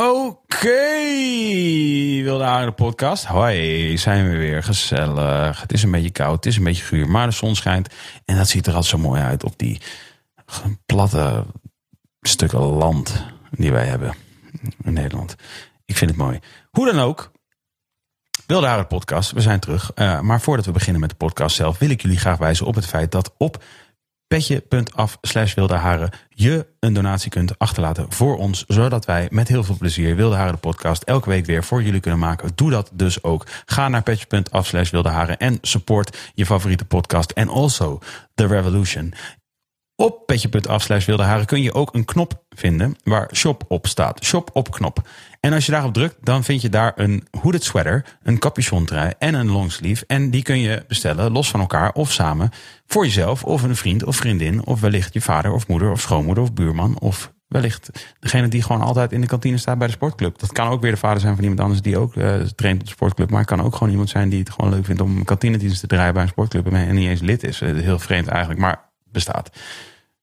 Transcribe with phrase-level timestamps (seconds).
[0.00, 0.68] Oké,
[2.22, 3.24] wilde Haren podcast.
[3.24, 4.62] Hoi, zijn we weer.
[4.62, 5.60] Gezellig.
[5.60, 7.88] Het is een beetje koud, het is een beetje guur, maar de zon schijnt.
[8.24, 9.80] En dat ziet er altijd zo mooi uit op die
[10.86, 11.44] platte
[12.20, 14.14] stukken land die wij hebben
[14.82, 15.36] in Nederland.
[15.84, 16.38] Ik vind het mooi.
[16.70, 17.30] Hoe dan ook,
[18.46, 19.90] Wilde Haren podcast, we zijn terug.
[19.94, 22.74] Uh, maar voordat we beginnen met de podcast zelf, wil ik jullie graag wijzen op
[22.74, 23.64] het feit dat op
[24.26, 28.64] petje.af slash wilde haren je een donatie kunt achterlaten voor ons.
[28.66, 32.00] Zodat wij met heel veel plezier Wilde Haren de podcast elke week weer voor jullie
[32.00, 32.50] kunnen maken.
[32.54, 33.46] Doe dat dus ook.
[33.64, 37.30] Ga naar petje.af slash wilde haren en support je favoriete podcast.
[37.30, 37.98] En also
[38.34, 39.14] The Revolution.
[39.96, 44.24] Op petje.af slash wilde haren kun je ook een knop vinden waar shop op staat.
[44.24, 45.08] Shop op knop.
[45.46, 49.12] En als je daarop drukt, dan vind je daar een hooded sweater, een capuchon trui
[49.18, 50.04] en een longsleeve.
[50.06, 52.50] En die kun je bestellen los van elkaar of samen
[52.86, 54.66] voor jezelf of een vriend of vriendin.
[54.66, 56.98] Of wellicht je vader of moeder of schoonmoeder of buurman.
[57.00, 60.38] Of wellicht degene die gewoon altijd in de kantine staat bij de sportclub.
[60.38, 62.86] Dat kan ook weer de vader zijn van iemand anders die ook uh, traint op
[62.86, 63.30] de sportclub.
[63.30, 65.80] Maar het kan ook gewoon iemand zijn die het gewoon leuk vindt om een kantinedienst
[65.80, 66.72] te draaien bij een sportclub.
[66.72, 67.60] En niet eens lid is.
[67.60, 69.50] Heel vreemd eigenlijk, maar bestaat.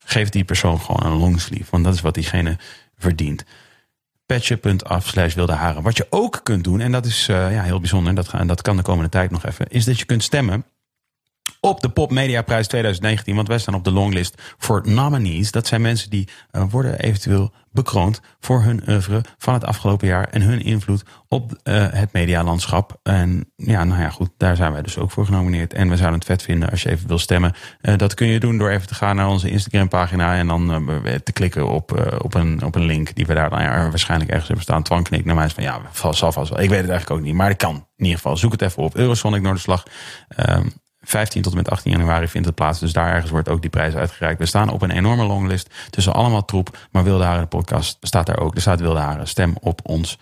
[0.05, 1.67] Geef die persoon gewoon een longsleeve.
[1.69, 2.57] Want dat is wat diegene
[2.97, 3.43] verdient
[4.25, 5.83] patje.af slash wilde haren.
[5.83, 8.77] Wat je ook kunt doen, en dat is uh, ja, heel bijzonder, dat, dat kan
[8.77, 10.65] de komende tijd nog even, is dat je kunt stemmen
[11.65, 13.35] op de Pop Media Prijs 2019.
[13.35, 15.51] Want wij staan op de longlist voor nominees.
[15.51, 20.27] Dat zijn mensen die uh, worden eventueel bekroond voor hun oeuvre van het afgelopen jaar
[20.29, 22.99] en hun invloed op uh, het medialandschap.
[23.03, 25.73] En ja, nou ja, goed, daar zijn wij dus ook voor genomineerd.
[25.73, 27.53] En we zouden het vet vinden als je even wil stemmen.
[27.81, 30.67] Uh, dat kun je doen door even te gaan naar onze Instagram pagina en dan
[31.23, 34.47] te klikken op, op, een, op een link die we daar dan ja, waarschijnlijk ergens
[34.47, 34.83] hebben staan.
[34.83, 35.81] Twan knikt naar mij van ja,
[36.11, 36.59] zal vast wel.
[36.59, 37.75] Ik weet het eigenlijk ook niet, maar dat kan.
[37.75, 38.95] In ieder geval, zoek het even op.
[38.95, 39.83] Eurosonic Noorderslag.
[40.49, 40.71] Um,
[41.03, 42.79] 15 tot en met 18 januari vindt het plaats.
[42.79, 44.39] Dus daar ergens wordt ook die prijs uitgereikt.
[44.39, 46.77] We staan op een enorme longlist tussen allemaal troep.
[46.91, 48.55] Maar Wilde Haren de podcast staat daar ook.
[48.55, 49.27] Er staat Wilde Haren.
[49.27, 50.17] Stem op ons.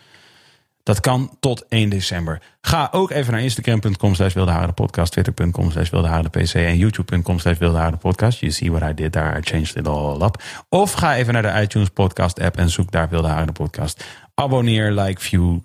[0.83, 2.41] Dat kan tot 1 december.
[2.61, 4.33] Ga ook even naar instagram.com slash
[4.73, 5.11] podcast.
[5.11, 5.89] Twitter.com slash
[6.29, 6.53] pc.
[6.53, 7.57] En youtube.com slash
[7.99, 8.39] podcast.
[8.39, 9.37] You see what I did there.
[9.37, 10.43] I changed it all up.
[10.69, 14.05] Of ga even naar de iTunes podcast app en zoek daar Wilde de podcast.
[14.33, 15.59] Abonneer, like, view.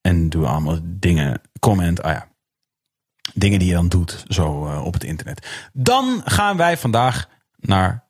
[0.00, 1.40] En doe allemaal dingen.
[1.60, 2.02] Comment.
[2.02, 2.28] Ah ja,
[3.34, 5.46] dingen die je dan doet zo uh, op het internet.
[5.72, 8.04] Dan gaan wij vandaag naar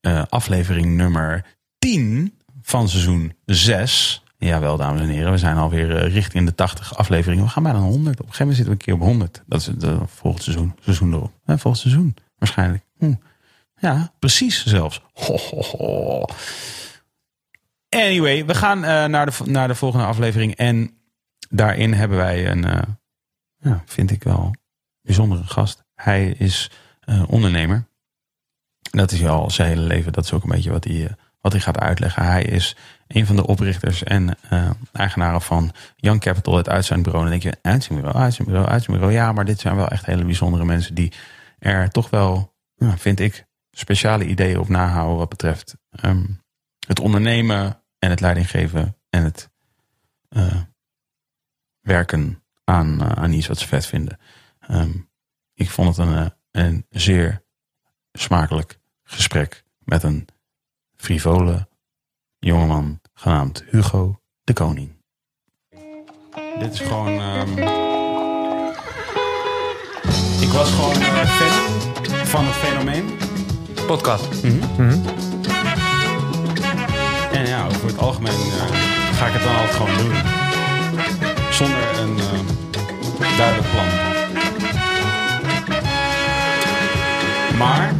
[0.00, 1.44] uh, aflevering nummer
[1.78, 4.22] 10 van seizoen 6.
[4.38, 7.44] Jawel, dames en heren, we zijn alweer uh, richting de 80 afleveringen.
[7.44, 7.98] We gaan bijna 100.
[7.98, 9.42] Op een gegeven moment zitten we een keer op 100.
[9.46, 10.74] Dat is het volgend seizoen.
[10.80, 11.32] Seizoen erop.
[11.46, 12.84] Volgend seizoen, waarschijnlijk.
[12.98, 13.14] Hm.
[13.80, 15.02] Ja, precies zelfs.
[15.12, 16.24] Ho, ho, ho.
[17.88, 20.54] Anyway, we gaan naar, de, naar de volgende aflevering.
[20.54, 20.90] En
[21.48, 22.97] daarin hebben wij een,
[23.58, 24.54] ja, vind ik wel
[25.02, 25.84] bijzondere gast.
[25.94, 26.70] Hij is
[27.04, 27.86] uh, ondernemer.
[28.80, 30.12] Dat is al zijn hele leven.
[30.12, 31.10] Dat is ook een beetje wat hij, uh,
[31.40, 32.24] wat hij gaat uitleggen.
[32.24, 32.76] Hij is
[33.06, 37.24] een van de oprichters en uh, eigenaren van Young Capital, het uitzendbureau.
[37.24, 39.14] En dan denk je, uitzendbureau, uitzendbureau, uitzendbureau.
[39.14, 41.12] Ja, maar dit zijn wel echt hele bijzondere mensen die
[41.58, 46.40] er toch wel, vind ik, speciale ideeën op nahouden wat betreft um,
[46.86, 49.50] het ondernemen en het leidinggeven en het
[51.80, 54.18] werken aan, aan iets wat ze vet vinden.
[54.70, 55.10] Um,
[55.54, 57.42] ik vond het een, eh, een zeer
[58.12, 60.28] smakelijk gesprek met een
[60.96, 61.68] frivole
[62.38, 64.96] jongeman genaamd Hugo de Koning.
[66.58, 67.20] Dit is gewoon.
[67.20, 67.58] Um,
[70.40, 73.18] ik was gewoon uh, fan van het fenomeen.
[73.86, 74.42] Podcast.
[74.42, 74.84] Mm -hmm.
[74.84, 75.04] Mm -hmm.
[77.32, 78.66] En ja, over het algemeen uh,
[79.12, 80.14] ga ik het dan altijd gewoon doen.
[81.52, 82.57] Zonder een uh,
[83.38, 83.86] duidelijk plan.
[87.58, 87.94] Maar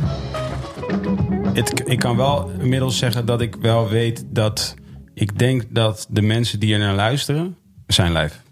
[1.55, 4.75] het, ik kan wel inmiddels zeggen dat ik wel weet dat
[5.14, 7.56] ik denk dat de mensen die er naar luisteren
[7.87, 8.43] zijn lijf.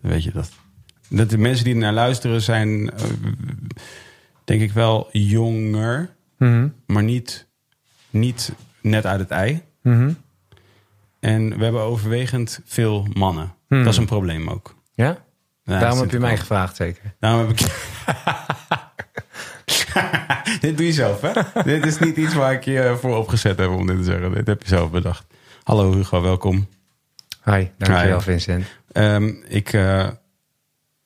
[0.00, 0.50] Weet je dat?
[1.08, 2.90] Dat de mensen die er naar luisteren zijn, uh,
[4.44, 6.74] denk ik wel jonger, mm -hmm.
[6.86, 7.48] maar niet,
[8.10, 9.62] niet net uit het ei.
[9.82, 10.16] Mm -hmm.
[11.20, 13.44] En we hebben overwegend veel mannen.
[13.44, 13.84] Mm -hmm.
[13.84, 14.74] Dat is een probleem ook.
[14.94, 15.26] Ja?
[15.68, 17.14] Ja Daarom heb je mij gevraagd, zeker.
[17.20, 17.66] Daarom heb ik.
[20.60, 21.62] dit doe je zelf, hè?
[21.62, 24.34] dit is niet iets waar ik je voor opgezet heb om dit te zeggen.
[24.34, 25.26] Dit heb je zelf bedacht.
[25.62, 26.68] Hallo Hugo, welkom.
[27.44, 28.24] Hi, dankjewel Hi.
[28.24, 28.66] Vincent.
[28.92, 30.08] Um, ik uh,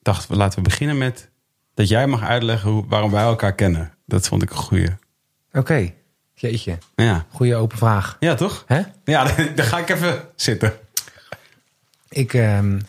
[0.03, 1.31] dacht, laten we beginnen met
[1.75, 3.95] dat jij mag uitleggen hoe, waarom wij elkaar kennen.
[4.07, 4.89] Dat vond ik een goeie.
[5.49, 5.95] Oké, okay.
[6.35, 6.79] jeetje.
[6.95, 7.27] Ja.
[7.31, 8.17] Goeie open vraag.
[8.21, 8.65] Ja, toch?
[8.67, 8.83] Hè?
[9.05, 9.25] Ja,
[9.55, 10.73] dan ga ik even zitten.
[12.09, 12.81] Ik um,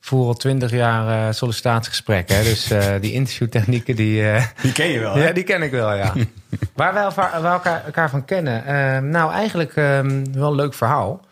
[0.00, 2.44] voer al twintig jaar uh, sollicitatiegesprekken.
[2.44, 4.22] Dus uh, die interviewtechnieken, die...
[4.22, 5.26] Uh, die ken je wel, hè?
[5.26, 6.14] Ja, die ken ik wel, ja.
[6.74, 8.64] Waar wij elkaar, elkaar, van kennen?
[8.64, 11.24] Ehm, nou, eigenlijk um, wel een leuk verhaal.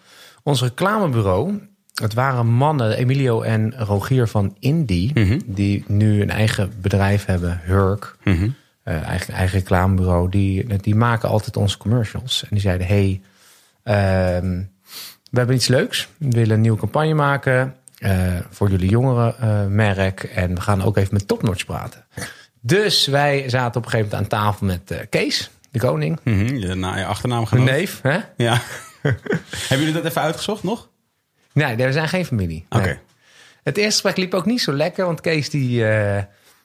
[0.42, 5.10] Ons reclamebureau, het waren mannen, Emilio en Rogier van Indie...
[5.14, 8.16] Mm die nu een eigen bedrijf hebben, Hurk.
[8.24, 8.54] Mm -hmm.
[8.84, 10.28] eigen, eigen reclamebureau.
[10.30, 12.42] Die, die maken altijd onze commercials.
[12.42, 13.20] En die zeiden, hey,
[15.30, 16.08] we hebben iets leuks.
[16.16, 17.74] We willen een nieuwe campagne maken
[18.50, 20.24] voor jullie jongerenmerk.
[20.24, 22.04] Uh, en we gaan ook even met Topnotch praten.
[22.60, 26.20] Dus wij zaten op een gegeven moment aan tafel met uh, Kees, de koning.
[26.24, 27.70] Mm -hmm, je, na je achternaam genoemd.
[27.70, 28.18] neef, hè?
[28.36, 28.60] Ja.
[29.68, 30.88] Hebben jullie dat even uitgezocht nog?
[31.52, 32.66] Nee, we zijn geen familie.
[32.68, 33.00] Oké.
[33.62, 35.84] Het eerste gesprek liep ook niet zo lekker, want Kees die...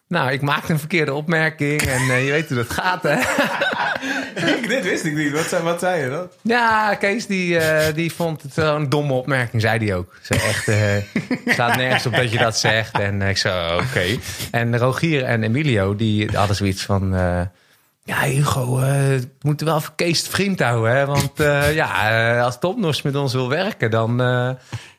[0.08, 3.16] nou, ik maakte een verkeerde opmerking en je weet hoe dat gaat, hè?
[4.68, 5.32] Dit wist ik niet.
[5.32, 6.30] Wat zei, wat zei je dan?
[6.42, 10.16] Ja, Kees die, uh, die vond het wel een domme opmerking, zei hij ook.
[10.22, 13.00] Ze echt, uh, staat nergens op dat je dat zegt.
[13.00, 13.84] En ik zo, oké.
[13.84, 14.20] Okay.
[14.52, 17.14] En Rogier en Emilio, die hadden zoiets van...
[17.14, 17.42] Uh,
[18.06, 20.96] ja, Hugo, we moeten wel even Kees vriend houden.
[20.96, 21.06] Hè?
[21.06, 21.32] Want
[21.74, 24.18] ja, als Topnos met ons wil werken, dan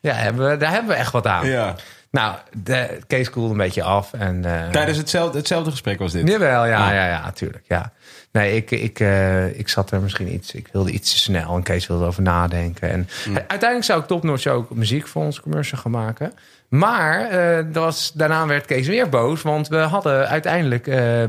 [0.01, 1.47] ja, hebben we, daar hebben we echt wat aan.
[1.47, 1.75] Ja.
[2.15, 4.13] Nou, de, Kees koelde een beetje af.
[4.13, 4.41] En,
[4.71, 6.27] Tijdens hetzelfde, hetzelfde gesprek was dit?
[6.27, 7.63] Jawel, ja, ja, ja, natuurlijk.
[7.67, 7.91] Ja.
[8.31, 10.53] Nee, ik, ik, uh, ik zat er misschien iets.
[10.53, 12.89] Ik wilde iets te snel en Kees wilde over nadenken.
[12.89, 16.33] En uiteindelijk zou ik Topnotch ook muziek voor ons commercial gaan maken.
[16.67, 20.87] Maar uh, was, daarna werd Kees weer boos, want we hadden uiteindelijk.
[20.87, 21.23] Uh,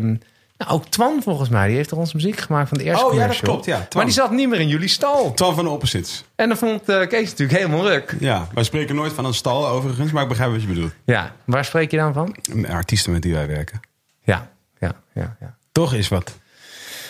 [0.59, 3.15] nou, ook Twan volgens mij, die heeft er ons muziek gemaakt van de eerste oh,
[3.15, 3.77] ja, dat klopt, ja.
[3.77, 3.89] Twan.
[3.93, 5.35] Maar die zat niet meer in jullie stal.
[5.35, 6.25] Twan van de Opposites.
[6.35, 8.17] En dan vond uh, Kees natuurlijk helemaal ruk.
[8.21, 10.93] Ja, wij spreken nooit van een stal overigens, maar ik begrijp wat je bedoelt.
[11.05, 12.37] Ja, waar spreek je dan van?
[12.69, 13.81] Artiesten met die wij werken.
[14.23, 15.37] Ja, ja, ja.
[15.41, 15.57] ja.
[15.73, 16.39] Toch is wat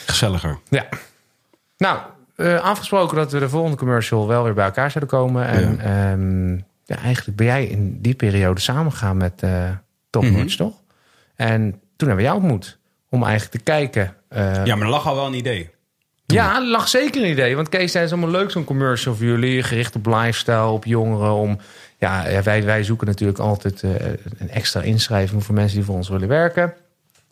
[0.06, 0.58] gezelliger.
[0.68, 0.86] Ja.
[1.78, 1.98] Nou,
[2.36, 5.46] uh, afgesproken dat we de volgende commercial wel weer bij elkaar zouden komen.
[5.46, 6.12] En ja.
[6.12, 9.70] Um, ja, eigenlijk ben jij in die periode samengegaan met uh,
[10.10, 10.48] Top mm -hmm.
[10.48, 10.74] toch?
[11.34, 12.78] En toen hebben we jou ontmoet.
[13.16, 14.14] Om eigenlijk te kijken.
[14.30, 15.70] Uh, ja, maar er lag al wel een idee.
[16.26, 17.56] Ja, er lag zeker een idee.
[17.56, 19.62] Want Kees zei, het is allemaal leuk zo'n commercial voor jullie.
[19.62, 21.32] Gericht op lifestyle, op jongeren.
[21.32, 21.58] Om,
[21.98, 23.90] ja, wij, wij zoeken natuurlijk altijd uh,
[24.38, 26.74] een extra inschrijving voor mensen die voor ons willen werken.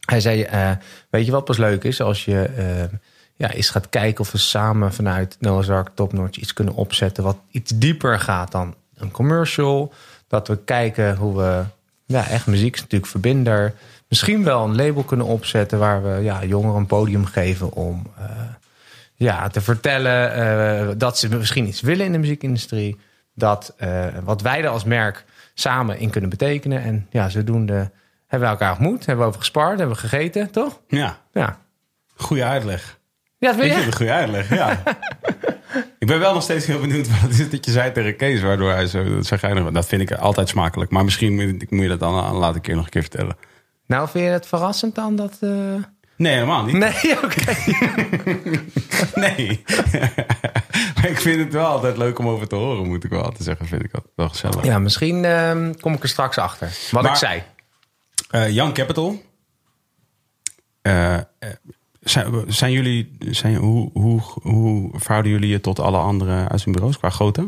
[0.00, 0.70] Hij zei, uh,
[1.10, 2.00] weet je wat pas leuk is?
[2.00, 2.98] Als je uh,
[3.34, 7.24] ja, eens gaat kijken of we samen vanuit Noah's Ark Topnotch iets kunnen opzetten...
[7.24, 9.92] wat iets dieper gaat dan een commercial.
[10.28, 11.62] Dat we kijken hoe we...
[12.06, 13.74] Ja, echt muziek is natuurlijk verbinder.
[14.08, 15.78] Misschien wel een label kunnen opzetten...
[15.78, 18.24] waar we ja, jongeren een podium geven om uh,
[19.14, 20.98] ja, te vertellen...
[20.98, 23.00] dat ze misschien iets willen in de muziekindustrie.
[23.34, 23.74] Dat
[24.24, 25.24] wat wij er als merk
[25.54, 26.82] samen in kunnen betekenen.
[26.82, 27.90] En ja, zodoende
[28.26, 30.80] hebben we elkaar ontmoet, hebben we over gespaard, hebben we gegeten, toch?
[30.88, 31.18] Ja.
[31.32, 31.58] ja.
[32.16, 32.98] Goeie uitleg.
[33.38, 33.86] Ja, dat vind je?
[33.86, 34.82] een goede uitleg, ja.
[35.98, 38.42] ik ben wel nog steeds heel benieuwd wat het is dat je zei tegen Kees,
[38.42, 40.90] waardoor hij zo, dat geinig Dat vind ik altijd smakelijk.
[40.90, 43.36] Maar misschien moet, moet je dat dan laat ik je nog een keer vertellen.
[43.86, 45.38] Nou, vind je het verrassend dan dat...
[45.40, 45.82] Uh...
[46.16, 46.74] Nee, helemaal niet.
[46.74, 47.54] Nee, oké.
[49.24, 49.64] nee.
[50.94, 53.42] maar ik vind het wel altijd leuk om over te horen, moet ik wel altijd
[53.42, 53.66] zeggen.
[53.66, 54.64] Vind ik wel gezellig.
[54.64, 56.78] Ja, misschien uh, kom ik er straks achter.
[56.90, 57.42] Wat maar, ik zei.
[58.30, 59.22] Uh, Young Capital.
[60.82, 61.18] Uh,
[62.00, 67.10] zijn, zijn, jullie, zijn, hoe, hoe, hoe verhouden jullie je tot alle andere uitzendbureaus qua
[67.10, 67.44] grootte?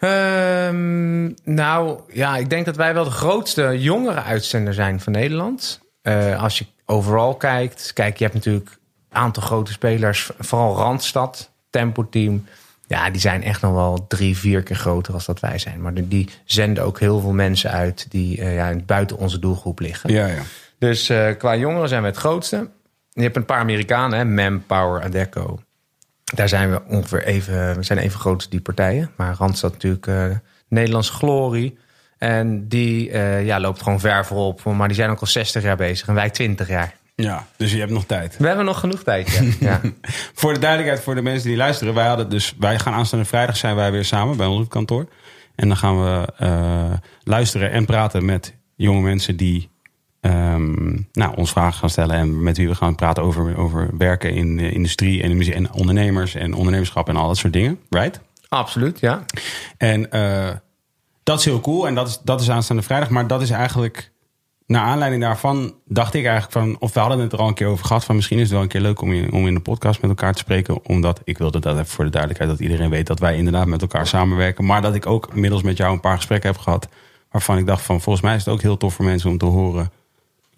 [0.00, 5.80] Um, nou ja, ik denk dat wij wel de grootste jongere uitzender zijn van Nederland.
[6.02, 8.70] Uh, als je overal kijkt, kijk, je hebt natuurlijk
[9.10, 12.46] een aantal grote spelers, vooral Randstad, Tempo Team.
[12.86, 15.82] Ja, die zijn echt nog wel drie, vier keer groter als dat wij zijn.
[15.82, 20.12] Maar die zenden ook heel veel mensen uit die uh, ja, buiten onze doelgroep liggen.
[20.12, 20.42] Ja, ja.
[20.78, 22.70] Dus uh, qua jongeren zijn we het grootste.
[23.12, 25.60] Je hebt een paar Amerikanen, hè, Manpower, Adecco.
[26.34, 29.10] Daar zijn we ongeveer even, we zijn even groot als die partijen.
[29.16, 30.26] Maar Randstad natuurlijk uh,
[30.68, 31.78] Nederlandse glorie.
[32.18, 34.64] En die uh, ja, loopt gewoon ver voorop.
[34.64, 36.94] Maar die zijn ook al 60 jaar bezig en wij 20 jaar.
[37.14, 38.36] Ja, dus je hebt nog tijd.
[38.36, 39.80] We hebben nog genoeg tijd, ja.
[39.80, 39.80] ja.
[40.40, 41.94] voor de duidelijkheid, voor de mensen die luisteren.
[41.94, 45.08] Wij, hadden dus, wij gaan aanstaande vrijdag zijn wij weer samen bij ons kantoor.
[45.54, 46.92] En dan gaan we uh,
[47.22, 49.70] luisteren en praten met jonge mensen die
[50.20, 52.16] um, nou, ons vragen gaan stellen.
[52.16, 55.72] En met wie we gaan praten over, over werken in de industrie en, de en
[55.72, 57.78] ondernemers en ondernemerschap en al dat soort dingen.
[57.90, 58.20] Right?
[58.48, 59.24] Absoluut, ja.
[59.76, 60.48] En uh,
[61.22, 63.10] dat is heel cool en dat is, dat is aanstaande vrijdag.
[63.10, 64.12] Maar dat is eigenlijk
[64.66, 67.66] naar aanleiding daarvan dacht ik eigenlijk van, of we hadden het er al een keer
[67.66, 69.60] over gehad, van misschien is het wel een keer leuk om in, om in de
[69.60, 70.86] podcast met elkaar te spreken.
[70.86, 73.82] Omdat ik wilde dat even voor de duidelijkheid, dat iedereen weet dat wij inderdaad met
[73.82, 74.64] elkaar samenwerken.
[74.64, 76.88] Maar dat ik ook inmiddels met jou een paar gesprekken heb gehad,
[77.30, 79.46] waarvan ik dacht van, volgens mij is het ook heel tof voor mensen om te
[79.46, 79.90] horen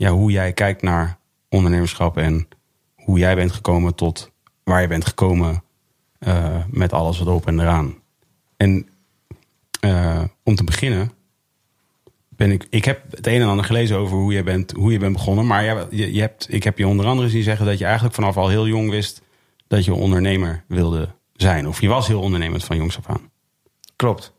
[0.01, 2.49] ja, hoe jij kijkt naar ondernemerschap en
[2.95, 4.31] hoe jij bent gekomen tot
[4.65, 5.63] waar je bent gekomen
[6.19, 7.95] uh, met alles wat op en eraan.
[8.57, 8.89] En
[9.81, 11.13] uh, om te beginnen
[12.29, 14.99] ben ik, ik heb het een en ander gelezen over hoe je bent, hoe je
[14.99, 15.47] bent begonnen.
[15.47, 18.37] Maar je, je hebt, ik heb je onder andere zien zeggen dat je eigenlijk vanaf
[18.37, 19.23] al heel jong wist
[19.67, 21.69] dat je ondernemer wilde zijn.
[21.69, 23.31] Of je was heel ondernemend van jongs af aan.
[23.97, 24.33] Klopt.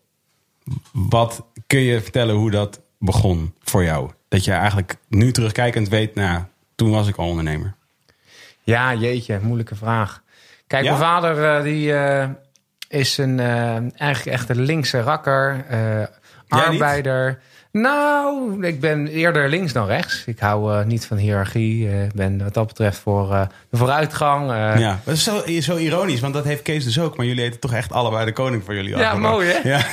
[0.92, 4.12] Wat kun je vertellen hoe dat begon voor jou?
[4.32, 6.42] Dat je eigenlijk nu terugkijkend weet, nou,
[6.76, 7.74] toen was ik al ondernemer.
[8.64, 10.22] Ja, jeetje, moeilijke vraag.
[10.68, 12.28] Kijk, mijn vader uh, die uh,
[12.88, 15.66] is een uh, eigenlijk echt een linkse rakker,
[16.48, 17.40] arbeider.
[17.72, 20.24] Nou, ik ben eerder links dan rechts.
[20.26, 21.88] Ik hou uh, niet van hiërarchie.
[21.88, 24.50] Ik uh, ben wat dat betreft voor uh, de vooruitgang.
[24.80, 27.18] ja, dat is zo, zo, ironisch, want dat heeft Kees dus ook.
[27.18, 28.98] Maar jullie heten toch echt allebei de koning van jullie.
[28.98, 29.70] Ja, mooi hè?
[29.70, 29.86] Ja.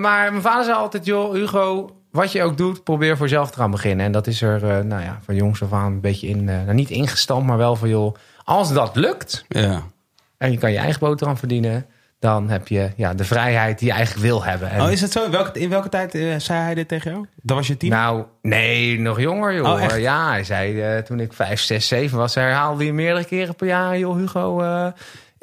[0.00, 3.58] maar mijn vader zei altijd, joh, Hugo, wat je ook doet, probeer voor jezelf te
[3.58, 4.06] gaan beginnen.
[4.06, 6.90] En dat is er, nou ja, van jongs af aan een beetje in, nou, niet
[6.90, 9.44] ingestampt, maar wel van, joh, als dat lukt...
[9.48, 9.82] Ja.
[10.38, 11.86] en je kan je eigen boterham verdienen
[12.24, 14.70] dan heb je ja, de vrijheid die je eigenlijk wil hebben.
[14.70, 15.24] En oh, is het zo?
[15.24, 17.26] In welke, in welke tijd uh, zei hij dit tegen jou?
[17.42, 17.90] Dat was je tien?
[17.90, 19.72] Nou, nee, nog jonger, joh.
[19.72, 23.54] Oh, ja, hij zei uh, toen ik vijf, zes, zeven was, herhaalde hij meerdere keren
[23.54, 24.62] per jaar, joh, Hugo.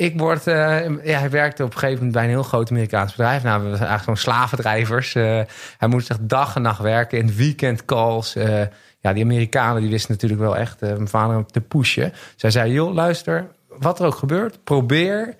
[0.01, 3.43] Ik word, ja, hij werkte op een gegeven moment bij een heel groot Amerikaans bedrijf.
[3.43, 5.13] Nou, we waren eigenlijk gewoon slavendrijvers.
[5.13, 8.33] hij moest echt dag en nacht werken in weekendcalls.
[8.99, 12.13] ja, die Amerikanen die wisten natuurlijk wel echt mijn vader te pushen.
[12.35, 15.35] Zij zei, joh, luister, wat er ook gebeurt, probeer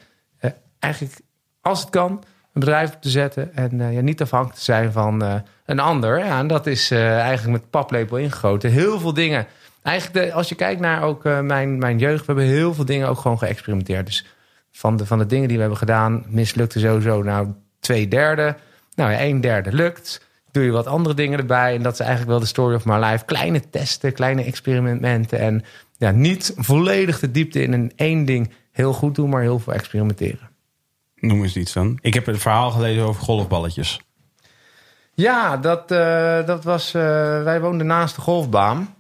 [0.80, 1.16] eigenlijk
[1.62, 3.56] als het kan, een bedrijf op te zetten.
[3.56, 6.18] En ja, niet afhankelijk te zijn van een ander.
[6.20, 8.72] Ja, en dat is eigenlijk met paplepel ingegoten.
[8.72, 9.48] Heel veel dingen.
[9.84, 13.20] Eigenlijk, als je kijkt naar ook mijn, mijn jeugd, we hebben heel veel dingen ook
[13.20, 14.06] gewoon geëxperimenteerd.
[14.06, 14.26] Dus
[14.72, 17.48] van de, van de dingen die we hebben gedaan, mislukte sowieso nou
[17.80, 18.56] twee derde.
[18.96, 20.26] Nou, een derde lukt.
[20.52, 21.76] Doe je wat andere dingen erbij.
[21.76, 23.26] En dat is eigenlijk wel de story of my life.
[23.26, 25.40] Kleine testen, kleine experimenten.
[25.40, 25.64] En
[25.98, 29.74] ja, niet volledig de diepte in een één ding heel goed doen, maar heel veel
[29.74, 30.50] experimenteren.
[31.16, 31.98] Noem eens iets dan.
[32.02, 34.02] Ik heb een verhaal gelezen over golfballetjes.
[35.14, 36.94] Ja, dat, uh, dat was.
[36.96, 37.02] Uh,
[37.44, 38.96] wij woonden naast de golfbaan.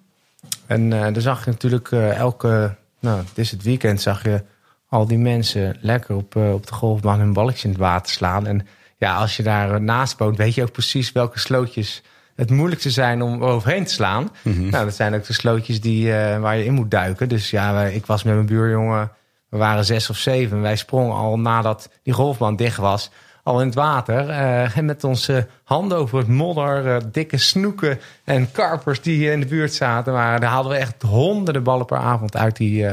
[0.66, 2.76] En uh, daar zag je natuurlijk elke.
[3.00, 4.44] Nou, het is het weekend, zag je
[4.92, 8.48] al die mensen lekker op, op de golfbaan hun balletjes in het water slaan.
[8.48, 8.68] En
[8.98, 12.04] ja, als je daar naast woont, weet je ook precies welke slootjes
[12.36, 14.30] het moeilijkste zijn om overheen te slaan.
[14.42, 14.70] Mm -hmm.
[14.70, 17.30] Nou, dat zijn ook de slootjes die, waar je in moet duiken.
[17.30, 19.12] Dus ja, ik was met mijn buurjongen
[19.52, 20.62] we waren zes of zeven.
[20.62, 23.12] Wij sprongen al nadat die golfbaan dicht was,
[23.44, 24.30] al in het water.
[24.30, 29.32] Uh, en met onze handen over het modder, uh, dikke snoeken en karpers die hier
[29.32, 30.14] in de buurt zaten.
[30.14, 32.86] Maar daar haalden we echt honderden ballen per avond uit die,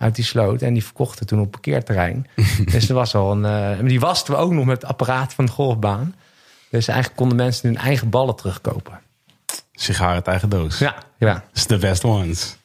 [0.00, 0.62] uit die sloot.
[0.62, 2.26] En die verkochten toen op parkeerterrein.
[2.72, 3.86] dus er was al een.
[3.86, 6.14] die wasten we ook nog met het apparaat van de golfbaan.
[6.70, 9.00] Dus eigenlijk konden mensen hun eigen ballen terugkopen.
[9.72, 10.78] Sigaar uit eigen doos.
[10.78, 11.44] Ja, ja.
[11.52, 12.56] It's the best ones.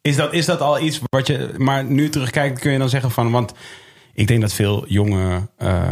[0.00, 1.54] Is dat, is dat al iets wat je.
[1.56, 3.30] Maar nu terugkijkt, kun je dan zeggen van.
[3.30, 3.52] Want
[4.12, 5.90] ik denk dat veel jonge uh,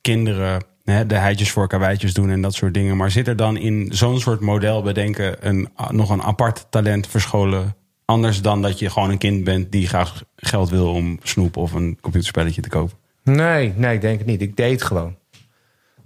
[0.00, 2.96] kinderen hè, de heidjes voor karweitjes doen en dat soort dingen.
[2.96, 7.74] Maar zit er dan in zo'n soort model bedenken een, nog een apart talent verscholen?
[8.10, 11.72] Anders dan dat je gewoon een kind bent die graag geld wil om snoep of
[11.72, 12.96] een computerspelletje te kopen?
[13.22, 14.40] Nee, nee, ik denk het niet.
[14.40, 15.16] Ik deed gewoon.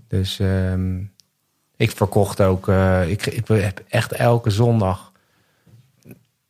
[0.08, 1.12] Dus um,
[1.76, 2.68] ik verkocht ook.
[2.68, 5.12] Uh, ik, ik heb echt elke zondag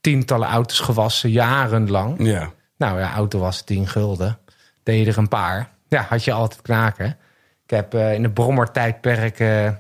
[0.01, 2.27] tientallen auto's gewassen, jarenlang.
[2.27, 2.53] Ja.
[2.77, 4.39] Nou ja, auto was 10 gulden.
[4.83, 5.71] Deed je er een paar.
[5.89, 7.17] Ja, had je altijd knaken.
[7.65, 9.71] Ik heb uh, in de brommertijdperk uh,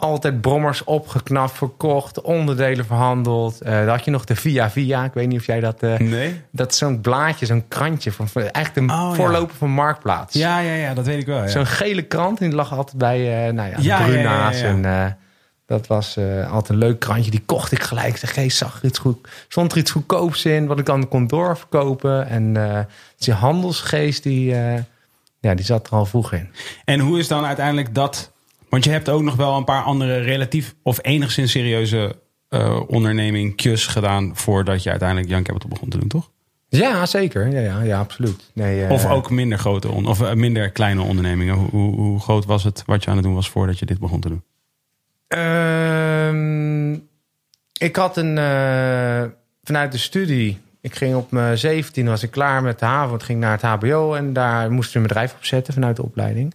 [0.00, 3.62] altijd brommers opgeknapt, verkocht, onderdelen verhandeld.
[3.62, 5.04] Uh, dan had je nog de Via Via.
[5.04, 5.80] Ik weet niet of jij dat...
[5.80, 6.40] nee.
[6.50, 8.12] Dat is zo'n blaadje, zo'n krantje.
[8.12, 9.58] Van, eigenlijk een oh, voorloper ja.
[9.58, 10.34] van Marktplaats.
[10.34, 11.42] Ja, ja, ja, dat weet ik wel.
[11.42, 11.48] Ja.
[11.48, 12.40] Zo'n gele krant.
[12.40, 15.16] En die lag altijd bij nou ja, Bruna's en...
[15.66, 17.30] Dat was uh, altijd een leuk krantje.
[17.30, 18.08] Die kocht ik gelijk.
[18.08, 20.66] Ik zeg, hey, zag er iets goed, stond er iets goedkoops in...
[20.66, 22.28] wat ik dan kon doorverkopen.
[22.28, 22.78] En uh,
[23.18, 24.74] die handelsgeest, die, uh,
[25.40, 26.50] ja, die zat er al vroeg in.
[26.84, 28.30] En hoe is dan uiteindelijk dat...
[28.70, 30.74] Want je hebt ook nog wel een paar andere relatief...
[30.82, 32.16] of enigszins serieuze
[32.86, 34.36] ondernemingjes gedaan...
[34.36, 36.30] voordat je uiteindelijk Young Capital begon te doen, toch?
[36.68, 37.48] Ja, zeker.
[37.48, 38.50] Ja, ja, ja absoluut.
[38.54, 41.54] Nee, of ook minder grote of minder kleine ondernemingen.
[41.54, 43.98] Hoe, hoe, hoe groot was het wat je aan het doen was voordat je dit
[43.98, 44.42] begon te doen?
[45.28, 46.92] Uh,
[47.78, 48.36] ik had een.
[48.36, 49.22] Uh,
[49.62, 50.58] vanuit de studie.
[50.80, 53.14] Ik ging op mijn 17 was ik klaar met de haven.
[53.14, 56.54] Ik ging naar het HBO en daar moesten we een bedrijf opzetten vanuit de opleiding.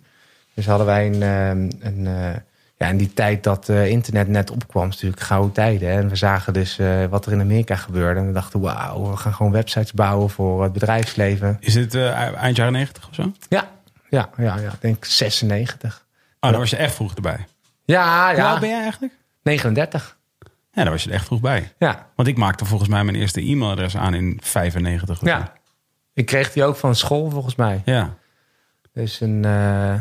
[0.56, 2.44] Dus hadden wij een, uh, een uh, ja,
[2.78, 5.90] Ja, en die tijd dat eh, internet net opkwam, is natuurlijk gouden tijden.
[5.90, 6.00] Hè?
[6.00, 8.20] En we zagen dus eh, wat er in Amerika gebeurde.
[8.20, 11.58] En we dachten, wauw, we gaan gewoon websites bouwen voor het bedrijfsleven.
[11.60, 13.32] Is dit eh, eind jaren 90 of zo?
[13.50, 13.68] Ja,
[14.10, 14.72] ja, ja, ja.
[14.72, 16.06] ik denk 96.
[16.40, 17.46] Oh, dan was je echt vroeg erbij.
[17.86, 18.60] Ja, Hoe oud ja.
[18.60, 19.14] ben jij eigenlijk?
[19.44, 20.18] 39.
[20.72, 21.74] Ja, daar was je er echt vroeg bij.
[21.80, 25.10] Ja, Want ik maakte volgens mij mijn eerste e-mailadres aan in 95.
[25.10, 25.26] of zo.
[25.26, 25.54] ja.
[26.14, 27.82] Ik kreeg die ook van school volgens mij.
[27.86, 28.14] ja.
[28.94, 29.94] Dus een, eh,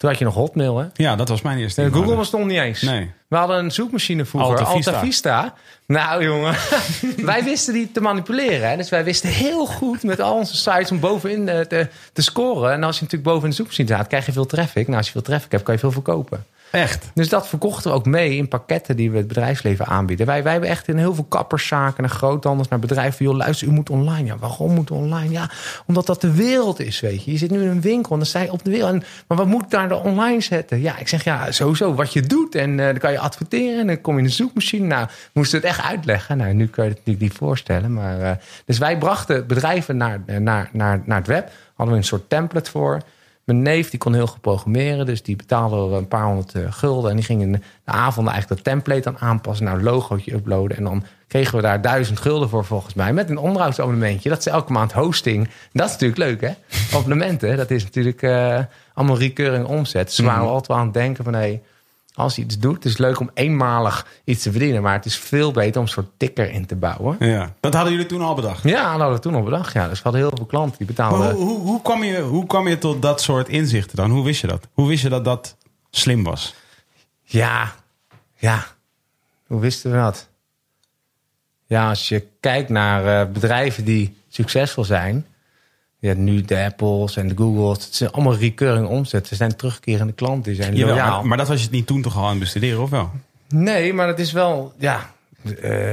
[0.00, 0.86] toen had je nog Hotmail, hè?
[0.94, 2.82] Ja, dat was mijn eerste Nee, Google was nog niet eens.
[2.82, 3.10] Nee.
[3.30, 5.54] We hadden een zoekmachine vroeger, Alta Alta Vista.
[5.86, 6.54] Nou jongen,
[7.32, 8.68] wij wisten die te manipuleren.
[8.70, 8.76] Hè?
[8.76, 12.72] Dus wij wisten heel goed met al onze sites om bovenin te, te scoren.
[12.72, 14.86] En als je natuurlijk boven in de zoekmachine staat, krijg je veel traffic.
[14.86, 16.44] Nou, als je veel traffic hebt, kan je veel verkopen.
[16.70, 17.10] Echt?
[17.14, 20.26] Dus dat verkochten we ook mee in pakketten die we het bedrijfsleven aanbieden.
[20.26, 23.24] Wij, wij hebben echt in heel veel kapperszaken en groothandels naar bedrijven.
[23.24, 24.26] Joh, luister, u moet online.
[24.26, 25.30] Ja, waarom moet online?
[25.30, 25.50] Ja,
[25.86, 27.32] omdat dat de wereld is, weet je.
[27.32, 28.92] Je zit nu in een winkel en dan sta je op de wereld.
[28.92, 30.80] En, maar wat moet ik daar dan online zetten?
[30.80, 32.54] Ja, ik zeg ja, sowieso wat je doet.
[32.54, 34.86] En eh, dan kan je adverteren en dan kom je in de zoekmachine.
[34.86, 36.36] Nou, moesten het echt uitleggen.
[36.36, 37.92] Nou, nu kun je het natuurlijk niet voorstellen.
[37.92, 38.32] Maar, eh,
[38.64, 41.50] dus wij brachten bedrijven naar, eh, naar, naar, naar het web.
[41.74, 43.00] Hadden we een soort template voor.
[43.44, 47.10] Mijn neef die kon heel goed programmeren, dus die betaalde een paar honderd eh, gulden.
[47.10, 50.76] En die ging in de avond eigenlijk dat template dan aanpassen, naar een logootje uploaden.
[50.76, 53.12] En dan kregen we daar duizend gulden voor volgens mij.
[53.12, 54.28] Met een onderhoudsabonnementje.
[54.28, 55.48] Dat is elke maand hosting.
[55.72, 56.52] Dat is natuurlijk leuk hè.
[56.96, 58.22] Abonnementen, dat is natuurlijk
[58.94, 60.06] allemaal recurring omzet.
[60.06, 61.62] Dus we waren altijd wel aan het denken van hé, hey,
[62.14, 64.82] als je iets doet, het is leuk om eenmalig iets te verdienen.
[64.82, 67.16] Maar het is veel beter om een soort ticker in te bouwen.
[67.18, 67.54] Ja.
[67.60, 68.62] Dat hadden jullie toen al bedacht.
[68.62, 69.72] Ja, dat hadden we toen al bedacht.
[69.72, 69.88] Ja.
[69.88, 71.34] Dus we hadden heel veel klanten die betaalden.
[71.34, 74.10] Hoe, hoe, kwam je, hoe kwam je tot dat soort inzichten dan?
[74.10, 74.66] Hoe wist je dat?
[74.72, 75.56] Hoe wist je dat dat
[75.90, 76.54] slim was?
[77.22, 77.74] Ja,
[78.36, 78.66] ja.
[79.46, 80.28] Hoe wisten we dat?
[81.66, 85.26] Ja, als je kijkt naar eh, bedrijven die succesvol zijn.
[86.00, 87.84] Je hebt nu de Apples en de Googles.
[87.84, 89.26] Het zijn allemaal recurring omzet.
[89.26, 90.52] Ze zijn terugkerende klanten.
[90.52, 92.82] Die zijn Jawel, maar, maar dat was je niet toen toch al aan het bestuderen,
[92.82, 93.10] of wel?
[93.48, 95.10] Nee, maar het is wel, ja,
[95.62, 95.92] eh,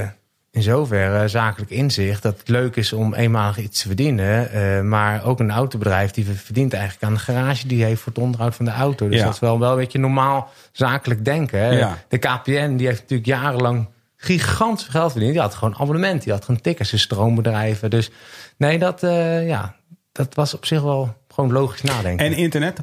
[0.51, 4.51] in zoverre zakelijk inzicht dat het leuk is om eenmalig iets te verdienen.
[4.51, 8.21] eh, maar ook een autobedrijf die verdient eigenlijk aan de garage die heeft voor het
[8.21, 9.07] onderhoud van de auto.
[9.09, 9.25] Dus Ja.
[9.25, 11.59] dat is wel, wel een beetje normaal zakelijk denken.
[11.59, 11.69] Hè?
[11.69, 11.97] Ja.
[12.07, 15.31] De KPN die heeft natuurlijk jarenlang gigantisch geld verdiend.
[15.33, 17.89] Die had gewoon abonnement, die had gewoon tickets, stroombedrijven.
[17.89, 18.09] Dus
[18.57, 19.75] nee, dat, eh, ja,
[20.17, 22.25] dat was op zich wel gewoon logisch nadenken.
[22.25, 22.79] En internet?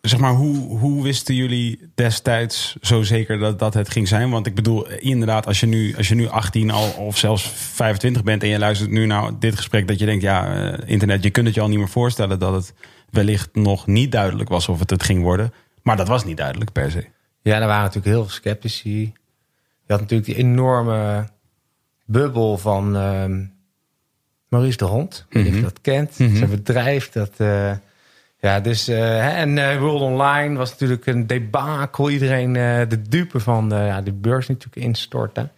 [0.00, 4.30] Zeg maar, hoe, hoe wisten jullie destijds zo zeker dat dat het ging zijn?
[4.30, 8.22] Want ik bedoel, inderdaad, als je nu, als je nu 18 al, of zelfs 25
[8.22, 11.30] bent en je luistert nu naar dit gesprek, dat je denkt, ja, eh, internet, je
[11.30, 12.74] kunt het je al niet meer voorstellen dat het
[13.10, 15.52] wellicht nog niet duidelijk was of het het ging worden.
[15.82, 17.06] Maar dat was niet duidelijk per se.
[17.42, 19.00] Ja, er waren natuurlijk heel veel sceptici.
[19.86, 21.28] Je had natuurlijk die enorme
[22.04, 23.44] bubbel van ehm,
[24.48, 25.26] Maurice de Hond.
[25.32, 26.14] Of je dat kent.
[26.14, 27.10] Zijn bedrijf.
[27.10, 27.72] Dat, eh,
[28.40, 32.10] ja, dus, eh, en eh, World Online was natuurlijk een debakel.
[32.10, 32.52] Iedereen
[32.88, 35.50] de dupe van ja, de beurs natuurlijk instorten.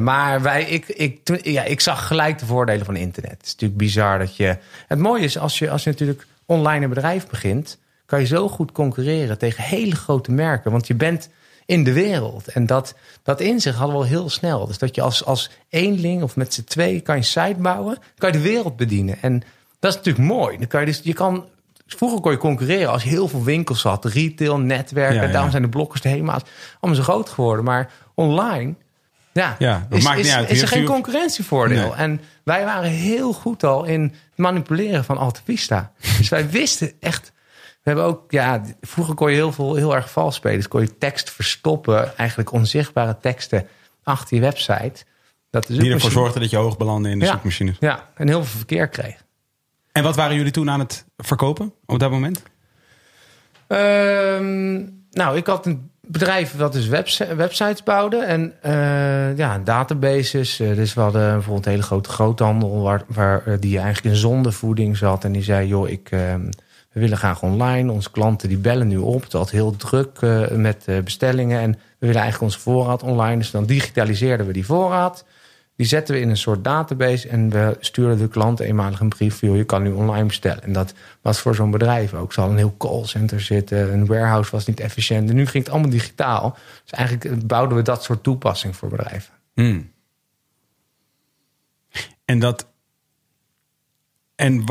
[0.00, 3.30] Maar wij, ik, ik, ja, ik zag gelijk de voordelen van internet.
[3.30, 4.56] Het is natuurlijk bizar dat je...
[4.86, 7.78] Het mooie is, als je, als je natuurlijk online een bedrijf begint...
[8.06, 10.70] kan je zo goed concurreren tegen hele grote merken.
[10.70, 11.28] Want je bent
[11.68, 12.48] in de wereld.
[12.48, 14.66] En dat, dat inzicht hadden we al heel snel.
[14.66, 17.98] Dus dat je als, als eenling of met z'n twee kan je site bouwen...
[18.18, 19.22] kan je de wereld bedienen.
[19.22, 19.42] En
[19.78, 20.58] dat is natuurlijk mooi.
[20.58, 21.44] Dan kan je, dus, je kan,
[21.86, 24.04] vroeger kon je concurreren als je heel veel winkels had.
[24.04, 25.16] Retail, netwerken.
[25.16, 25.32] Ja, ja.
[25.32, 26.42] Daarom zijn de blokkers, de HEMA's
[26.80, 27.64] allemaal zo groot geworden.
[27.64, 28.74] Maar online...
[29.32, 30.50] Ja, Ja, dat is, maakt niet is, uit.
[30.50, 31.88] is er geen concurrentievoordeel.
[31.88, 31.92] Nee.
[31.92, 35.92] En wij waren heel goed al in het manipuleren van Alta Vista.
[36.18, 37.32] dus wij wisten echt...
[37.82, 40.56] We hebben ook, ja, vroeger kon je heel veel heel erg vals spelen.
[40.56, 43.66] Dus kon je tekst verstoppen, eigenlijk onzichtbare teksten
[44.02, 45.04] achter je website.
[45.50, 47.30] Dat de Die ervoor zorgde dat je hoog belandde in de Ja.
[47.32, 47.76] zoekmachines.
[47.80, 49.24] Ja, en heel veel verkeer kreeg.
[49.92, 52.42] En wat waren jullie toen aan het verkopen op dat moment?
[53.66, 54.74] Ehm,
[55.10, 60.60] nou, ik had een bedrijf dat dus websi- websites bouwde en eh, ja, databases.
[60.60, 64.20] Eh, dus we hadden bijvoorbeeld een hele grote groothandel waar, waar eh, die eigenlijk in
[64.20, 65.24] zondevoeding zat.
[65.24, 66.50] En die zei, joh, ik, ehm,
[66.98, 67.92] we willen graag online.
[67.92, 69.32] Onze klanten die bellen nu op.
[69.32, 71.60] Had heel druk eh, met eh, bestellingen.
[71.60, 73.38] En we willen eigenlijk onze voorraad online.
[73.38, 75.24] Dus dan digitaliseerden we die voorraad.
[75.76, 79.40] Die zetten we in een soort database en we stuurden de klant eenmalig een brief.
[79.40, 80.62] Je kan nu online bestellen.
[80.62, 82.32] En dat was voor zo'n bedrijf ook.
[82.32, 83.92] Ze hadden een heel callcenter zitten.
[83.92, 85.28] Een warehouse was niet efficiënt.
[85.28, 86.56] En nu ging het allemaal digitaal.
[86.82, 89.34] Dus eigenlijk bouwden we dat soort toepassing voor bedrijven.
[89.54, 89.90] Hmm.
[92.24, 92.66] En dat.
[94.38, 94.64] En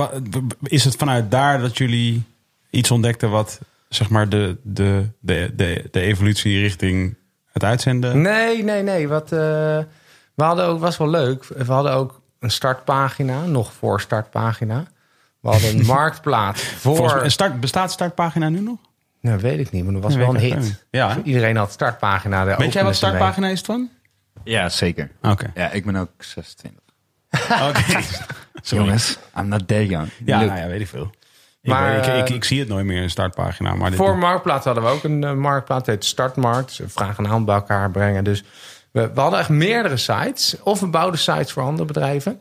[0.63, 2.23] is het vanuit daar dat jullie
[2.69, 7.15] iets ontdekten wat zeg maar de, de, de, de, de evolutie richting
[7.51, 8.21] het uitzenden?
[8.21, 9.07] Nee, nee, nee.
[9.07, 9.39] Wat, eh,
[10.33, 11.43] we hadden ook, was wel leuk.
[11.43, 14.85] We hadden ook een startpagina, nog voor startpagina.
[15.39, 17.15] We hadden een marktplaats voor.
[17.15, 18.79] Mij- start, bestaat startpagina nu nog?
[19.21, 20.85] Nou, weet ik niet, maar dat was wel een hit.
[20.91, 21.17] Ja.
[21.23, 22.43] Iedereen had startpagina.
[22.45, 22.93] De Weet jij wat mee.
[22.93, 23.89] startpagina is van?
[24.43, 25.11] Ja, zeker.
[25.21, 25.51] Oké.
[25.55, 26.81] Ja, ik ben ook 26.
[27.69, 27.81] Oké.
[28.61, 28.83] Sorry.
[28.83, 30.09] Jongens, I'm not that young.
[30.25, 31.11] Ja, nou ja, weet ik veel.
[31.61, 33.75] Maar, ik, ik, ik, eh, ik zie het nooit meer, een startpagina.
[33.75, 35.85] Maar dit, Voor Marktplaats hadden we ook een uh, Marktplaats.
[35.85, 36.71] Het heet Startmarkt.
[36.71, 38.23] Ze vragen een aantal bij elkaar brengen.
[38.23, 38.43] Dus
[38.91, 40.55] we, we hadden echt meerdere sites.
[40.63, 42.39] Of we bouwden sites voor andere bedrijven.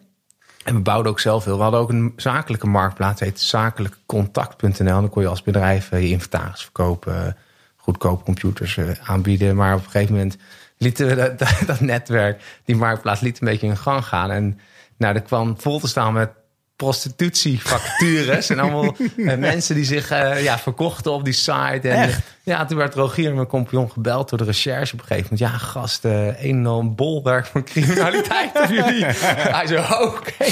[0.64, 1.56] En we bouwden ook zelf veel.
[1.56, 3.20] We hadden ook een zakelijke marktplaats.
[3.20, 4.84] Het heet zakelijkcontact.nl.
[4.84, 7.36] Dan kon je als bedrijf eh, je inventaris verkopen.
[7.76, 9.56] Goedkope computers aanbieden.
[9.56, 10.36] Maar op een gegeven moment
[10.78, 14.30] lieten we dat, dat, dat netwerk, die marktplaats, liet een beetje in gang gaan.
[14.30, 14.60] En
[14.98, 16.30] nou, er kwam vol te staan met
[16.76, 21.88] prostitutievacatures en allemaal eh, mensen die zich eh, ja, verkochten op die site.
[21.88, 22.36] En, Echt?
[22.42, 25.52] Ja, toen werd Rogier, mijn compagnon, gebeld door de recherche op een gegeven moment.
[25.52, 29.04] Ja, gast, eh, een en al bolwerk van criminaliteit jullie.
[29.56, 30.44] Hij zei, oké.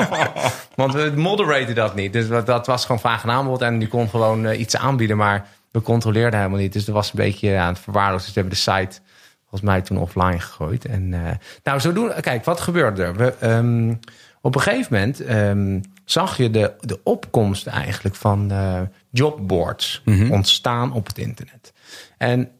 [0.82, 2.12] Want we moderaten dat niet.
[2.12, 3.60] Dus dat, was gewoon vraag en aanbod.
[3.60, 6.72] En die kon gewoon eh, iets aanbieden, maar we controleerden helemaal niet.
[6.72, 8.24] Dus dat was een beetje aan het verwaarlozen.
[8.24, 9.00] Dus we hebben de site
[9.52, 10.84] volgens mij toen offline gegooid.
[10.84, 11.30] En eh,
[11.62, 12.12] nou, zo doen.
[12.20, 13.16] Kijk, wat gebeurde er?
[13.16, 13.94] We, ehm,
[14.40, 20.92] op een gegeven moment ehm, zag je de, de opkomst eigenlijk van eh, jobboards ontstaan
[20.92, 21.72] op het internet.
[22.18, 22.50] En,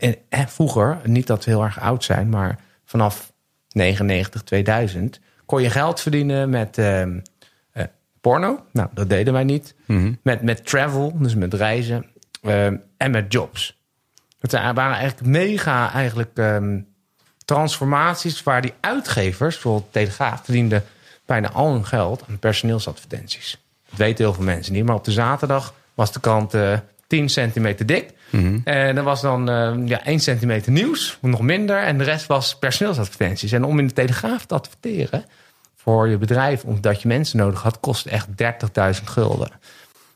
[0.00, 3.32] en, en vroeger, niet dat we heel erg oud zijn, maar vanaf
[3.68, 7.20] 99, 2000 kon je geld verdienen met ehm,
[7.72, 7.84] eh,
[8.20, 8.64] porno.
[8.72, 9.74] Nou, dat deden wij niet.
[10.22, 12.06] met, met travel, dus met reizen.
[12.96, 13.77] en met jobs.
[14.40, 16.80] Het waren eigenlijk mega eigenlijk, ehm,
[17.44, 20.84] transformaties waar die uitgevers, bijvoorbeeld Telegraaf, verdienden
[21.26, 23.58] bijna al hun geld aan personeelsadvertenties.
[23.88, 24.84] Dat weten heel veel mensen niet.
[24.84, 28.12] Maar op de zaterdag was de krant eh 10 centimeter dik.
[28.64, 31.78] En er was dan eh, ja, 1 centimeter nieuws, nog minder.
[31.78, 33.52] En de rest was personeelsadvertenties.
[33.52, 35.24] En om in de Telegraaf te adverteren
[35.76, 38.28] voor je bedrijf, omdat je mensen nodig had, kostte echt
[38.98, 39.50] 30.000 gulden.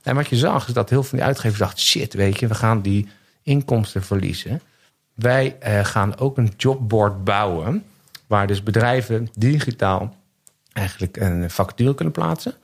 [0.03, 2.47] En wat je zag, is dat heel veel van die uitgevers dachten: shit, weet je,
[2.47, 3.09] we gaan die
[3.43, 4.61] inkomsten verliezen.
[5.15, 7.85] Wij eh, gaan ook een jobboard bouwen,
[8.27, 10.17] waar dus bedrijven digitaal
[10.73, 12.55] eigenlijk een vacature kunnen plaatsen.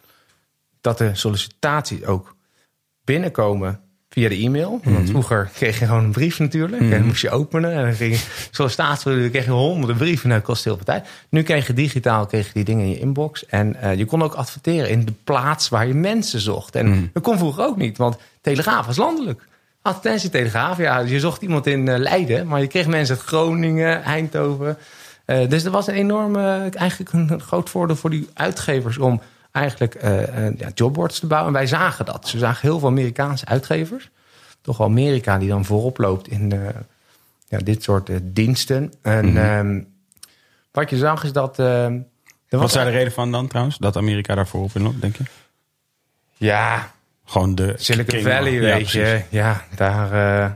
[0.80, 2.36] Dat de sollicitaties ook
[3.04, 4.80] binnenkomen via de e-mail.
[4.84, 6.82] Want vroeger kreeg je gewoon een brief natuurlijk.
[6.82, 7.72] En dan moest je openen.
[7.72, 10.30] En dan ging je sollicitatie, kreeg je honderden brieven.
[10.30, 11.08] En dat kost heel veel tijd.
[11.28, 13.46] Nu kreeg je digitaal kreeg je die dingen in je inbox.
[13.46, 16.74] En eh, je kon ook adverteren in de plaats waar je mensen zocht.
[16.74, 19.46] En dat kon vroeger ook niet, want Telegraaf was landelijk.
[19.82, 22.46] Advertentie Telegraaf, ja, je zocht iemand in eh, Leiden.
[22.46, 24.78] Maar je kreeg mensen uit Groningen, Eindhoven.
[25.24, 29.20] Eh, dus er was een enorme, eigenlijk een groot voordeel voor die uitgevers om
[29.52, 30.02] eigenlijk
[30.58, 31.52] ja, jobboards te bouwen.
[31.52, 32.28] En wij zagen dat.
[32.28, 34.10] Ze zagen heel veel Amerikaanse uitgevers.
[34.60, 36.52] Toch wel Amerika die dan voorop loopt in
[37.48, 38.92] ja, dit soort diensten.
[39.02, 39.80] En ehm,
[40.70, 41.56] wat je zag is dat...
[42.48, 43.78] Wat was daar de reden van dan trouwens?
[43.78, 45.24] Dat Amerika daarvoor op in loopt, denk je?
[46.36, 46.90] Ja,
[47.28, 47.74] Gewoon de...
[47.76, 48.22] Silicon.
[48.22, 48.94] Valley, Ja, weet precies.
[48.94, 49.22] je.
[49.28, 50.50] Ja, daar, eh,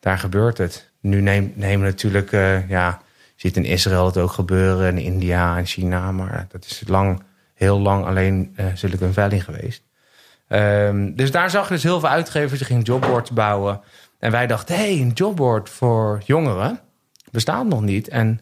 [0.00, 0.90] daar gebeurt het.
[1.00, 2.32] Nu neem, nemen natuurlijk...
[2.32, 3.00] eh, ja,
[3.34, 4.88] je ziet in Israël het ook gebeuren.
[4.88, 6.12] In India en China.
[6.12, 7.22] Maar dat is lang,
[7.54, 9.82] heel lang alleen eh, Silicon Valley geweest.
[10.48, 12.58] Ehm, dus daar zag je dus heel veel uitgevers.
[12.58, 13.80] Die gingen jobboards bouwen.
[14.18, 16.80] En wij dachten, hé, hey, een jobboard voor jongeren
[17.30, 18.08] bestaat nog niet.
[18.08, 18.40] En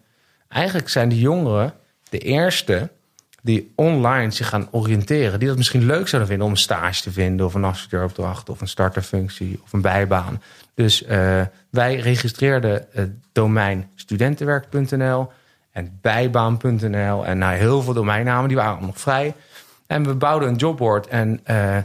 [0.49, 1.75] eigenlijk zijn die jongeren
[2.11, 2.91] de eerste
[3.47, 5.39] die online zich gaan oriënteren.
[5.39, 7.47] Die dat misschien leuk zouden vinden om een stage te vinden...
[7.47, 10.43] of een adviseuropdracht of een starterfunctie of een bijbaan.
[10.75, 15.31] Dus eh, wij registreerden het domein studentenwerk.nl
[15.71, 17.27] en bijbaan.nl...
[17.27, 19.35] en nou, heel veel domeinnamen, die waren nog vrij.
[19.87, 21.41] En we bouwden een jobboard en...
[21.45, 21.77] eh,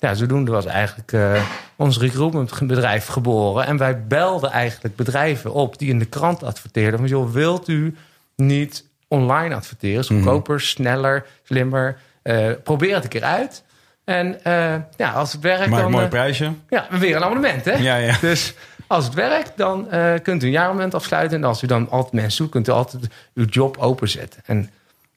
[0.00, 1.42] ja, zodoende was eigenlijk eh,
[1.76, 3.66] ons recruitment bedrijf geboren.
[3.66, 6.98] En wij belden eigenlijk bedrijven op die in de krant adverteerden.
[6.98, 7.96] Van, joh, wilt u
[8.36, 9.98] niet online adverteren?
[9.98, 11.98] Is goedkoper, sneller, slimmer.
[12.22, 13.64] Eh, probeer het een keer uit.
[14.04, 16.52] En eh, ja, als het werkt, Maar een mooi eh, prijsje.
[16.68, 17.72] ja, weer een abonnement, hè?
[17.72, 18.16] Ja, ja.
[18.20, 18.54] Dus
[18.86, 19.88] als het werkt, dan
[20.22, 21.38] kunt u een jaarabonnement afsluiten.
[21.38, 24.42] En als u dan altijd mensen zoekt, kunt u altijd uw job openzetten.
[24.44, 24.70] En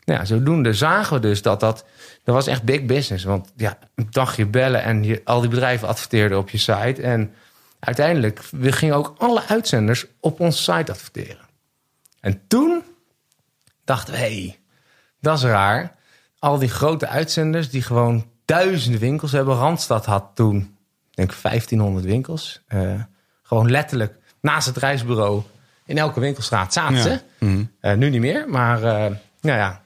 [0.04, 1.86] ja, zodoende zagen we dus dat dat...
[2.24, 3.24] Dat was echt big business.
[3.24, 7.02] Want ja, een dagje bellen en je, al die bedrijven adverteerden op je site.
[7.02, 7.34] En
[7.80, 11.46] uiteindelijk we gingen ook alle uitzenders op onze site adverteren.
[12.20, 12.84] En toen
[13.84, 14.60] dachten we, hé, hey,
[15.20, 15.96] dat is raar.
[16.40, 19.56] Al die grote uitzenders die gewoon duizenden winkels hebben.
[19.56, 20.58] Randstad had toen,
[21.10, 22.62] ik denk 1500 winkels.
[22.68, 23.02] Eh,
[23.44, 25.42] gewoon letterlijk naast het reisbureau
[25.86, 27.02] in elke winkelstraat zaten Ja.
[27.02, 27.20] ze.
[27.80, 29.82] Eh, nu niet meer, maar eh, nou ja.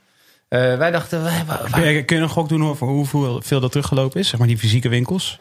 [0.49, 3.71] Wij dachten, wij- waar- Kun je, kun je een gok doen over hoeveel veel dat
[3.71, 4.27] teruggelopen is?
[4.29, 5.39] Zeg maar die fysieke winkels.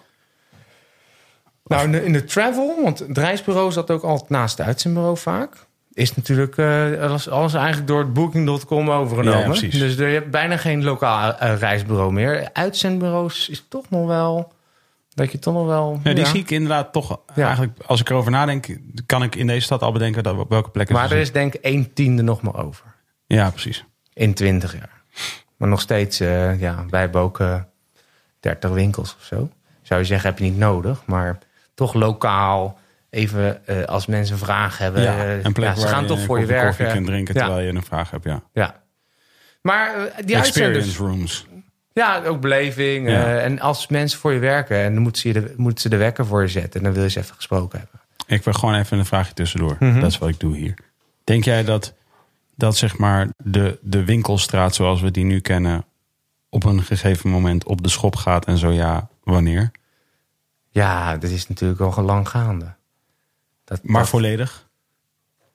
[1.65, 5.17] Nou, in de, in de travel, want het reisbureau zat ook altijd naast het uitzendbureau
[5.19, 5.67] vaak.
[5.95, 9.55] Is natuurlijk eh, alles, alles eigenlijk door het Booking.com overgenomen.
[9.55, 12.49] Ja, dus er, je hebt bijna geen lokaal eh, reisbureau meer.
[12.53, 14.53] Uitzendbureaus is toch nog wel...
[15.09, 16.01] Dat je toch nog wel...
[16.05, 17.47] Ja, die zie ik inderdaad toch Ja.
[17.47, 18.67] eigenlijk, als ik erover nadenk,
[19.07, 21.55] kan ik in deze stad al bedenken dat op welke plekken Maar er is denk
[21.55, 22.85] ik een tiende nog maar over.
[23.27, 23.85] Ja, precies.
[24.13, 25.03] In 20 jaar.
[25.57, 27.43] Maar nog steeds, eh, ja, wij hebben ook
[28.41, 29.51] 30 winkels of zo.
[29.83, 31.03] Zou je zeggen, heb je niet nodig.
[31.07, 31.39] Maar
[31.75, 32.79] toch lokaal,
[33.15, 35.03] even eh, als mensen vragen hebben.
[35.03, 36.93] Ja, eh, een plek ja, ze waar gaan je toch voor je werken.
[36.93, 38.43] kunt drinken terwijl je een vraag hebt, ja.
[38.53, 38.83] Ja.
[39.63, 41.47] Maar eh, die Experience rooms.
[41.93, 43.09] Ja, ook beleving.
[43.09, 46.27] En als mensen voor je werken, en dan moeten ze, de, moeten ze de wekker
[46.27, 46.81] voor je zetten.
[46.81, 48.01] En dan wil je ze even gesproken hebben.
[48.27, 49.77] Ik wil gewoon even een vraagje tussendoor.
[49.79, 50.01] Mhm.
[50.01, 50.75] Dat is wat ik doe hier.
[51.25, 51.95] Denk jij dat,
[52.57, 55.85] dat zeg maar de, de winkelstraat zoals we die nu kennen...
[56.49, 59.71] op een gegeven moment op de schop gaat en zo ja, wanneer?
[60.71, 62.75] Ja, dat is natuurlijk al lang gaande.
[63.65, 64.67] Dat, Maar dat- volledig?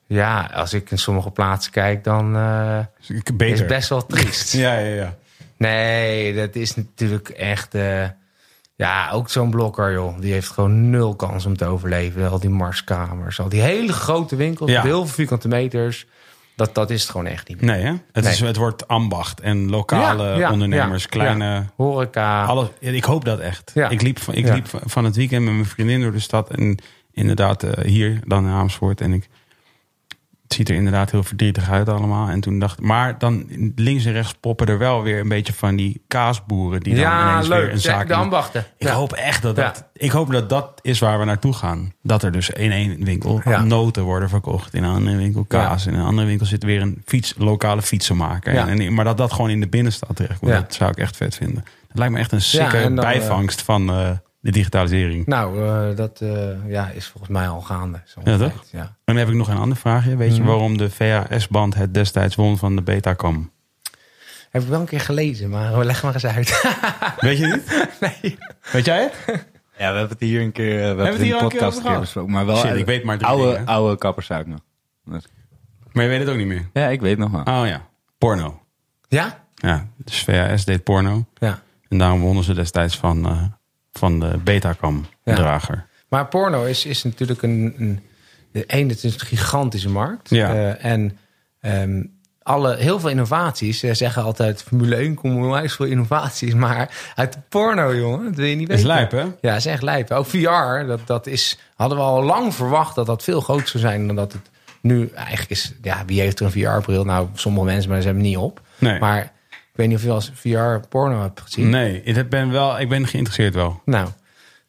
[0.07, 4.53] Ja, als ik in sommige plaatsen kijk, dan eh, is het best wel triest.
[4.65, 5.15] Ja, ja, ja.
[5.57, 7.75] Nee, dat is natuurlijk echt...
[7.75, 8.03] eh,
[8.75, 10.19] ja, ook zo'n blokker, joh.
[10.19, 12.29] Die heeft gewoon nul kans om te overleven.
[12.29, 14.71] Al die marskamers, al die hele grote winkels...
[14.71, 14.81] Ja.
[14.81, 16.05] heel veel vierkante meters.
[16.55, 17.69] Dat, dat is het gewoon echt niet meer.
[17.75, 17.91] Nee, hè?
[18.11, 18.33] Het, Nee.
[18.33, 21.63] Is, het wordt ambacht en lokale Ja, ja, ondernemers, kleine...
[21.75, 22.43] Horeca.
[22.45, 23.71] Alles, ik hoop dat echt.
[23.73, 23.89] Ja.
[23.89, 26.49] Ik, liep, van- ik liep van het weekend met mijn vriendin door de stad.
[26.49, 26.77] En
[27.19, 29.01] inderdaad eh, hier dan in Amersfoort.
[29.01, 29.27] En ik,
[30.43, 32.27] het ziet er inderdaad heel verdrietig uit allemaal.
[32.29, 35.75] En toen dacht maar dan links en rechts poppen er wel weer een beetje van
[35.75, 36.79] die kaasboeren.
[36.79, 37.71] Die dan ja, ineens weer leuk.
[37.71, 38.65] een zaak de in- ambachten.
[38.77, 38.93] Ik Ja.
[38.93, 39.63] hoop echt dat Ja.
[39.65, 41.93] dat, ik hoop dat dat is waar we naartoe gaan.
[42.03, 43.63] Dat er dus in één winkel Ja.
[43.63, 44.73] noten worden verkocht.
[44.73, 45.85] In een andere winkel kaas.
[45.85, 48.53] In een andere winkel zit weer een fiets, lokale fietsenmaker.
[48.53, 48.67] Ja.
[48.67, 50.51] En, en- maar dat dat gewoon in de binnenstad terecht komt.
[50.51, 50.59] Ja.
[50.59, 51.63] Dat zou ik echt vet vinden.
[51.87, 55.25] Dat lijkt me echt een sikke dan, bijvangst van eh, de digitalisering.
[55.25, 58.01] Nou, eh, dat eh, ja, is volgens mij al gaande.
[58.23, 58.63] Ja, toch?
[58.71, 58.79] Ja.
[58.81, 60.15] En dan heb ik nog een ander vraagje.
[60.15, 60.49] Weet je Mhm.
[60.49, 63.51] waarom de VHS-band het destijds won van de Betacam?
[64.49, 66.61] Heb ik wel een keer gelezen, maar leg maar eens uit.
[67.19, 67.87] Weet je niet?
[68.21, 68.37] nee.
[68.71, 69.13] Weet jij het?
[69.77, 71.43] Ja, we hebben het hier een keer, we hebben het het in hier de al
[71.45, 71.99] een keer podcast over een keer gehad?
[72.01, 72.31] besproken.
[72.31, 73.65] Maar wel Shit, eh, ik weet maar drie oude, dingen.
[73.65, 74.59] oude kapperszaak nog.
[75.05, 75.27] Dat-
[75.91, 76.69] Maar je weet het ook niet meer.
[76.73, 77.41] Ja, ik weet nog wel.
[77.61, 78.61] Oh ja, porno.
[79.07, 79.43] Ja?
[79.55, 81.25] Ja, dus VHS deed porno.
[81.33, 81.59] Ja.
[81.87, 83.43] En daarom wonnen ze destijds van, eh,
[83.99, 85.85] van de Betacam-drager.
[86.09, 87.99] Maar porno is, is natuurlijk een, een...
[88.51, 90.29] de Eén, het is een gigantische markt.
[90.29, 90.53] Ja.
[90.53, 91.17] Eh, en
[91.61, 92.03] ehm,
[92.43, 93.79] alle, heel veel innovaties.
[93.79, 96.53] Ze zeggen altijd, Formule 1 komt onwijs veel innovaties.
[96.53, 98.97] Maar uit de porno, jongen, dat wil je niet Dat is weten.
[98.97, 99.47] lijp, hè?
[99.49, 100.11] Ja, is echt lijp.
[100.11, 103.83] Ook VR, dat, dat is, hadden we al lang verwacht dat dat veel groter zou
[103.83, 104.49] zijn dan dat het
[104.81, 105.73] nu eigenlijk is.
[105.81, 107.03] Ja, wie heeft er een VR-bril?
[107.05, 108.61] Nou, sommige mensen, maar ze hebben niet op.
[108.77, 108.99] Nee.
[108.99, 109.31] Maar
[109.79, 111.69] weet niet of je als VR-porno hebt gezien.
[111.69, 113.81] Nee, ik ben, wel, ik ben geïnteresseerd wel.
[113.85, 114.07] Nou,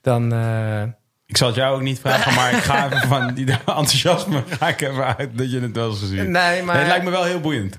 [0.01, 0.33] dan...
[0.33, 0.83] eh,
[1.27, 4.69] Ik zal het jou ook niet vragen, maar ik ga even van die enthousiasme ga
[4.69, 6.31] ik even uit dat je het wel eens gezien.
[6.31, 6.75] nee, maar...
[6.75, 7.79] Nee, het lijkt me wel heel boeiend.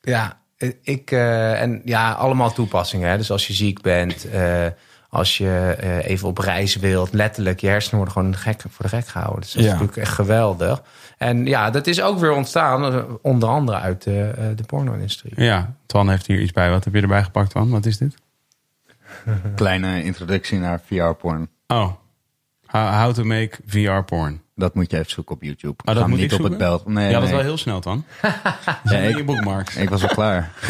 [0.00, 0.40] Ja,
[0.82, 3.10] ik eh, en ja, allemaal toepassingen.
[3.10, 3.16] Hè?
[3.16, 4.66] Dus als je ziek bent, eh,
[5.08, 9.06] als je even op reis wilt, letterlijk, je hersenen worden gewoon gek, voor de gek
[9.06, 9.40] gehouden.
[9.40, 9.72] Dus dat is Ja.
[9.72, 10.82] natuurlijk echt geweldig.
[11.22, 15.32] En ja, dat is ook weer ontstaan, eh, onder andere uit de, eh, de porno-industrie.
[15.36, 16.70] Ja, Twan heeft hier iets bij.
[16.70, 17.70] Wat heb je erbij gepakt, Twan?
[17.70, 18.14] Wat is dit?
[19.54, 21.48] Kleine introductie naar VR-porn.
[21.66, 21.90] Oh,
[22.66, 24.40] how, how to make VR porn.
[24.54, 25.74] Dat moet je even zoeken op YouTube.
[25.84, 26.86] dat Ga hem moet niet ik op het belt.
[26.86, 27.36] Nee, ja, dat is nee.
[27.36, 28.04] wel heel snel, Twan.
[28.84, 29.76] Ja, in je ik, bookmarks.
[29.76, 30.50] ik was al klaar.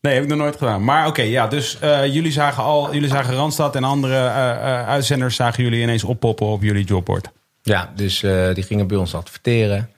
[0.00, 0.84] Nee, heb ik nog nooit gedaan.
[0.84, 4.88] Maar oké, ja, dus eh, jullie zagen al, jullie zagen Randstad en andere eh, eh,
[4.88, 7.28] uitzenders zagen jullie ineens oppoppen op jullie jobbord.
[7.62, 8.20] Ja, dus
[8.54, 9.90] die gingen bij ons adverteren.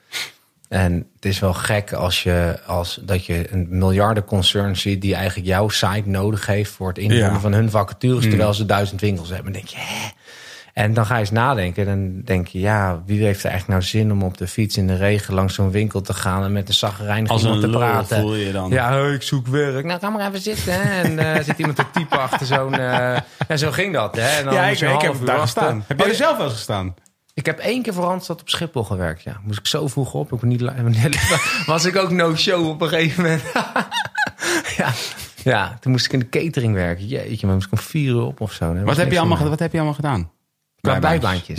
[0.69, 5.01] En het is wel gek als je, als, dat je een miljardenconcern ziet...
[5.01, 7.41] die eigenlijk jouw site nodig heeft voor het invullen Ja.
[7.41, 8.29] van hun vacatures...
[8.29, 9.53] terwijl ze duizend winkels hebben.
[9.53, 10.09] Dan denk je, hè?
[10.73, 11.87] En dan ga je eens nadenken.
[11.87, 14.87] Dan denk je, ja, wie heeft er eigenlijk nou zin om op de fiets in
[14.87, 15.35] de regen...
[15.35, 18.21] langs zo'n winkel te gaan en met een zagrijnig Als iemand een te lul praten.
[18.21, 18.71] voel je je dan.
[18.71, 19.85] Ja, hey, ik zoek werk.
[19.85, 20.73] Nou, ga maar even zitten.
[20.73, 21.03] Hè.
[21.03, 22.75] En eh, zit iemand te typen achter zo'n...
[22.75, 23.17] eh,
[23.49, 24.17] en zo ging dat.
[24.17, 24.29] Hè.
[24.39, 25.41] En dan Ja, ik, heb daar wachten.
[25.41, 25.85] gestaan.
[25.87, 26.95] Heb jij Oh, er zelf wel eens gestaan?
[27.35, 29.23] ik heb één keer voor Randstad op Schiphol gewerkt.
[29.23, 30.33] Ja, moest ik zo vroeg op.
[30.33, 30.63] Ik niet,
[31.67, 33.43] was ik ook no show op een gegeven moment.
[34.77, 34.91] ja.
[35.45, 37.07] ja, toen moest ik in de catering werken.
[37.07, 38.75] Jeetje, maar moest ik om vier uur op of zo.
[38.85, 40.31] Wat heb, je allemaal, wat heb je allemaal gedaan?
[40.81, 41.59] Qua Bijbaantjes.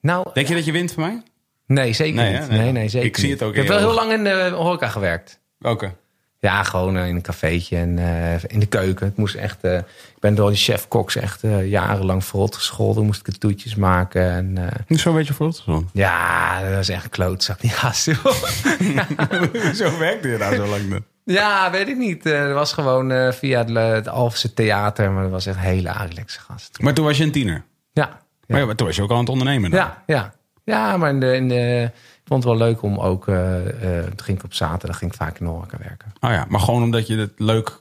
[0.00, 1.22] Nou, Denk je dat je wint van mij?
[1.66, 2.48] nee, zeker Nee, niet.
[2.48, 2.72] Nee, Nee.
[2.72, 5.40] nee, zeker Ik zie het ook Ik heb wel heel lang in de horeca gewerkt.
[5.58, 5.92] Welke?
[6.38, 9.06] Ja, gewoon eh, in een cafeetje en eh, in de keuken.
[9.06, 9.64] Het moest echt.
[9.64, 13.04] eh, ik ben door die chef-koks echt eh, jarenlang verrot gescholden.
[13.04, 14.30] Moest ik toetjes maken.
[14.30, 15.84] En Niet zo'n beetje voor zo.
[15.92, 17.60] ja, dat was echt een klootzak.
[17.60, 18.02] Die gast.
[19.74, 21.04] Zo werkte je daar zo lang dan.
[21.24, 22.22] ja, weet ik niet.
[22.22, 25.10] Dat was gewoon via het, het Alphense Theater.
[25.10, 26.78] Maar dat was echt een hele aardigse gast.
[26.80, 27.64] Maar toen was je een tiener.
[27.92, 29.70] Ja, Maar, ja, maar toen was je ook al aan het ondernemen.
[29.70, 29.80] dan.
[29.80, 30.34] ja, ja.
[30.64, 33.28] Ja, maar in de, in de, ik vond het wel leuk om ook...
[33.28, 36.12] eh, eh, toen ging ik op zaterdag ging ik vaak in de horeca werken.
[36.20, 37.78] Oh ja, maar gewoon omdat je het leuk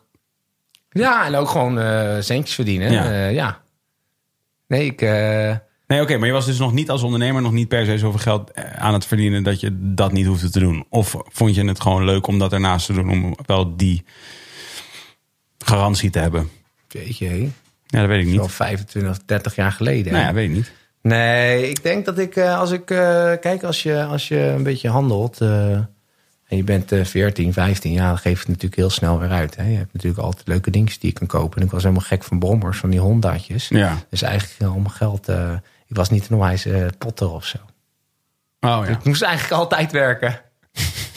[0.89, 2.91] Ja, en ook gewoon eh, centjes verdienen.
[2.91, 3.27] Ja.
[3.27, 3.61] Ja.
[4.67, 5.01] Nee, ik...
[5.01, 5.55] eh,
[5.87, 8.19] Nee, oké, maar je was dus nog niet als ondernemer nog niet per se zoveel
[8.19, 10.85] geld eh, aan het verdienen dat je dat niet hoefde te doen.
[10.89, 14.05] Of vond je het gewoon leuk om dat ernaast te doen, om wel die
[15.57, 16.49] garantie te hebben?
[16.87, 17.49] weet je,
[17.91, 18.35] Ja, dat weet ik niet.
[18.35, 20.13] wel 25, 30 jaar geleden.
[20.13, 20.71] Nou ja, weet ik niet.
[21.01, 24.63] Nee, ik denk dat ik, eh, als ik, eh, kijk, als je, als je een
[24.63, 25.71] beetje handelt eh,
[26.47, 29.55] en je bent eh 14, 15 jaar, dan geeft het natuurlijk heel snel weer uit.
[29.55, 29.63] Hè?
[29.69, 31.57] Je hebt natuurlijk altijd leuke dingetjes die je kan kopen.
[31.59, 33.67] En ik was helemaal gek van brommers, van die Hondaatjes.
[33.67, 33.97] Ja.
[34.09, 35.27] Dus eigenlijk om geld,
[35.87, 37.57] ik was niet een onwijze potter of zo.
[38.59, 38.87] Oh ja.
[38.87, 40.41] Ik moest eigenlijk altijd werken.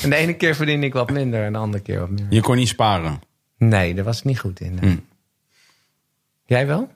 [0.02, 2.26] en de ene keer verdiende ik wat minder en de andere keer wat meer.
[2.30, 3.20] Je kon niet sparen.
[3.58, 4.78] Nee, daar was ik niet goed in.
[4.80, 5.02] nee.
[6.52, 6.88] Jij wel?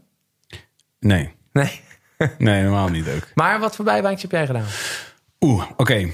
[1.01, 1.35] Nee.
[1.53, 1.81] Nee.
[2.38, 3.29] Nee, helemaal niet ook.
[3.35, 4.66] Maar wat voor bijbaantje heb jij gedaan?
[5.40, 6.11] Oeh, oké.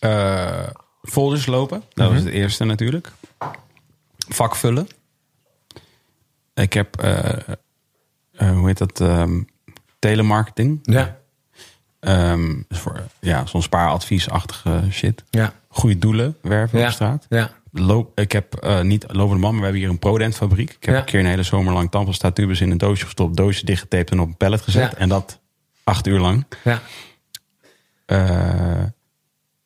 [0.00, 0.66] Eh,
[1.02, 1.82] folders lopen.
[1.92, 3.12] Dat was het eerste natuurlijk.
[4.28, 4.86] Vak vullen.
[6.54, 7.48] Ik heb, eh,
[8.32, 9.42] eh, hoe heet dat, Ehm,
[9.98, 10.78] telemarketing.
[10.82, 11.16] Ja.
[12.00, 15.24] Ehm, dus voor, ja, zo'n spaaradviesachtige shit.
[15.30, 15.52] Ja.
[15.68, 16.86] Goede doelen werven Ja.
[16.86, 17.26] op straat.
[17.28, 17.50] Ja.
[17.76, 20.70] Loop, ik heb eh, niet lopende man, maar we hebben hier een Prodent fabriek.
[20.70, 21.00] Ik heb Ja.
[21.00, 24.20] een keer een hele zomer lang tandpasta tubes in een doosje gestopt, doosje dichtgetaped en
[24.20, 24.90] op een pallet gezet.
[24.90, 24.96] Ja.
[24.98, 25.40] En dat
[25.84, 26.44] acht uur lang.
[26.64, 26.80] Ja.
[28.06, 28.82] Eh,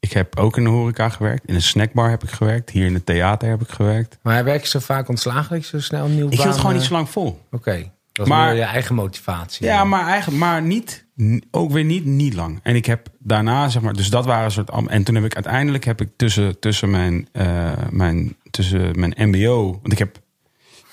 [0.00, 1.44] ik heb ook in de horeca gewerkt.
[1.46, 2.70] In een snackbar heb ik gewerkt.
[2.70, 4.18] Hier in het theater heb ik gewerkt.
[4.22, 6.72] Maar werk je zo vaak ontslagen dat je zo snel een nieuw Ik hield gewoon
[6.72, 7.40] niet eh, zo lang vol.
[7.50, 7.90] Oké.
[8.12, 9.66] Dat Maar- je eigen motivatie.
[9.66, 11.06] Ja, maar eigenlijk, maar niet,
[11.50, 12.60] ook weer niet, niet lang.
[12.62, 14.70] En ik heb daarna, zeg maar, dus dat waren een soort.
[14.88, 19.70] En toen heb ik uiteindelijk heb ik tussen, tussen mijn, eh, mijn, tussen mijn MBO,
[19.70, 20.20] want ik heb,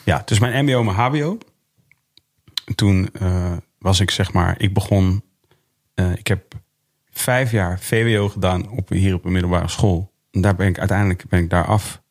[0.03, 1.37] ja, tussen mijn MBO en mijn HBO.
[2.75, 5.23] Toen eh, was ik, zeg maar, ik begon,
[5.93, 6.53] eh, ik heb
[7.11, 10.11] vijf jaar VWO gedaan op, hier op een middelbare school.
[10.31, 12.01] En daar ben ik uiteindelijk ben ik daar af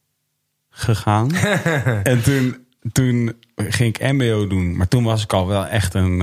[0.70, 1.35] gegaan.
[2.03, 4.77] en toen, toen ging ik MBO doen.
[4.77, 6.22] Maar toen was ik al wel echt een,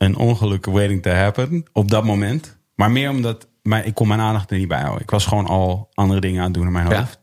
[0.00, 1.64] een ongeluk waiting to happen.
[1.72, 2.56] Op dat moment.
[2.74, 5.02] Maar meer omdat maar ik kon mijn aandacht er niet bij houden.
[5.02, 6.98] Ik was gewoon al andere dingen aan het doen in mijn Ja.
[6.98, 7.18] hoofd.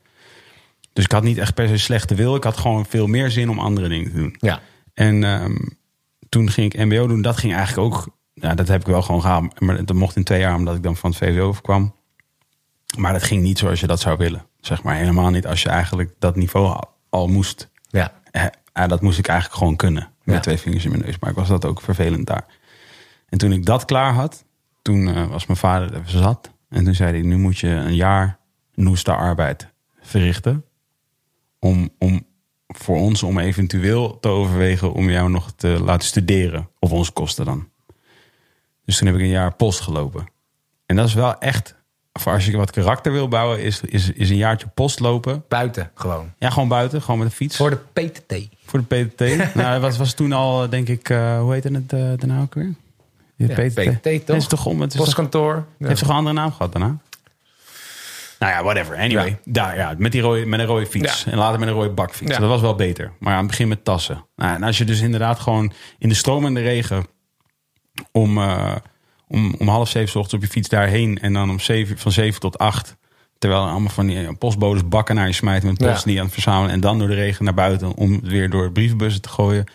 [0.93, 2.35] Dus ik had niet echt per se slechte wil.
[2.35, 4.35] Ik had gewoon veel meer zin om andere dingen te doen.
[4.39, 4.59] Ja.
[4.93, 5.55] En ehm,
[6.29, 7.21] toen ging ik MBO doen.
[7.21, 8.07] Dat ging eigenlijk ook.
[8.33, 9.59] Ja, dat heb ik wel gewoon gehaald.
[9.59, 11.95] Maar dat mocht in twee jaar, omdat ik dan van het VWO kwam.
[12.97, 14.45] Maar dat ging niet zoals je dat zou willen.
[14.59, 17.69] Zeg maar helemaal niet als je eigenlijk dat niveau al, al moest.
[17.89, 18.11] Ja.
[18.31, 20.09] Eh, eh, dat moest ik eigenlijk gewoon kunnen.
[20.23, 20.41] Met Ja.
[20.41, 21.19] twee vingers in mijn neus.
[21.19, 22.45] Maar ik was dat ook vervelend daar.
[23.29, 24.45] En toen ik dat klaar had,
[24.81, 26.51] toen eh, was mijn vader even zat.
[26.69, 28.39] En toen zei hij, nu moet je een jaar
[28.73, 29.67] noeste arbeid
[30.01, 30.65] verrichten.
[31.59, 32.25] Om, om
[32.67, 36.69] voor ons om eventueel te overwegen om jou nog te laten studeren.
[36.79, 37.69] Op onze kosten dan.
[38.85, 40.25] Dus toen heb ik een jaar post gelopen.
[40.85, 41.75] En dat is wel echt,
[42.13, 45.43] voor als je wat karakter wil bouwen, is, is, is een jaartje post lopen.
[45.47, 46.33] Buiten gewoon.
[46.37, 47.55] Ja, gewoon buiten, gewoon met de fiets.
[47.55, 48.49] Voor de PTT.
[48.65, 49.21] Voor de PTT.
[49.55, 52.75] nou, wat was toen al, denk ik, eh, hoe heette het uh, daarna ook weer?
[53.37, 54.03] Ja, PTT, toch?
[54.03, 55.65] Nee, is toch om, het is toch, Postkantoor.
[55.77, 55.87] Ja.
[55.87, 56.97] heeft toch een andere naam gehad daarna?
[58.39, 58.95] Nou ja, whatever.
[58.97, 59.37] Anyway, Ja.
[59.43, 61.23] daar ja, met, die rode, met een rode fiets.
[61.23, 61.31] Ja.
[61.31, 62.31] En later met een rode bakfiets.
[62.31, 62.39] Ja.
[62.39, 63.11] Dat was wel beter.
[63.19, 64.25] Maar aan het begin met tassen.
[64.35, 67.05] Nou, en als je dus inderdaad gewoon in de stromende regen
[68.11, 68.75] om, eh,
[69.27, 72.11] om, om half zeven 's ochtends op je fiets daarheen en dan om zeven, van
[72.11, 72.95] zeven tot acht.
[73.37, 76.25] Terwijl er allemaal van die eh, postbodes bakken naar je smijten met post die aan
[76.25, 76.71] het verzamelen.
[76.71, 79.65] En dan door de regen naar buiten om weer door brievenbussen te gooien.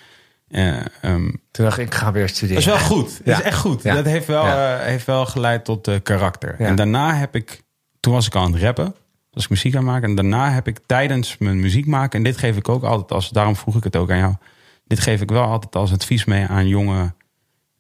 [0.53, 2.65] Eh, ehm, Toen dacht ik, ik ga weer studeren.
[2.65, 3.09] dat is wel goed.
[3.19, 3.39] Dat Ja.
[3.39, 3.83] is echt goed.
[3.83, 3.95] Ja.
[3.95, 4.79] Dat heeft wel, Ja.
[4.79, 6.55] eh, heeft wel geleid tot eh, karakter.
[6.59, 6.67] Ja.
[6.67, 7.63] En daarna heb ik,
[8.01, 8.95] toen was ik al aan het rappen.
[9.31, 10.09] Was ik muziek aan maken.
[10.09, 12.19] En daarna heb ik tijdens mijn muziek maken.
[12.19, 14.35] En dit geef ik ook altijd als, daarom vroeg ik het ook aan jou.
[14.87, 17.13] Dit geef ik wel altijd als advies mee aan jonge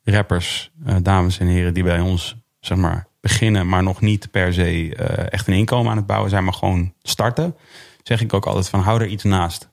[0.05, 4.53] rappers, eh, dames en heren, die bij ons, zeg maar, beginnen, maar nog niet per
[4.53, 7.57] se eh, echt een inkomen aan het bouwen zijn, maar gewoon starten.
[8.03, 9.71] Zeg ik ook altijd van hou er iets naast.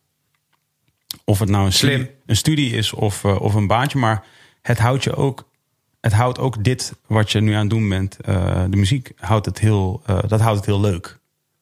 [1.29, 1.91] Of het nou een Slim.
[1.91, 4.23] studie, een studie is of, eh, of een baantje, maar
[4.61, 5.47] het houdt je ook.
[6.01, 9.45] Het houdt ook dit wat je nu aan het doen bent, eh, de muziek, houdt
[9.45, 11.17] het heel, eh, dat houdt het heel leuk.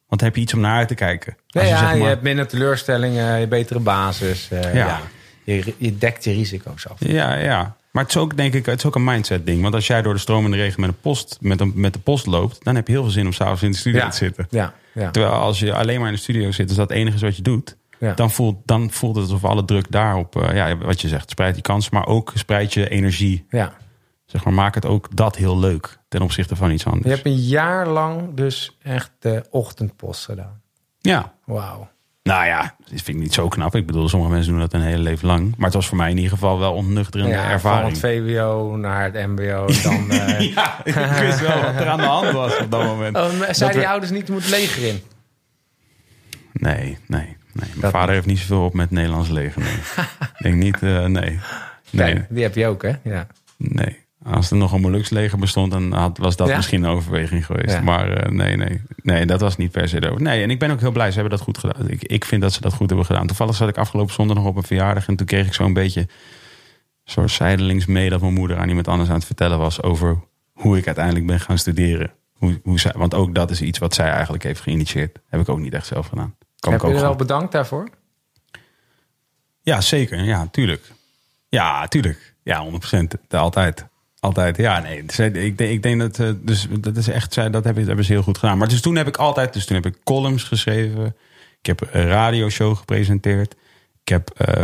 [0.08, 1.38] Want dan heb je iets om naar uit te kijken.
[1.48, 4.48] Ja, Als ja, je, je hebt minder teleurstellingen, je betere basis.
[4.50, 4.68] Ja.
[4.70, 5.02] ja.
[5.44, 6.96] Je, je dekt je risico's af.
[7.00, 7.76] Ja, ja.
[7.92, 9.62] Maar het is ook, denk ik, het is ook een mindset ding.
[9.62, 12.26] Want als jij door de stromende regen met, een post, met, een, met de post
[12.26, 14.10] loopt, dan heb je heel veel zin om s'avonds in de studio Ja.
[14.10, 14.48] te zitten.
[14.50, 15.12] Ja, ja.
[15.12, 17.36] Terwijl als je alleen maar in de studio zit, dus dat het enige is wat
[17.36, 18.14] je doet, Ja.
[18.14, 21.54] dan, voelt, dan voelt het alsof alle druk daarop, eh, ja, wat je zegt, spreidt
[21.54, 23.46] die kansen, maar ook spreidt je energie.
[23.50, 23.74] ja.
[24.26, 27.04] Zeg maar, maak het ook dat heel leuk ten opzichte van iets anders.
[27.04, 30.62] Je hebt een jaar lang dus echt de ochtendpost gedaan.
[31.00, 31.34] Ja.
[31.46, 31.90] Wauw.
[32.24, 33.76] Nou ja, dat vind ik niet zo knap.
[33.76, 35.54] Ik bedoel, sommige mensen doen dat een hele leven lang.
[35.58, 37.90] Maar het was voor mij in ieder geval wel ontnuchterende Ja, van ervaring.
[37.90, 39.66] het VWO naar het MBO.
[39.84, 43.18] Dan, eh, Ja, ik wist wel wat er aan de hand was op dat moment.
[43.18, 45.02] oh, we- je ouders niet, moet leger in?
[46.54, 49.62] Nee, nee, Nee, mijn Dat vader heeft niet zoveel op met het Nederlands leger.
[49.62, 49.72] Nee.
[50.38, 51.40] Ik denk niet, eh, nee.
[51.90, 52.92] Nee, Kijk, die heb je ook, hè?
[53.04, 53.28] Ja.
[53.58, 54.06] nee.
[54.24, 56.56] Als er nog een Molukse leger bestond, dan had, was dat Ja?
[56.56, 57.74] misschien een overweging geweest.
[57.74, 57.82] Ja.
[57.82, 58.82] Maar eh, nee, nee.
[59.04, 61.08] Nee, dat was niet per se de over- Nee, en ik ben ook heel blij.
[61.12, 61.90] Ze hebben dat goed gedaan.
[61.90, 63.28] Ik, ik vind dat ze dat goed hebben gedaan.
[63.28, 65.08] Toevallig zat ik afgelopen zondag nog op een verjaardag.
[65.08, 66.08] En toen kreeg ik zo'n beetje
[67.04, 70.18] soort zijdelings mee dat mijn moeder aan iemand anders aan het vertellen was over
[70.54, 72.12] hoe ik uiteindelijk ben gaan studeren.
[72.34, 75.18] Hoe, hoe zij, want ook dat is iets wat zij eigenlijk heeft geïnitieerd.
[75.30, 76.36] Heb ik ook niet echt zelf gedaan.
[76.70, 77.90] Kan heb ik ook wel gewoon- bedankt daarvoor?
[79.62, 80.24] Ja, zeker.
[80.24, 80.92] Ja, tuurlijk.
[81.50, 82.36] Ja, tuurlijk.
[82.44, 83.18] Ja, 100%.
[83.30, 83.86] Altijd.
[84.20, 84.58] Altijd.
[84.58, 84.98] Ja, nee.
[84.98, 86.20] Ik, denk- ik denk dat.
[86.20, 87.36] eh, Dus dat is echt.
[87.36, 88.58] Dat hebben, hebben ze heel goed gedaan.
[88.58, 89.54] Maar dus toen heb ik altijd.
[89.54, 91.16] Dus toen heb ik columns geschreven.
[91.60, 93.56] Ik heb een radioshow gepresenteerd.
[94.04, 94.30] Ik heb.
[94.30, 94.62] eh,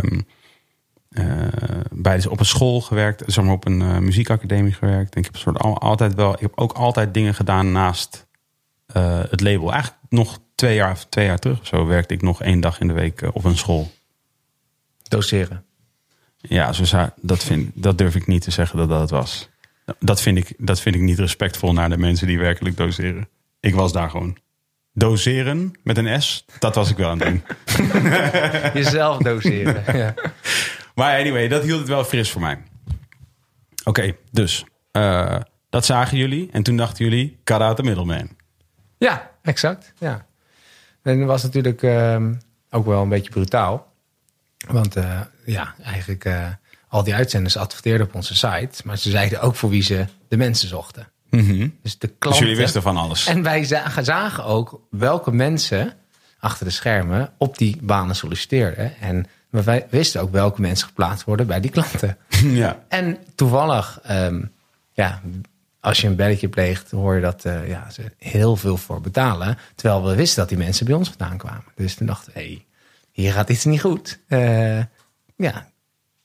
[1.92, 3.22] bij, dus op een school gewerkt.
[3.26, 5.14] Zeg maar op een eh, muziekacademie gewerkt.
[5.14, 6.32] En ik heb soort al- altijd wel.
[6.32, 8.26] Ik heb ook altijd dingen gedaan naast
[9.30, 9.72] het label.
[9.72, 12.86] Eigenlijk nog twee jaar, twee jaar terug of zo werkte ik nog één dag in
[12.86, 13.92] de week eh, op een school.
[15.02, 15.64] Doseren.
[16.36, 19.48] Ja, zo dat, vind, dat durf ik niet te zeggen dat dat het was.
[19.98, 23.28] Dat vind, ik, dat vind ik niet respectvol naar de mensen die werkelijk doseren.
[23.60, 24.36] Ik was daar gewoon.
[24.92, 27.42] Doseren met een S, dat was ik wel aan het doen.
[28.82, 29.82] Jezelf doseren.
[30.02, 30.14] ja.
[30.94, 32.62] Maar anyway, dat hield het wel fris voor mij.
[33.84, 35.40] Oké, dus eh,
[35.70, 36.48] dat zagen jullie.
[36.52, 38.28] En toen dachten jullie, Karate Middleman.
[38.98, 39.92] ja, exact.
[39.98, 40.26] Ja.
[41.04, 42.34] En dat was natuurlijk ehm,
[42.70, 43.92] ook wel een beetje brutaal.
[44.68, 46.46] Want eh, ja, eigenlijk eh,
[46.88, 48.82] al die uitzenders adverteerden op onze site.
[48.84, 51.08] Maar ze zeiden ook voor wie ze de mensen zochten.
[51.30, 52.42] Dus de Dus klanten.
[52.42, 53.26] jullie wisten van alles.
[53.26, 55.92] En wij zagen, zagen ook welke mensen
[56.38, 58.96] achter de schermen op die banen solliciteerden.
[59.00, 62.16] En wij wisten ook welke mensen geplaatst worden bij die klanten.
[62.62, 62.84] ja.
[62.88, 64.42] En toevallig, ehm,
[64.92, 65.20] ja,
[65.84, 69.58] als je een belletje pleegt, hoor je dat eh, ja, ze heel veel voor betalen.
[69.74, 71.64] Terwijl we wisten dat die mensen bij ons vandaan kwamen.
[71.74, 72.64] Dus toen dachten we, hey,
[73.10, 74.18] hier gaat iets niet goed.
[74.28, 74.78] Eh,
[75.36, 75.68] ja,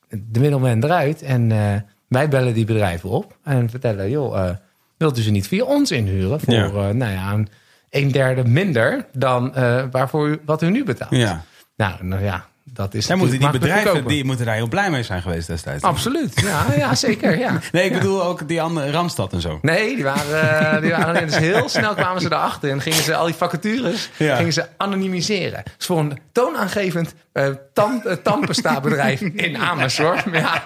[0.10, 1.22] de middelman eruit.
[1.22, 1.76] En eh,
[2.08, 4.50] wij bellen die bedrijven op en vertellen, joh,
[4.98, 6.92] wilt u ze niet via ons inhuren voor, Ja.
[6.94, 7.48] nou ja, een,
[7.90, 9.54] een derde minder dan
[9.92, 11.12] waarvoor u, wat u nu betaalt?
[11.12, 11.44] ja.
[11.76, 15.04] Nou, nou ja, dat is Daar moeten die bedrijven die moeten daar heel blij mee
[15.04, 15.84] zijn geweest destijds.
[15.84, 17.60] Absoluut, ja, ja zeker, ja.
[17.72, 19.60] Nee, ik bedoel ook die andere Randstad en zo.
[19.62, 23.16] Nee, die waren, eh, die waren dus heel snel kwamen ze erachter en gingen ze
[23.16, 24.36] al die vacatures Ja.
[24.36, 25.64] gingen ze anonimiseren.
[25.78, 30.24] Dus voor een toonaangevend eh tam, eh, tandpasta-bedrijf in Amersfoort.
[30.32, 30.64] Ja,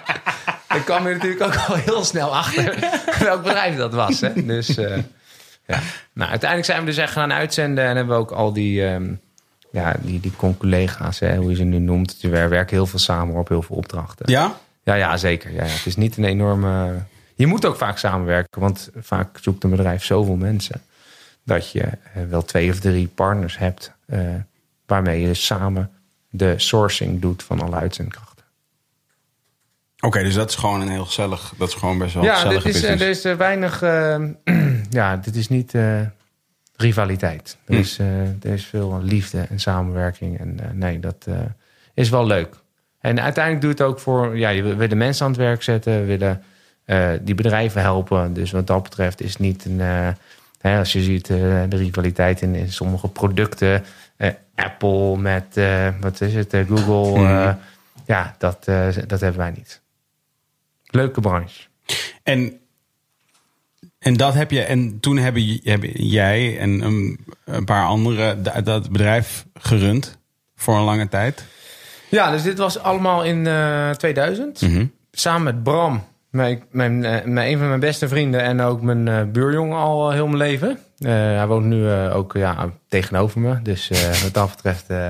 [0.68, 2.74] daar kwam je natuurlijk ook al heel snel achter
[3.18, 4.20] welk bedrijf dat was.
[4.20, 4.44] Hè?
[4.44, 4.96] Dus eh,
[5.66, 5.78] ja.
[6.12, 9.14] Nou, uiteindelijk zijn we dus echt gaan uitzenden en hebben we ook al die, ehm,
[9.74, 12.18] ja, die, die collega's, hè, hoe je ze nu noemt.
[12.20, 14.30] We werken heel veel samen op heel veel opdrachten.
[14.30, 14.58] Ja?
[14.82, 15.52] Ja, ja zeker.
[15.52, 15.70] Ja, ja.
[15.70, 17.02] Het is niet een enorme.
[17.34, 20.82] Je moet ook vaak samenwerken, want vaak zoekt een bedrijf zoveel mensen
[21.44, 24.20] dat je eh, wel twee of drie partners hebt eh,
[24.86, 25.90] waarmee je dus samen
[26.30, 28.44] de sourcing doet van alle uitzendkrachten.
[30.00, 32.62] Oké, dus dat is gewoon een heel gezellig, dat is gewoon best wel Ja, gezellig.
[32.62, 33.80] dit is, eh, er is weinig.
[35.00, 35.72] ja, dit is niet
[36.76, 37.56] rivaliteit.
[37.66, 37.80] Er, Hm.
[37.80, 40.38] is, eh, er is veel liefde en samenwerking.
[40.38, 41.34] En eh, nee, dat eh,
[41.94, 42.54] is wel leuk.
[43.00, 44.36] En uiteindelijk doe je het ook voor.
[44.38, 46.42] Ja, je de mensen aan het werk zetten, we willen
[47.24, 48.32] die bedrijven helpen.
[48.32, 49.80] Dus wat dat betreft is niet een.
[49.80, 50.08] eh,
[50.60, 53.84] hè, als je ziet de rivaliteit in, in sommige producten.
[54.54, 55.60] Apple met,
[56.00, 57.18] wat is het, Google.
[57.18, 57.54] Hm.
[58.06, 58.64] ja, dat,
[59.06, 59.80] dat hebben wij niet.
[60.86, 61.60] Leuke branche.
[62.22, 62.58] En,
[64.04, 65.42] en dat heb je, en toen hebben,
[66.08, 70.18] jij en een, een paar anderen da- dat bedrijf gerund
[70.56, 71.44] voor een lange tijd.
[72.08, 74.60] Ja, dus dit was allemaal in eh 2000.
[74.60, 74.86] Mhm.
[75.12, 79.08] Samen met Bram, mijn, mijn, eh, mijn, een van mijn beste vrienden en ook mijn
[79.08, 80.78] eh, buurjongen al eh, heel mijn leven.
[80.98, 83.62] Eh, hij woont nu eh, ook ja, tegenover me.
[83.62, 84.84] Dus eh, wat dat betreft.
[84.88, 85.06] eh,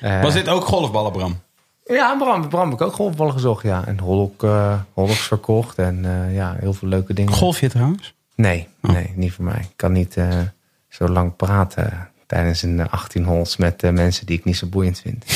[0.00, 1.38] eh, Was dit ook golfballen, Bram?
[1.84, 3.62] Ja, Bram, Bram heb ik ook golfballen gezocht.
[3.62, 3.84] Ja.
[3.86, 5.78] En Hollock, eh Hollocks verkocht.
[5.78, 7.32] En eh, ja, heel veel leuke dingen.
[7.32, 8.14] Golf je trouwens?
[8.36, 8.90] Nee, Oh.
[8.90, 9.58] nee, niet voor mij.
[9.60, 10.38] Ik kan niet eh,
[10.88, 14.66] zo lang praten tijdens een eh, 18 holes met eh, mensen die ik niet zo
[14.66, 15.24] boeiend vind.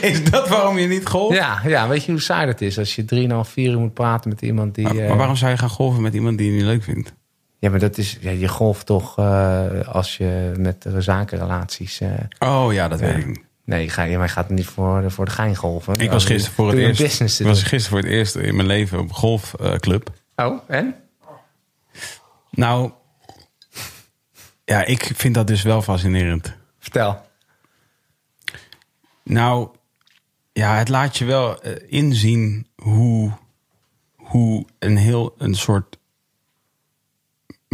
[0.00, 1.36] Is dat waarom je niet golft?
[1.36, 3.04] Ja, ja, weet je hoe saai dat is als je
[3.46, 4.84] 3,5, 4 uur moet praten met iemand die.
[4.84, 7.14] Maar, eh, maar waarom zou je gaan golven met iemand die je niet leuk vindt?
[7.58, 8.18] Ja, maar dat is.
[8.20, 12.00] Ja, je golft toch eh, als je met eh, zakenrelaties.
[12.00, 12.08] eh,
[12.38, 13.40] Oh ja, dat weet ik niet.
[13.64, 15.94] nee, ga, je gaat niet voor, de- voor de gein golven.
[16.00, 17.40] Ik was gisteren voor het eerst.
[17.42, 20.10] was gisteren voor het eerst in mijn leven op een golfclub.
[20.36, 20.94] Oh, en?
[22.50, 22.92] Nou,
[24.64, 26.54] ja, ik vind dat dus wel fascinerend.
[26.78, 27.26] Vertel.
[29.22, 29.68] Nou,
[30.52, 33.32] ja, het laat je wel eh, inzien hoe,
[34.16, 35.98] hoe een heel een soort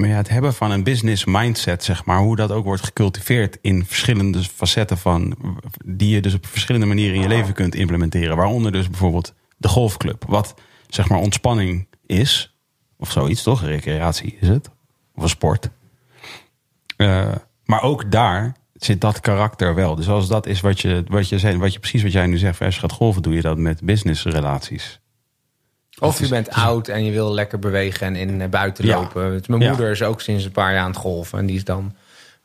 [0.00, 3.58] maar ja, het hebben van een business mindset, zeg maar, hoe dat ook wordt gecultiveerd
[3.61, 5.36] in verschillende facetten van
[5.84, 8.36] die je dus op verschillende manieren in je leven kunt implementeren.
[8.36, 10.54] Waaronder dus bijvoorbeeld de golfclub, wat
[10.88, 12.54] zeg maar ontspanning is,
[12.96, 13.62] of zoiets toch?
[13.62, 14.70] Recreatie is het,
[15.14, 15.68] of een sport.
[16.96, 17.34] Eh,
[17.64, 19.94] maar ook daar zit dat karakter wel.
[19.94, 22.38] Dus als dat is wat je, wat je, zei, wat je precies wat jij nu
[22.38, 25.00] zegt, als je gaat golven, doe je dat met businessrelaties.
[25.98, 29.42] Of je bent oud en je wil lekker bewegen en in eh, buiten lopen.
[29.46, 29.68] Mijn Ja.
[29.68, 31.38] moeder is ook sinds een paar jaar aan het golven.
[31.38, 31.94] En die is dan,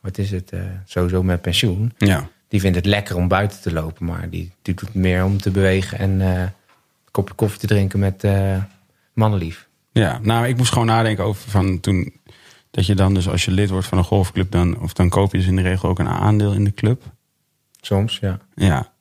[0.00, 1.92] wat is het, eh, sowieso met pensioen.
[1.98, 2.28] Ja.
[2.48, 4.06] Die vindt het lekker om buiten te lopen.
[4.06, 6.50] Maar die, die doet meer om te bewegen en een
[7.10, 8.24] kopje koffie te drinken met
[9.16, 9.68] mannenlief.
[9.92, 12.14] Ja, nou, ik moest gewoon nadenken over van toen.
[12.70, 15.32] Dat je dan dus als je lid wordt van een golfclub, dan, of dan koop
[15.32, 17.02] je dus in de regel ook een aandeel in de club.
[17.80, 18.38] Soms, ja.
[18.54, 18.92] Ja.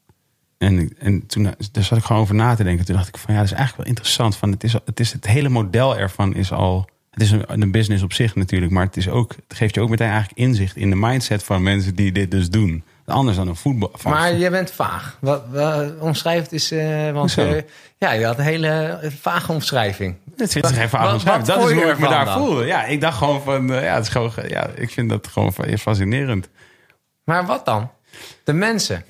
[0.57, 2.85] En, en toen daar zat ik gewoon over na te denken.
[2.85, 4.35] Toen dacht ik van ja, dat is eigenlijk wel interessant.
[4.35, 6.89] Van, het, is, het, is, het hele model ervan is al.
[7.11, 9.81] Het is een, een business op zich natuurlijk, maar het, is ook, het geeft je
[9.81, 12.83] ook meteen eigenlijk inzicht in de mindset van mensen die dit dus doen.
[13.05, 13.91] Anders dan een voetbal.
[14.03, 15.17] Maar je bent vaag.
[15.21, 17.61] Wat, wat omschrijf het is, eh, want eh,
[17.97, 20.15] ja, je had een hele vage omschrijving.
[20.37, 20.99] Het zit er Wat- omschrijven.
[21.25, 22.37] wat Dat is hoe ik me daar dan?
[22.37, 22.65] voelde.
[22.65, 25.53] Ja, ik dacht gewoon van, eh, ja, het is gewoon, ja, ik vind dat gewoon
[25.53, 26.49] fa- fascinerend.
[27.23, 27.91] Maar wat dan?
[28.43, 29.03] De mensen.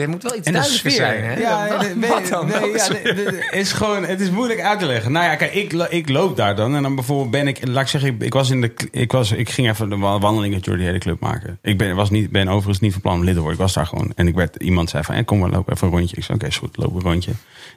[0.00, 1.06] Je moet wel iets En de duidelijker sfeer.
[1.06, 1.38] zijn, hè?
[1.40, 2.46] Ja, wat, nee, nee, wat dan?
[2.46, 5.12] nee, Welke ja, nee, is gewoon, het is moeilijk uit te leggen.
[5.12, 6.74] Nou ja, kijk, ik, ik loop daar dan.
[6.76, 9.32] En dan bijvoorbeeld ben ik, laat ik zeggen, ik, ik was in de, ik, was,
[9.32, 11.58] ik ging even de wa- wandeling met Jordi hele club maken.
[11.62, 13.56] Ik ben, was niet, ben overigens niet van plan om lid te worden.
[13.58, 14.12] Ik was daar gewoon.
[14.14, 16.16] En ik werd, iemand zei van, eh, kom maar, loop even een rondje.
[16.16, 17.30] Ik zei, oké, is goed, loop een rondje.
[17.30, 17.36] En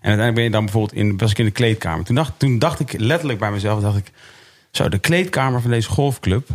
[0.10, 2.06] uiteindelijk ben je dan bijvoorbeeld in, was ik in de kleedkamer.
[2.06, 4.12] Toen dacht, toen dacht ik letterlijk bij mezelf, dacht ik,
[4.72, 6.48] zo, de kleedkamer van deze golfclub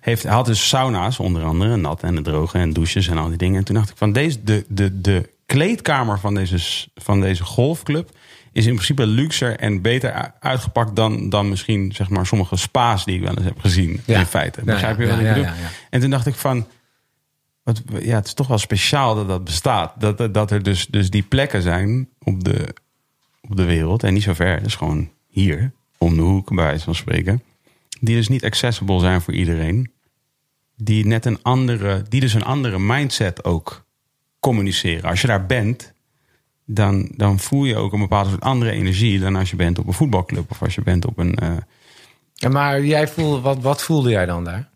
[0.00, 3.58] heeft, had dus sauna's, onder andere, nat en droge en douches en al die dingen.
[3.58, 8.10] En toen dacht ik van deze, de, de, de kleedkamer van deze, van deze golfclub
[8.52, 13.16] is in principe luxer en beter uitgepakt dan, dan misschien zeg maar sommige spa's die
[13.16, 14.00] ik wel eens heb gezien.
[14.04, 14.18] Ja.
[14.18, 14.64] In feite.
[14.64, 15.50] Begrijp je ja, wat ik bedoel?
[15.90, 16.66] En toen dacht ik van.
[17.62, 20.00] Wat, ja, het is toch wel speciaal dat dat bestaat.
[20.00, 22.74] Dat, dat, dat er dus, dus die plekken zijn op de,
[23.40, 24.02] op de wereld.
[24.02, 24.62] En niet zo ver.
[24.62, 27.42] Dus gewoon hier, om de hoek, bij wijze van spreken.
[28.00, 29.92] Die dus niet accessible zijn voor iedereen.
[30.76, 33.84] Die net een andere, die dus een andere mindset ook
[34.40, 35.10] communiceren.
[35.10, 35.92] Als je daar bent,
[36.64, 39.86] dan, dan voel je ook een bepaalde soort andere energie dan als je bent op
[39.86, 41.34] een voetbalclub of als je bent op een.
[41.34, 41.56] eh,
[42.34, 44.68] Ja, maar jij voelde, wat, wat voelde jij dan daar?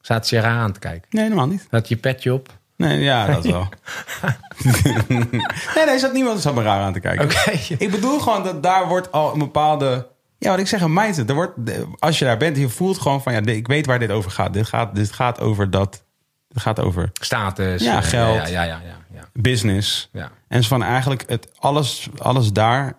[0.00, 1.08] Zaten ze je raar aan te kijken?
[1.10, 1.66] Nee, helemaal niet.
[1.70, 2.58] Had je petje op?
[2.76, 3.68] Nee, ja, dat wel.
[5.08, 7.24] nee, nee, zat niemand zat me raar aan te kijken.
[7.24, 7.74] Oké.
[7.78, 10.08] Ik bedoel gewoon dat daar wordt al een bepaalde.
[10.38, 11.28] Ja, wat ik zeg, een mindset.
[11.28, 11.52] Er wordt,
[11.98, 14.52] als je daar bent, je voelt gewoon van ja, ik weet waar dit over gaat.
[14.52, 16.04] Dit gaat, dit gaat over dat.
[16.48, 17.82] Het gaat over Status.
[17.82, 18.36] Ja, eh, geld.
[18.36, 18.80] Ja, ja, ja.
[19.14, 20.08] ja, business.
[20.12, 20.30] ja.
[20.48, 22.96] En van eigenlijk het alles, alles daar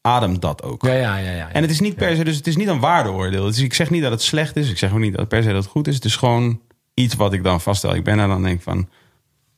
[0.00, 0.82] ademt dat ook.
[0.82, 1.52] Ja, ja, ja, ja.
[1.52, 3.44] En het is niet per se, dus het is niet een waardeoordeel.
[3.44, 4.70] Dus ik zeg niet dat het slecht is.
[4.70, 5.94] Ik zeg ook niet dat per se dat het goed is.
[5.94, 6.60] Het is gewoon
[6.94, 7.94] iets wat ik dan vaststel.
[7.94, 8.78] Ik ben er dan denk van,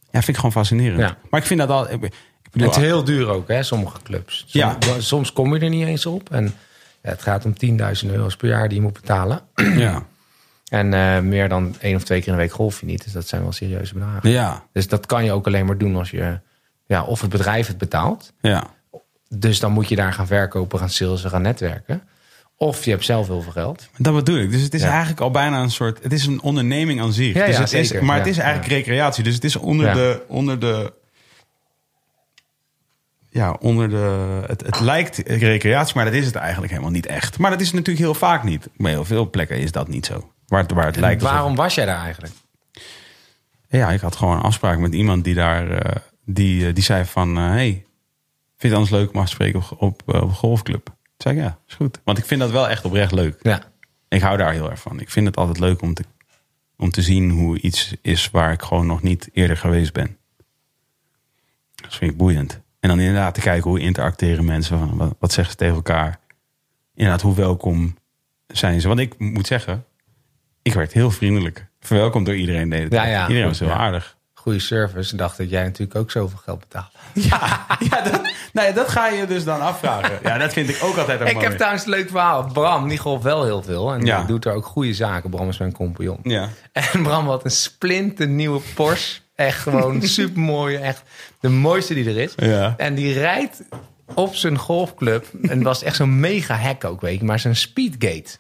[0.03, 1.01] ja, vind ik gewoon fascinerend.
[1.01, 1.17] Ja.
[1.31, 1.91] Maar ik vind dat al.
[1.91, 4.45] Ik, ik bedoel, het is heel duur ook, hè, sommige clubs.
[4.47, 4.79] Som- Ja.
[4.99, 6.31] Soms kom je er niet eens op.
[6.33, 6.55] En
[7.09, 7.53] het gaat om
[8.05, 9.41] 10.000 euro's per jaar die je moet betalen.
[9.87, 10.03] ja,
[10.69, 13.05] En eh, meer dan één of twee keer in de week golf je niet.
[13.05, 14.31] Dus dat zijn wel serieuze bedragen.
[14.31, 16.39] ja, Dus dat kan je ook alleen maar doen als je...
[16.87, 18.33] Ja, of het bedrijf het betaalt.
[18.41, 18.65] ja.
[19.31, 22.03] Dus dan moet je daar gaan verkopen, gaan salesen, gaan netwerken.
[22.57, 23.89] Of je hebt zelf heel veel geld.
[23.97, 24.51] Dat bedoel ik.
[24.51, 24.89] Dus het is Ja.
[24.91, 26.03] eigenlijk al bijna een soort.
[26.03, 27.35] Het is een onderneming aan zich.
[27.35, 29.25] Ja, dus ja, het is, maar het is eigenlijk recreatie.
[29.25, 30.23] Dus het is onder de.
[30.29, 30.93] Onder de
[33.39, 34.43] ja, onder de.
[34.47, 37.39] Het, het lijkt recreatie, maar dat is het eigenlijk helemaal niet echt.
[37.39, 38.69] Maar dat is natuurlijk heel vaak niet.
[38.77, 40.33] Bij heel veel plekken is dat niet zo.
[40.47, 41.21] Waar het, waar het lijkt.
[41.23, 42.33] alsof- Waarom was jij daar eigenlijk?
[43.69, 45.71] Ja, ik had gewoon een afspraak met iemand die daar.
[45.71, 47.37] eh, die, eh, die zei van.
[47.39, 47.85] eh, hey, vind
[48.57, 50.85] je het anders leuk om af te spreken op, op, golfclub?
[50.85, 52.01] Toen zei ik ja, is goed.
[52.05, 53.37] Want ik vind dat wel echt oprecht leuk.
[53.43, 53.63] Ja.
[54.09, 55.01] Ik hou daar heel erg van.
[55.01, 56.05] Ik vind het altijd leuk om te,
[56.77, 60.17] om te zien hoe iets is waar ik gewoon nog niet eerder geweest ben.
[61.75, 62.61] Dat vind ik boeiend.
[62.81, 64.79] En dan inderdaad te kijken hoe interacteren mensen.
[64.79, 66.19] Van, wat, wat zeggen ze tegen elkaar?
[66.95, 67.97] Inderdaad, hoe welkom
[68.47, 68.89] zijn ze?
[68.89, 69.85] Want ik moet zeggen,
[70.63, 71.67] ik werd heel vriendelijk.
[71.81, 72.69] Verwelkomd door iedereen.
[72.69, 72.93] Deed het.
[72.93, 73.75] Ja, ja, iedereen was heel ja.
[73.75, 74.17] aardig.
[74.35, 75.11] Goede service.
[75.11, 76.93] En dacht dat jij natuurlijk ook zoveel geld betaalt.
[77.13, 80.19] Ja, ja, dat, ja, dat ga je dus dan afvragen.
[80.23, 81.47] Ja, dat vind ik ook altijd ook Ik mooi.
[81.47, 82.45] heb trouwens een leuk verhaal.
[82.53, 83.93] Bram, die golft wel heel veel.
[83.93, 84.19] En Ja.
[84.19, 85.31] die doet er ook goede zaken.
[85.31, 86.19] Bram is mijn compagnon.
[86.23, 86.49] Ja.
[86.73, 89.21] En Bram had een splinternieuwe Porsche.
[89.39, 90.77] Echt gewoon supermooi.
[90.77, 91.03] Echt
[91.41, 92.33] de mooiste die er is.
[92.37, 92.75] Ja.
[92.77, 93.63] En die rijdt
[94.15, 95.27] op zijn golfclub.
[95.43, 97.25] En het was echt zo'n mega hek ook, weet je.
[97.25, 98.31] Maar zo'n speedgate.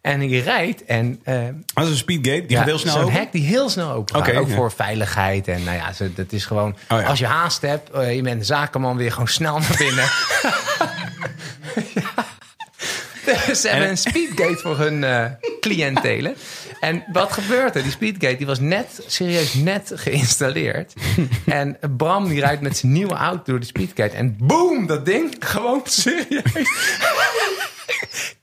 [0.00, 1.20] En die rijdt en...
[1.24, 1.44] eh,
[1.74, 2.40] Dat is een speedgate.
[2.40, 4.34] Die ja, gaat heel snel Zo'n hek die heel snel open gaat.
[4.34, 4.54] Ook ja.
[4.54, 5.48] voor veiligheid.
[5.48, 6.70] En nou ja, dat is gewoon...
[6.88, 7.06] Oh ja.
[7.06, 10.04] Als je haast hebt, eh, je bent een zakenman, weer gewoon snel naar binnen.
[13.60, 15.24] Ze hebben een speedgate voor hun eh
[15.60, 16.34] cliëntelen.
[16.80, 17.82] En wat gebeurt er?
[17.82, 20.92] Die speedgate die was net, serieus net geïnstalleerd.
[21.46, 24.16] En Bram die rijdt met zijn nieuwe auto door de speedgate.
[24.16, 26.68] En boom, dat ding, gewoon serieus.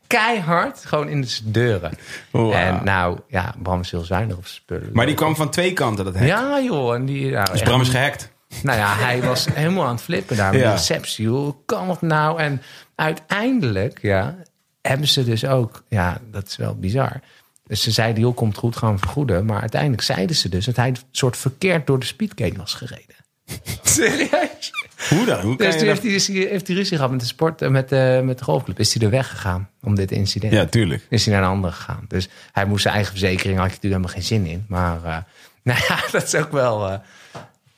[0.07, 1.91] Keihard, gewoon in de deuren.
[2.31, 4.89] En nou, ja, Bram is heel zuinig op spullen.
[4.93, 6.27] Maar die kwam van twee kanten, dat hek.
[6.27, 7.31] Ja joh, en die...
[7.31, 8.29] Nou, Dus Bram is gehackt.
[8.63, 10.67] nou ja, hij was helemaal aan het flippen daar met Ja.
[10.69, 11.27] de receptie.
[11.27, 12.39] Hoe kan het nou?
[12.39, 12.61] En
[12.95, 14.35] uiteindelijk, ja,
[14.81, 15.83] hebben ze dus ook...
[15.89, 17.19] Ja, dat is wel bizar.
[17.67, 19.45] Dus ze zeiden, joh, komt goed, gaan vergoeden.
[19.45, 23.15] Maar uiteindelijk zeiden ze dus dat hij een soort verkeerd door de speedgate was gereden.
[23.83, 24.71] Serieus?
[25.09, 25.41] Hoe dan?
[25.41, 26.01] Hoe Dus toen dat...
[26.01, 28.79] heeft hij, heeft hij ruzie gehad met de sport, eh, met de, met de golfclub.
[28.79, 30.53] Is hij er weggegaan om dit incident?
[30.53, 31.05] Ja, tuurlijk.
[31.09, 32.05] is hij naar een ander gegaan.
[32.07, 34.65] Dus hij moest zijn eigen verzekering, had je natuurlijk helemaal geen zin in.
[34.67, 35.17] Maar eh,
[35.63, 36.99] nou ja, dat is ook wel eh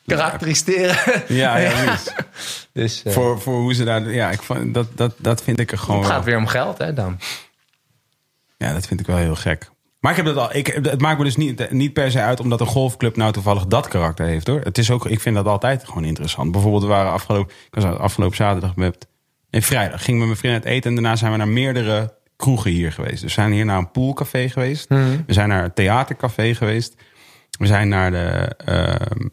[0.05, 1.23] karakteriseren.
[1.27, 1.97] Ja, ja.
[2.73, 4.11] Dus voor, voor hoe ze daar...
[4.11, 5.99] Ja, ik dat, dat, dat vind ik er gewoon...
[5.99, 7.19] het gaat weer om geld, hè, dan.
[8.57, 9.69] Ja, dat vind ik wel heel gek.
[10.07, 10.55] Maar ik heb dat al.
[10.55, 13.65] Ik, het maakt me dus niet, niet per se uit omdat een golfclub nou toevallig
[13.65, 14.59] dat karakter heeft hoor.
[14.59, 16.51] Het is ook, ik vind dat altijd gewoon interessant.
[16.51, 19.07] Bijvoorbeeld, we waren afgelopen, ik was afgelopen zaterdag met.
[19.49, 22.71] Nee, vrijdag ging met mijn vriend uit eten en daarna zijn we naar meerdere kroegen
[22.71, 23.21] hier geweest.
[23.21, 24.87] Dus we zijn hier naar een poolcafé geweest.
[24.89, 26.95] We zijn naar een theatercafé geweest.
[27.59, 29.27] We zijn naar de ehm,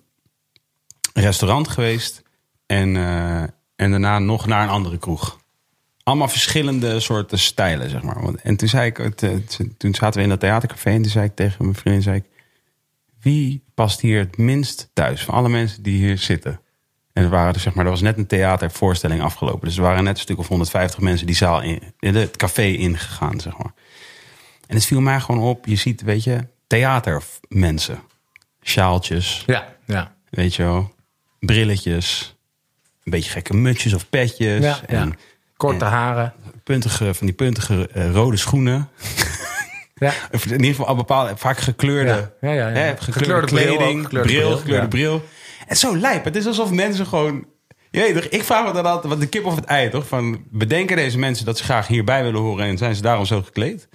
[1.12, 2.22] restaurant geweest.
[2.66, 3.43] En, eh,
[3.77, 5.39] en daarna nog naar een andere kroeg
[6.05, 8.35] allemaal verschillende soorten stijlen, zeg maar.
[8.43, 9.31] En toen zei ik, eh,
[9.77, 12.25] toen zaten we in dat theatercafé en toen zei ik tegen mijn vriendin, zei ik,
[13.21, 16.61] wie past hier het minst thuis van alle mensen die hier zitten?
[17.13, 19.69] En er waren, dus, zeg maar, er was net een theatervoorstelling afgelopen.
[19.69, 22.63] Dus er waren net een stuk of 150 mensen die zaal in, in het café
[22.65, 23.73] ingegaan, zeg maar.
[24.67, 27.99] En het viel mij gewoon op, je ziet, weet je, theatermensen.
[28.63, 30.15] Sjaaltjes, Ja, ja.
[30.31, 30.95] weet je wel,
[31.41, 32.37] brilletjes,
[33.05, 34.65] een beetje gekke mutsjes of petjes.
[34.65, 35.15] ja, en, ja.
[35.57, 36.33] Korte haren.
[36.65, 38.89] puntige, van die puntige eh, rode schoenen.
[39.95, 40.13] Ja.
[40.33, 42.69] Of in ieder geval al bepaalde, vaak gekleurde, Ja, ja.
[42.69, 45.23] Hè, gekleurde, Gekleurde bril kleding, ook, gekleurde bril, bril, gekleurde bril.
[45.69, 46.25] Is zo lijp.
[46.25, 47.47] Het is alsof mensen gewoon...
[47.91, 50.07] Ik vraag me dan altijd, wat de kip of het ei toch?
[50.07, 53.43] Van, bedenken deze mensen dat ze graag hierbij willen horen en zijn ze daarom zo
[53.43, 53.89] gekleed?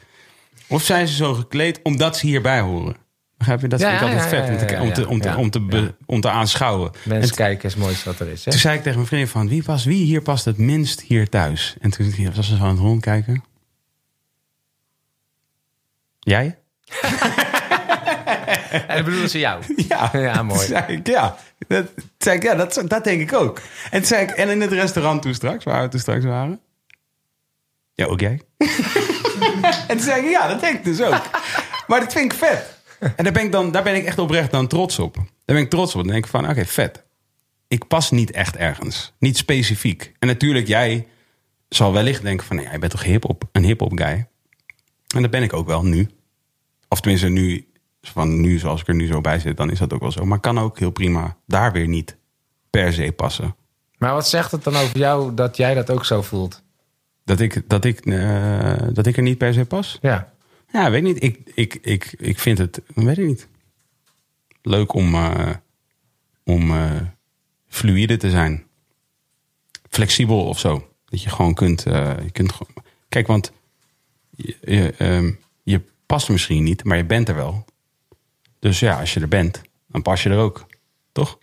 [0.68, 2.96] Of zijn ze zo gekleed omdat ze hierbij horen?
[3.40, 3.68] Begrijp je?
[3.68, 4.58] Dat vind ik altijd vet om,
[4.94, 6.92] te, om, te, om, te, be- om aanschouwen.
[7.04, 8.46] Mensen En kijken is mooiste wat er is.
[8.46, 8.52] Hè?
[8.52, 11.30] toen zei ik tegen mijn vriendin van, wie, past, wie hier past het minst hier
[11.30, 11.76] thuis?
[11.82, 13.44] En toen was ze zo aan het rondkijken.
[16.20, 16.58] Jij?
[18.88, 19.64] En bedoelen ze jou.
[19.90, 20.60] Ja, Ja, mooi.
[20.60, 21.38] Toen zei ik, ja.
[21.68, 21.86] Dat,
[22.18, 23.62] zei ik, ja, dat, dat denk ik ook.
[23.92, 26.60] En, zei ik, en in het restaurant toen straks, waar we toen straks waren.
[27.94, 28.42] Ja, ook jij?
[29.88, 31.22] en toen zei ik, ja, dat denk ik dus ook.
[31.88, 32.78] Maar dat vind ik vet.
[33.16, 35.16] En daar ben ik, dan, daar ben ik echt oprecht dan trots op.
[35.16, 36.02] Daar ben ik trots op.
[36.02, 37.04] Dan denk ik van, oké, vet.
[37.68, 39.14] Ik pas niet echt ergens.
[39.20, 40.14] Niet specifiek.
[40.20, 41.08] En natuurlijk, jij
[41.70, 44.28] zal wellicht denken van, nee, jij bent toch hip-hop, een hip-hop guy.
[45.16, 46.10] En dat ben ik ook wel nu.
[46.88, 47.68] Of tenminste, nu,
[48.02, 50.26] van nu zoals ik er nu zo bij zit, dan is dat ook wel zo.
[50.26, 52.18] Maar kan ook heel prima daar weer niet
[52.70, 53.56] per se passen.
[53.98, 56.64] Maar wat zegt het dan over jou dat jij dat ook zo voelt?
[57.24, 59.98] Dat ik, dat ik, eh, dat ik er niet per se pas?
[60.02, 60.32] Ja.
[60.72, 61.24] Ja, weet niet.
[61.24, 63.48] Ik, ik, ik, ik vind het, weet ik niet.
[64.62, 65.50] Leuk om, eh,
[66.44, 67.02] om eh,
[67.68, 68.64] fluïde te zijn.
[69.90, 70.92] Flexibel of zo.
[71.06, 72.74] Dat je gewoon kunt, eh, je kunt gewoon-
[73.10, 73.52] Kijk, want
[74.36, 75.32] je, je, ehm,
[75.64, 77.66] je past misschien niet, maar je bent er wel.
[78.60, 80.66] Dus ja, als je er bent, dan pas je er ook.
[81.12, 81.40] Toch?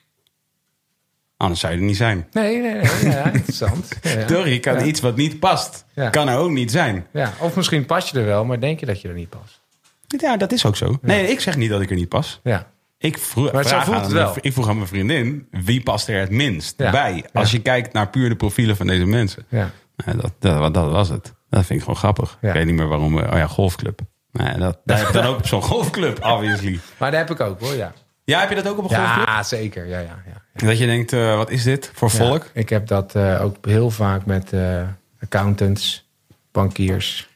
[1.36, 2.26] Anders zou je er niet zijn.
[2.32, 3.12] Nee, nee, nee.
[3.12, 3.88] Ja, interessant.
[4.02, 4.24] Ja, ja.
[4.24, 4.46] Toch?
[4.46, 7.06] Je kan iets wat niet past, kan er ook niet zijn.
[7.12, 9.60] Ja, of misschien pas je er wel, maar denk je dat je er niet past.
[10.06, 10.98] Ja, dat is ook zo.
[11.02, 12.40] Nee, ik zeg niet dat ik er niet pas.
[12.42, 12.66] Ja.
[12.98, 14.34] Ik vroeg, Maar zo voelt aan het mijn- wel.
[14.40, 17.24] ik vroeg aan mijn vriendin, wie past er het minst bij?
[17.32, 19.46] Als je kijkt naar puur de profielen van deze mensen.
[19.48, 19.70] Ja.
[19.96, 21.34] Nou, dat, dat, dat was het.
[21.50, 22.38] Dat vind ik gewoon grappig.
[22.40, 23.14] Ik weet niet meer waarom.
[23.16, 24.00] we- Oh ja, golfclub.
[24.32, 26.78] Nou, dat, je dan ook zo'n golfclub, obviously.
[26.98, 27.92] Maar dat heb ik ook hoor, ja.
[28.26, 29.26] Ja, heb je dat ook op een golfclub?
[29.26, 29.86] Ja, zeker.
[29.86, 30.66] Ja, ja, ja.
[30.66, 32.50] Dat je denkt, eh, wat is dit voor Ja, volk?
[32.52, 34.88] ik heb dat eh, ook heel vaak met eh,
[35.20, 36.08] accountants,
[36.52, 37.28] bankiers.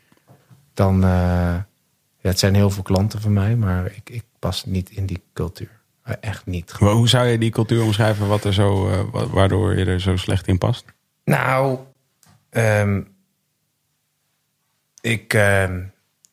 [0.74, 1.10] Dan, eh,
[2.18, 5.22] ja, het zijn heel veel klanten van mij, maar ik, ik pas niet in die
[5.32, 5.78] cultuur.
[6.20, 6.70] Echt niet.
[6.72, 10.46] Hoe zou je die cultuur omschrijven wat er zo, wa- waardoor je er zo slecht
[10.46, 10.84] in past?
[11.24, 11.78] Nou,
[12.50, 13.00] ehm,
[15.00, 15.82] ik, ehm,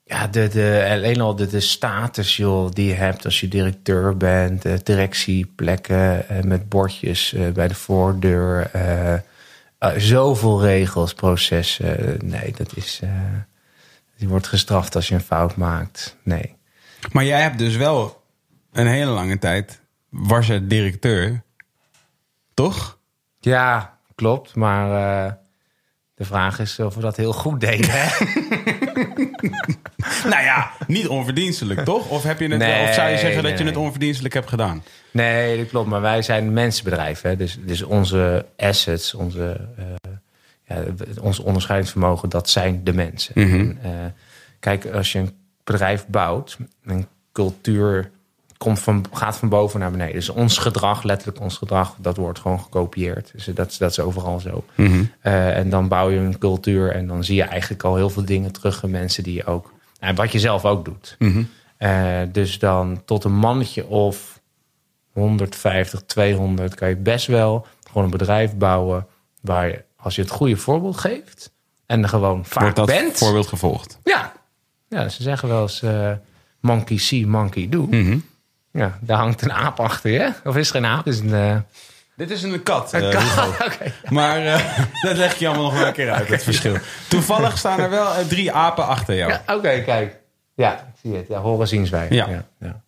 [0.07, 4.17] ja, de, de, alleen al de, de status joh, die je hebt als je directeur
[4.17, 8.71] bent, eh, directieplekken eh, met bordjes eh, bij de voordeur,
[9.97, 12.19] zoveel regels, processen.
[12.23, 13.01] nee, dat is.
[14.15, 16.17] je wordt gestraft als je een fout maakt.
[16.23, 16.55] Nee.
[17.11, 18.23] Maar jij hebt dus wel
[18.71, 21.41] een hele lange tijd, was je directeur,
[22.53, 22.97] toch?
[23.39, 24.55] Ja, klopt.
[24.55, 25.37] Maar
[26.17, 27.89] De vraag is of we dat heel goed deden.
[27.89, 28.07] Hè?
[30.29, 32.09] Nou ja, niet onverdienstelijk, toch?
[32.09, 33.73] Of, heb je het, Nee, of zou je zeggen nee, dat je nee.
[33.73, 34.83] het onverdienstelijk hebt gedaan?
[35.11, 35.89] Nee, dat klopt.
[35.89, 36.57] Maar wij zijn.
[36.57, 37.35] Hè?
[37.35, 40.11] Dus, dus onze assets, onze, eh,
[40.63, 40.83] ja,
[41.21, 43.35] ons onderscheidingsvermogen, dat zijn de mensen.
[43.35, 43.91] En, eh,
[44.59, 45.31] kijk, als je een
[45.63, 48.11] bedrijf bouwt, een cultuur
[48.57, 50.13] komt van, gaat van boven naar beneden.
[50.13, 53.31] Dus ons gedrag, letterlijk ons gedrag, dat wordt gewoon gekopieerd.
[53.33, 54.63] Dus dat, is- dat is overal zo.
[55.21, 58.25] Eh, en dan bouw je een cultuur en dan zie je eigenlijk al heel veel
[58.25, 59.73] dingen terug in mensen die je ook...
[59.99, 61.17] En wat je zelf ook doet.
[61.77, 64.41] Eh, dus dan tot een mannetje of
[65.13, 69.07] 150, 200 kan je best wel gewoon een bedrijf bouwen
[69.41, 71.51] waar je, als je het goede voorbeeld geeft
[71.85, 73.17] en er gewoon vaak Wordt dat bent.
[73.17, 73.99] voorbeeld gevolgd?
[74.03, 74.33] Ja.
[74.87, 76.11] ja, ze zeggen wel eens eh,
[76.59, 77.87] monkey see, monkey do.
[77.89, 78.17] Mhm.
[78.77, 80.31] Ja, daar hangt een aap achter je.
[80.43, 81.07] Of is er geen aap?
[81.07, 81.57] Is een, eh,
[82.15, 82.93] Dit is een kat.
[82.93, 83.71] een eh, kat.
[84.09, 86.77] Maar eh, dat leg je allemaal nog wel een keer uit, het verschil.
[87.07, 89.31] Toevallig staan er wel drie apen achter jou.
[89.31, 90.19] Ja, Oké, kijk.
[90.53, 91.27] Ja, ik zie het.
[91.27, 92.07] Ja, horen zien wij.
[92.09, 92.27] Ja.
[92.29, 92.81] ja, ja.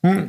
[0.00, 0.26] Hm.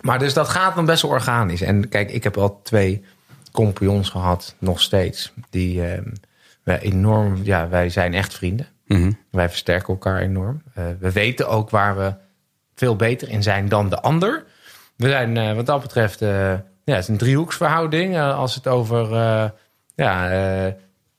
[0.00, 1.60] Maar dus dat gaat dan best wel organisch.
[1.60, 3.04] En kijk, ik heb al twee
[3.52, 5.32] compagnons gehad, nog steeds.
[5.50, 6.02] Die eh,
[6.62, 8.66] wij enorm, ja, wij zijn echt vrienden.
[8.86, 9.12] Mhm.
[9.30, 10.62] Wij versterken elkaar enorm.
[10.98, 12.14] We weten ook waar we
[12.80, 14.44] veel beter in zijn dan de ander.
[14.96, 16.28] We zijn eh, wat dat betreft, eh,
[16.84, 18.14] ja, het is een driehoeksverhouding.
[18.14, 19.08] Eh, als het over
[19.94, 20.74] ja,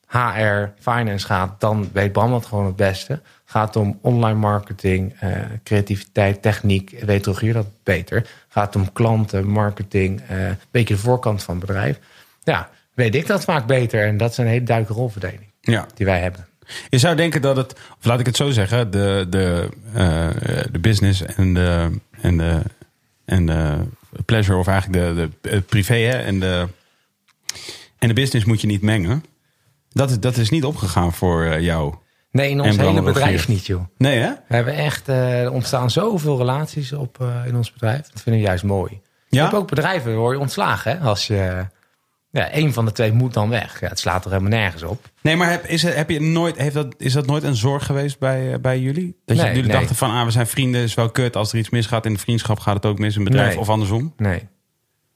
[0.07, 3.21] HR, finance gaat, dan weet Bram dat gewoon het beste.
[3.45, 5.15] Gaat om online marketing,
[5.63, 8.27] creativiteit, techniek, weet Rogier dat beter.
[8.47, 11.99] Gaat om klanten, marketing, een beetje de voorkant van het bedrijf.
[12.43, 14.05] Ja, weet ik dat vaak beter.
[14.05, 15.85] En dat is een hele duidelijke rolverdeling Ja.
[15.93, 16.47] die wij hebben.
[16.89, 20.29] Je zou denken dat het, of laat ik het zo zeggen, de, de, eh,
[20.71, 21.89] de business en de,
[22.21, 22.61] en de,
[23.25, 23.77] en de
[24.25, 26.67] pleasure, of eigenlijk de, de het privé hè, en, de,
[27.99, 29.25] en de business moet je niet mengen.
[29.89, 31.95] Dat is, dat is niet opgegaan voor eh, jou.
[32.31, 33.83] Nee, in ons hele bedrijf niet, joh.
[33.97, 34.29] Nee, hè?
[34.47, 38.07] We hebben echt, eh, er ontstaan zoveel relaties op, in ons bedrijf.
[38.11, 38.91] Dat vind ik juist mooi.
[39.29, 39.43] Je Ja?
[39.43, 40.91] hebt ook bedrijven, waar je ontslagen.
[40.91, 40.99] Hè?
[41.03, 41.65] Als je,
[42.31, 43.79] ja, één van de twee moet dan weg.
[43.79, 45.09] Ja, het slaat er helemaal nergens op.
[45.21, 48.19] Nee, maar heb, is, heb je nooit, heeft dat, is dat nooit een zorg geweest
[48.19, 49.19] bij, eh, bij jullie?
[49.25, 49.77] Dat je, Nee, jullie nee.
[49.77, 51.35] dachten van, ah, we zijn vrienden, is wel kut.
[51.35, 53.59] Als er iets misgaat in de vriendschap, gaat het ook mis in een bedrijf Nee.
[53.59, 54.13] of andersom?
[54.17, 54.47] Nee.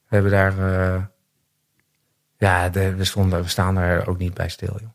[0.07, 1.01] We hebben daar, eh,
[2.37, 4.89] ja, de, we, stonden, we staan daar ook niet bij stil, joh.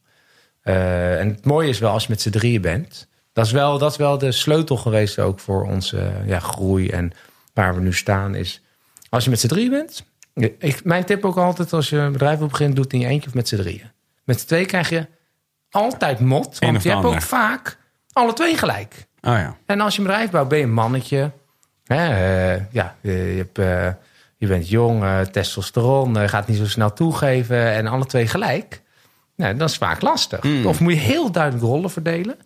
[0.63, 3.09] Eh, en het mooie is wel, als je met z'n drieën bent...
[3.33, 6.89] Dat is, wel, dat is wel de sleutel geweest ook voor onze ja, groei.
[6.89, 7.13] En
[7.55, 8.63] waar we nu staan is...
[9.09, 10.05] Als je met z'n drieën bent...
[10.35, 12.75] Ik, mijn tip ook altijd als je een bedrijf wil beginnen...
[12.75, 13.91] doe het in je eentje of met z'n drieën.
[14.25, 15.07] Met z'n tweeën krijg je
[15.71, 16.59] altijd mot.
[16.59, 17.79] Want je hebt ook vaak
[18.13, 19.07] alle twee gelijk.
[19.21, 19.57] Oh ja.
[19.67, 21.31] En als je een bedrijf bouwt, ben je een mannetje.
[21.85, 22.09] Hè,
[22.55, 23.89] eh, ja, je, hebt, eh,
[24.37, 28.83] je bent jong, eh, testosteron, gaat niet zo snel toegeven en alle twee gelijk.
[29.37, 30.65] Nou, dat is vaak lastig.
[30.65, 32.39] Of moet je heel duidelijk rollen verdelen.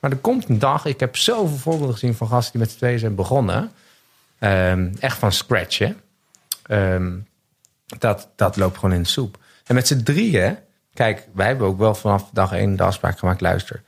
[0.00, 2.76] Maar er komt een dag, ik heb zoveel voorbeelden gezien van gasten die met z'n
[2.76, 3.70] tweeën zijn begonnen.
[4.38, 5.94] Ehm, echt van scratch, hè.
[6.62, 7.12] Ehm,
[7.86, 9.38] dat, dat loopt gewoon in de soep.
[9.64, 10.58] En met z'n drieën,
[10.94, 13.82] kijk, wij hebben ook wel vanaf dag één de afspraak gemaakt, luister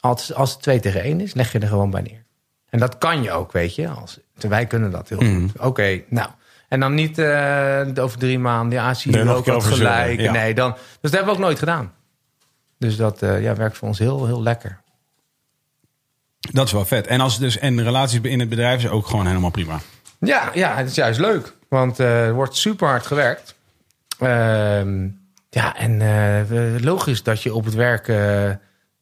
[0.00, 2.24] als, als het 2 tegen 1 is, leg je er gewoon bij neer.
[2.68, 3.88] En dat kan je ook, weet je.
[3.88, 5.58] Als, wij kunnen dat heel goed.
[5.58, 6.28] Oké, nou.
[6.68, 8.78] En dan niet eh, over drie maanden.
[8.78, 10.20] Ja, zie je ook wat gelijk.
[10.20, 10.32] ja.
[10.32, 11.92] Nee, dan, dus dat hebben we ook nooit gedaan.
[12.78, 14.80] Dus dat eh, ja, werkt voor ons heel, heel lekker.
[16.40, 17.06] Dat is wel vet.
[17.06, 19.78] En, als dus, en relaties in het bedrijf is ook gewoon helemaal prima.
[20.20, 21.56] Ja, ja, het is juist leuk.
[21.70, 23.54] Want eh, er wordt super hard gewerkt.
[24.18, 25.08] Ehm,
[25.50, 28.48] ja, en eh, logisch dat je op het werk eh,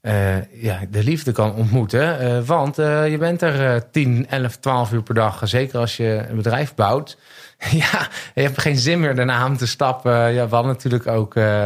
[0.00, 2.18] eh, ja, de liefde kan ontmoeten.
[2.20, 5.40] Eh, want eh, je bent er eh 10, 11, 12 uur per dag.
[5.44, 7.18] Zeker als je een bedrijf bouwt.
[7.70, 10.32] ja, je hebt geen zin meer daarna om te stappen.
[10.32, 11.34] Ja, we hadden natuurlijk ook...
[11.36, 11.64] eh,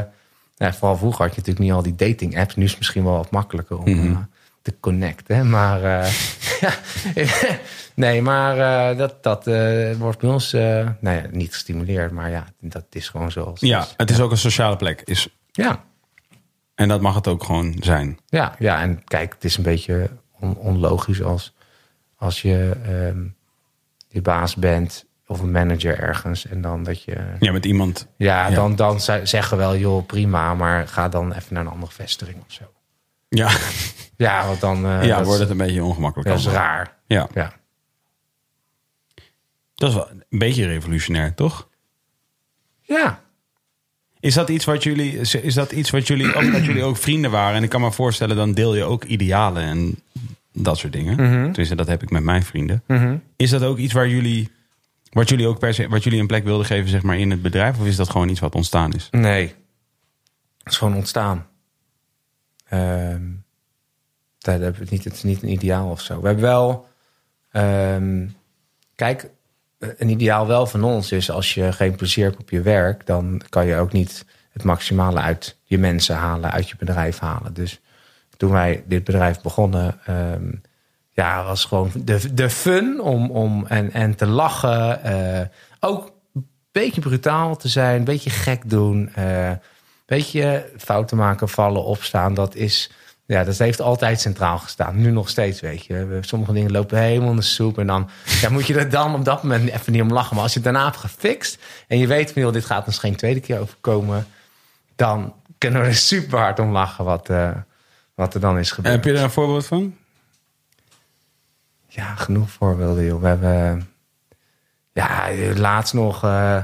[0.57, 2.57] vooral vroeger had je natuurlijk niet al die dating apps.
[2.57, 4.17] Nu is het misschien wel wat makkelijker om eh,
[4.63, 5.51] te connecten.
[5.51, 6.13] Maar eh,
[6.65, 6.73] ja,
[7.95, 8.59] nee, maar
[8.90, 12.11] eh, dat, dat eh, wordt bij ons eh, nou ja, niet gestimuleerd.
[12.11, 13.95] Maar ja, dat is gewoon het Ja, is.
[13.97, 15.01] het is ook een sociale plek.
[15.05, 15.84] Is, Ja,
[16.74, 18.18] en dat mag het ook gewoon zijn.
[18.26, 21.55] ja, ja, en kijk, het is een beetje on- onlogisch als,
[22.16, 23.22] als je ehm
[24.09, 26.47] je baas bent of een manager ergens.
[26.47, 27.16] En dan dat je...
[27.38, 28.07] Ja, met iemand.
[28.16, 28.55] Ja, Ja.
[28.55, 30.55] dan, dan ze- zeggen we wel, joh, prima.
[30.55, 32.64] Maar ga dan even naar een andere vestiging of zo.
[33.28, 33.51] Ja,
[34.16, 36.28] Ja, want dan eh, ja wordt het een beetje ongemakkelijk.
[36.28, 36.97] dat is raar.
[37.07, 37.53] Ja, Ja.
[39.75, 41.68] Dat is wel een beetje revolutionair, toch?
[42.83, 43.23] ja,
[44.20, 47.31] Is dat iets wat jullie, is dat iets wat jullie, ook dat jullie ook vrienden
[47.31, 47.57] waren?
[47.57, 49.99] En ik kan me voorstellen, dan deel je ook idealen en
[50.53, 51.16] dat soort dingen.
[51.16, 52.83] Tenminste, dat heb ik met mijn vrienden.
[53.37, 54.51] Is dat ook iets waar jullie,
[55.11, 57.43] wat jullie ook per se, wat jullie een plek wilden geven, zeg maar, in het
[57.43, 57.79] bedrijf?
[57.79, 59.09] Of is dat gewoon iets wat ontstaan is?
[59.11, 59.47] Nee.
[60.62, 61.47] Het is gewoon ontstaan.
[62.68, 63.23] Ehm
[64.39, 66.20] dat hebben we niet, het is niet een ideaal of zo.
[66.20, 66.89] We hebben wel...
[67.51, 68.29] ehm,
[68.95, 69.31] kijk,
[69.97, 71.30] een ideaal wel van ons is...
[71.30, 73.07] als je geen plezier hebt op je werk...
[73.07, 76.51] dan kan je ook niet het maximale uit je mensen halen...
[76.51, 77.55] uit je bedrijf halen.
[77.55, 77.80] Dus
[78.37, 79.99] toen wij dit bedrijf begonnen...
[80.05, 80.51] ehm,
[81.14, 85.03] ja, was gewoon de, de fun om, om en, en te lachen.
[85.03, 85.47] eh,
[85.80, 89.11] ook een beetje brutaal te zijn, een beetje gek doen.
[89.14, 89.59] eh, een
[90.07, 92.35] beetje fouten maken, vallen, opstaan.
[92.35, 92.91] Dat is,
[93.33, 95.01] ja, dat heeft altijd centraal gestaan.
[95.01, 96.18] Nu nog steeds, weet je.
[96.20, 97.78] Sommige dingen lopen helemaal in de soep.
[97.78, 98.11] En dan
[98.41, 100.35] ja, moet je er dan op dat moment even niet om lachen.
[100.35, 101.59] Maar als je het daarna hebt gefixt
[101.89, 104.26] en je weet van, joh, dit gaat ons geen tweede keer overkomen.
[104.97, 107.51] Dan kunnen we er super hard om lachen wat, eh,
[108.14, 108.95] wat er dan is gebeurd.
[108.95, 109.97] Heb je er een voorbeeld van?
[111.89, 113.20] Ja, genoeg voorbeelden, joh.
[113.20, 113.91] We hebben...
[114.93, 116.62] Ja, laatst nog eh,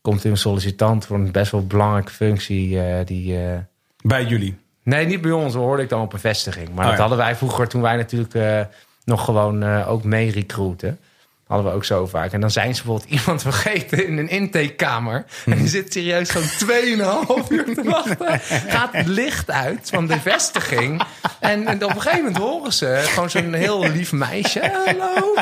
[0.00, 2.80] komt er een sollicitant voor een best wel belangrijke functie.
[2.80, 3.38] eh, die,
[4.02, 4.62] Bij jullie.
[4.84, 5.54] Nee, niet bij ons.
[5.54, 6.68] Hoorde ik dan op een vestiging.
[6.74, 8.60] Maar Oh, dat hadden wij vroeger toen wij natuurlijk eh,
[9.04, 10.98] nog gewoon eh, ook mee recruiten.
[11.46, 12.32] Hadden we ook zo vaak.
[12.32, 15.24] En dan zijn ze bijvoorbeeld iemand vergeten in een intakekamer.
[15.44, 18.40] En die zit serieus zo'n 2,5 uur te wachten.
[18.68, 21.02] Gaat het licht uit van de vestiging.
[21.40, 24.72] En, en op een gegeven moment horen ze gewoon zo'n heel lief meisje.
[24.84, 25.34] Hallo.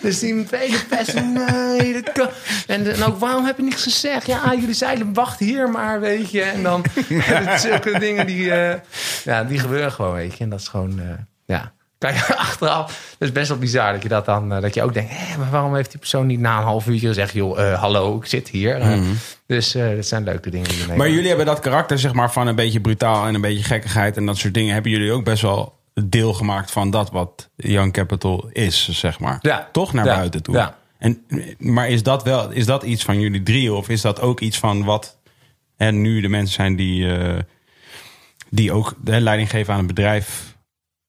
[0.00, 1.14] Dus die tweede pest.
[1.14, 2.28] Nee, dat kan.
[2.66, 4.26] En, en ook, waarom heb je niks gezegd?
[4.26, 6.42] Ja, jullie zeiden, wacht hier maar, weet je.
[6.42, 6.84] En dan
[7.66, 8.80] zulke dingen die, eh,
[9.24, 10.44] ja, die gebeuren gewoon, weet je.
[10.44, 11.06] En dat is gewoon, eh,
[11.44, 11.72] ja.
[11.98, 14.82] Kan je achteraf, dat is best wel bizar dat je dat dan, eh, dat je
[14.82, 17.60] ook denkt, hé, maar waarom heeft die persoon niet na een half uurtje gezegd, joh,
[17.72, 18.76] eh, hallo, ik zit hier.
[18.80, 19.00] Eh,
[19.46, 22.46] Dus eh, dat zijn leuke dingen die Maar jullie hebben dat karakter zeg maar, van
[22.46, 24.72] een beetje brutaal en een beetje gekkigheid en dat soort dingen.
[24.74, 29.38] Hebben jullie ook best wel deel gemaakt van dat wat Young Capital is, zeg maar.
[29.40, 29.68] Ja.
[29.72, 30.14] Toch naar Ja.
[30.16, 30.54] buiten toe.
[30.54, 30.76] Ja.
[30.98, 31.22] En,
[31.58, 34.58] maar is dat wel is dat iets van jullie drieën of is dat ook iets
[34.58, 35.18] van wat
[35.76, 37.06] en nu de mensen zijn die,
[38.50, 40.56] die ook de leiding geven aan een bedrijf?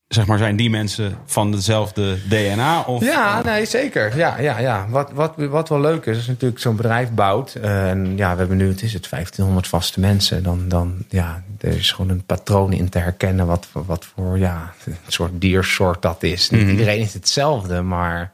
[0.09, 2.81] Zeg maar, zijn die mensen van dezelfde DNA?
[2.81, 4.17] Of, Ja, nee, zeker.
[4.17, 4.85] Ja, ja, ja.
[4.89, 7.53] Wat, wat, wat wel leuk is, is natuurlijk zo'n bedrijf bouwt.
[7.55, 10.43] eh, en ja, we hebben nu, het is het, 1500 vaste mensen.
[10.43, 14.37] Dan, dan ja, er is gewoon een patroon in te herkennen wat, voor- wat voor
[14.37, 16.49] ja, een soort diersoort dat is.
[16.49, 18.31] Niet iedereen is hetzelfde, maar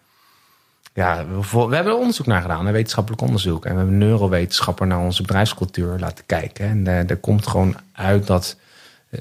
[0.93, 3.65] ja, we, hebben er onderzoek naar gedaan, een wetenschappelijk onderzoek.
[3.65, 6.65] En we hebben een neurowetenschapper naar onze bedrijfscultuur laten kijken.
[6.67, 8.57] En eh, er komt gewoon uit dat,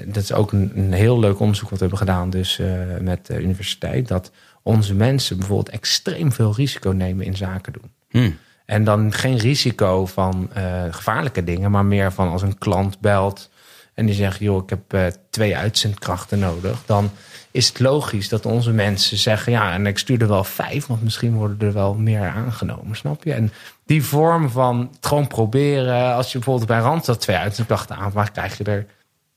[0.05, 2.67] dat is ook een, een heel leuk onderzoek wat we hebben gedaan, dus eh,
[3.01, 4.31] met de universiteit, dat
[4.63, 7.91] onze mensen bijvoorbeeld extreem veel risico nemen in zaken doen.
[8.09, 8.37] Hmm.
[8.65, 13.49] En dan geen risico van eh, gevaarlijke dingen, maar meer van als een klant belt
[13.95, 16.83] en die zegt: joh, ik heb eh, twee uitzendkrachten nodig.
[16.85, 17.11] Dan
[17.51, 21.03] is het logisch dat onze mensen zeggen: ja, en ik stuur er wel vijf, want
[21.03, 23.33] misschien worden er wel meer aangenomen, snap je?
[23.33, 23.51] En
[23.85, 28.57] die vorm van het gewoon proberen, als je bijvoorbeeld bij Randstad twee uitzendkrachten aanvraagt, krijg
[28.57, 28.85] je er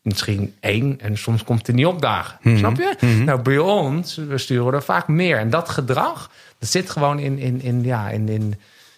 [0.09, 2.59] misschien één en soms komt het niet opdagen.
[2.59, 3.07] Snap je?
[3.25, 5.39] Nou, bij ons, we sturen er vaak meer.
[5.39, 8.55] En dat gedrag, dat zit gewoon in, in, in, ja, in, in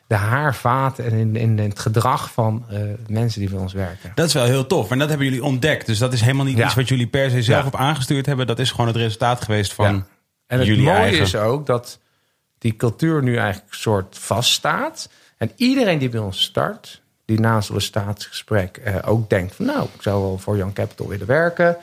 [0.07, 4.13] de haarvaat en in, in het gedrag van eh, mensen die bij ons werken.
[4.15, 4.91] Dat is wel heel tof.
[4.91, 5.87] En dat hebben jullie ontdekt.
[5.87, 6.65] Dus dat is helemaal niet Ja.
[6.67, 7.67] iets wat jullie per se zelf Ja.
[7.67, 8.47] op aangestuurd hebben.
[8.47, 10.07] Dat is gewoon het resultaat geweest van Ja.
[10.47, 11.21] En het jullie mooie eigen.
[11.23, 11.99] is ook dat
[12.59, 15.09] die cultuur nu eigenlijk soort vaststaat.
[15.37, 17.01] En iedereen die bij ons start,
[17.31, 21.09] die na een sollicitatiegesprek eh, ook denkt van nou, ik zou wel voor Young Capital
[21.09, 21.77] willen werken.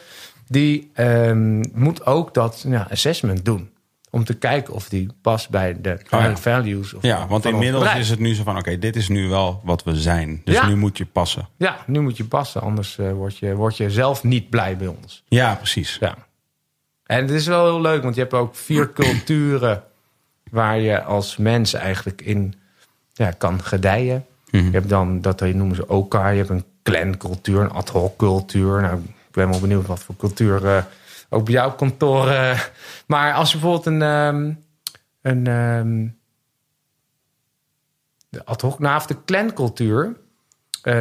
[0.48, 3.70] Die ehm, moet ook dat ja, assessment doen.
[4.10, 6.38] Om te kijken of die past bij de Oh ja.
[6.38, 6.94] values.
[6.94, 8.58] Of Ja, want inmiddels is het nu zo van...
[8.58, 10.42] oké, dit is nu wel wat we zijn.
[10.44, 10.68] Dus Ja.
[10.68, 11.48] nu moet je passen.
[11.58, 14.88] Ja, nu moet je passen, anders eh, word, je, word je zelf niet blij bij
[14.88, 15.24] ons.
[15.28, 15.98] Ja, precies.
[16.00, 16.16] Ja.
[17.06, 19.84] En het is wel heel leuk, want je hebt ook vier culturen
[20.52, 22.54] waar je als mens eigenlijk in
[23.14, 24.26] ja, kan gedijen.
[24.52, 24.66] Mhm.
[24.66, 28.82] Je hebt dan, dat noemen ze elkaar, je hebt een clancultuur, een ad hoc cultuur.
[28.82, 30.84] Nou, ik ben wel benieuwd wat voor cultuur eh,
[31.30, 32.28] ook bij jou op kantoor.
[32.30, 32.60] eh.
[33.08, 34.52] maar als je bijvoorbeeld een, ehm,
[35.22, 36.08] een ehm,
[38.30, 40.16] de ad hoc, nou, of de clancultuur.
[40.82, 40.94] eh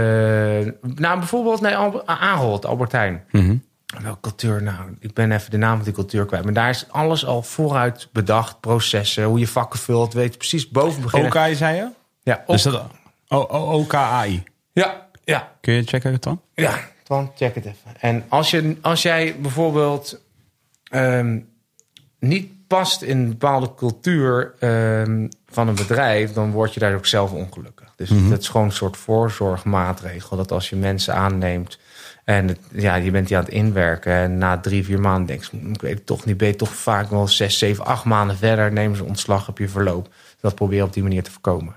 [0.83, 3.25] nou, bijvoorbeeld, nee, Albert, Ahold, Albert Heijn.
[3.31, 3.57] Mhm.
[4.03, 4.63] Welke cultuur?
[4.63, 6.45] Nou, ik ben even de naam van die cultuur kwijt.
[6.45, 8.61] Maar daar is alles al vooruit bedacht.
[8.61, 10.13] Processen, hoe je vakken vult.
[10.15, 11.29] Weet je precies boven beginnen.
[11.37, 11.89] OK, zei je?
[12.23, 12.85] Ja, Dus ook- dat...
[13.37, 14.43] O- O- OKAI.
[14.72, 16.41] ja, ja, Kun je checken het dan?
[16.55, 16.78] ja.
[17.03, 18.01] Twan, check het even.
[18.01, 20.20] En als, je, als jij bijvoorbeeld
[20.91, 21.39] ehm,
[22.18, 26.32] niet past in een bepaalde cultuur ehm, van een bedrijf...
[26.32, 27.93] dan word je daar ook zelf ongelukkig.
[27.97, 30.37] Dus dat is gewoon een soort voorzorgmaatregel.
[30.37, 31.78] Dat als je mensen aanneemt...
[32.24, 34.12] En het- ja, je bent die aan het inwerken.
[34.12, 36.37] En na drie, vier maanden denk je, "Hm, ik weet het toch niet.
[36.37, 38.72] Ben je toch vaak wel zes, zeven, acht maanden verder.
[38.72, 40.09] Nemen ze ontslag op je verloop.
[40.41, 41.74] Dat probeer je op die manier te voorkomen.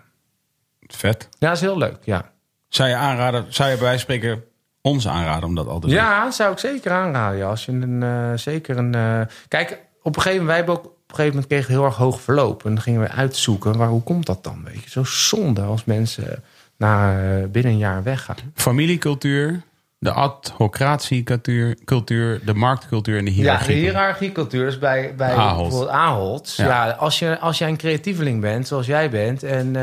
[0.96, 1.28] Vet.
[1.40, 2.32] Ja, dat is heel leuk, ja.
[2.68, 4.44] Zou je aanraden, zou je bij wijze van spreken
[4.82, 5.96] ons aanraden om dat al te doen?
[5.96, 7.38] Ja, zou ik zeker aanraden.
[7.38, 7.48] ja.
[7.48, 8.96] Als je een, eh, zeker een.
[8.96, 9.72] eh, Kijk,
[10.04, 11.96] op een gegeven moment, wij hebben ook op een gegeven moment kregen we heel erg
[11.96, 12.66] hoog verloop.
[12.66, 14.62] En dan gingen we uitzoeken, maar hoe komt dat dan?
[14.64, 16.44] Weet je, zo zonde als mensen
[16.78, 18.36] na eh, binnen een jaar weggaan.
[18.56, 19.62] Familiecultuur,
[20.00, 23.76] de adhocratiecultuur, cultuur, de marktcultuur en de Ja, de hiërarchie.
[23.76, 25.62] hiërarchiecultuur is bij, bij Ahold.
[25.62, 26.54] bijvoorbeeld Ahold.
[26.58, 26.66] Ja.
[26.66, 26.92] Ja.
[26.92, 29.44] als, je, als jij een creatieveling bent, zoals jij bent...
[29.44, 29.76] en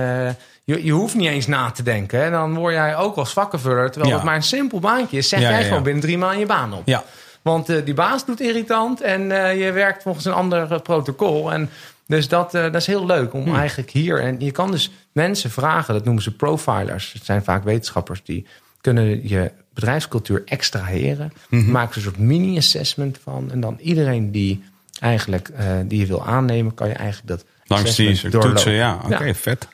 [0.66, 2.22] je, je hoeft niet eens na te denken...
[2.22, 3.90] en dan word jij ook als vakkenvuller...
[3.90, 5.28] terwijl het maar een simpel baantje is...
[5.28, 6.82] zeg jij gewoon binnen drie maanden je baan op.
[6.84, 7.04] Ja,
[7.42, 11.52] Want eh, die baas doet irritant en eh, je werkt volgens een ander eh, protocol.
[11.52, 11.70] En
[12.06, 14.20] dus dat, dat is heel leuk om eigenlijk hier.
[14.20, 17.12] En je kan dus mensen vragen, dat noemen ze profilers.
[17.12, 18.46] Het zijn vaak wetenschappers die
[18.80, 21.32] kunnen je bedrijfscultuur extraheren.
[21.48, 23.50] Maken ze een soort mini-assessment van.
[23.52, 24.64] En dan iedereen die
[25.00, 25.50] eigenlijk
[25.84, 28.48] die je wil aannemen, kan je eigenlijk dat langs die doorlopen.
[28.48, 28.72] toetsen.
[28.72, 29.34] Ja, oké, Ja.
[29.34, 29.68] vet.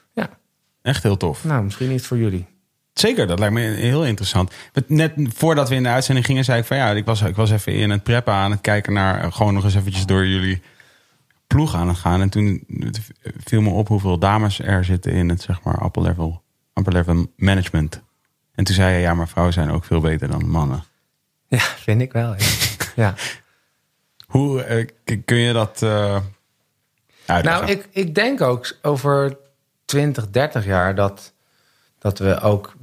[0.82, 1.44] Echt heel tof.
[1.44, 2.46] nou, misschien niet voor jullie.
[2.92, 4.52] Zeker, dat lijkt me heel interessant.
[4.86, 7.50] Net voordat we in de uitzending gingen, zei ik van ja, ik was, ik was
[7.50, 10.62] even in het preppen aan het kijken naar eh, gewoon nog eens eventjes door jullie
[11.46, 12.20] ploeg aan het gaan.
[12.20, 12.64] En toen
[13.44, 16.42] viel me op hoeveel dames er zitten in het zeg maar upper level,
[16.74, 18.02] upper level management.
[18.54, 20.84] En toen zei je ja, maar vrouwen zijn ook veel beter dan mannen.
[21.46, 22.34] Ja, vind ik wel.
[22.38, 22.46] Ja.
[23.04, 23.14] ja.
[24.26, 24.88] Hoe eh,
[25.24, 25.82] kun je dat
[27.26, 27.44] uitleggen?
[27.44, 29.36] Nou, ik, ik denk ook over
[29.92, 31.32] 20, 30 jaar dat,
[31.98, 32.74] dat we ook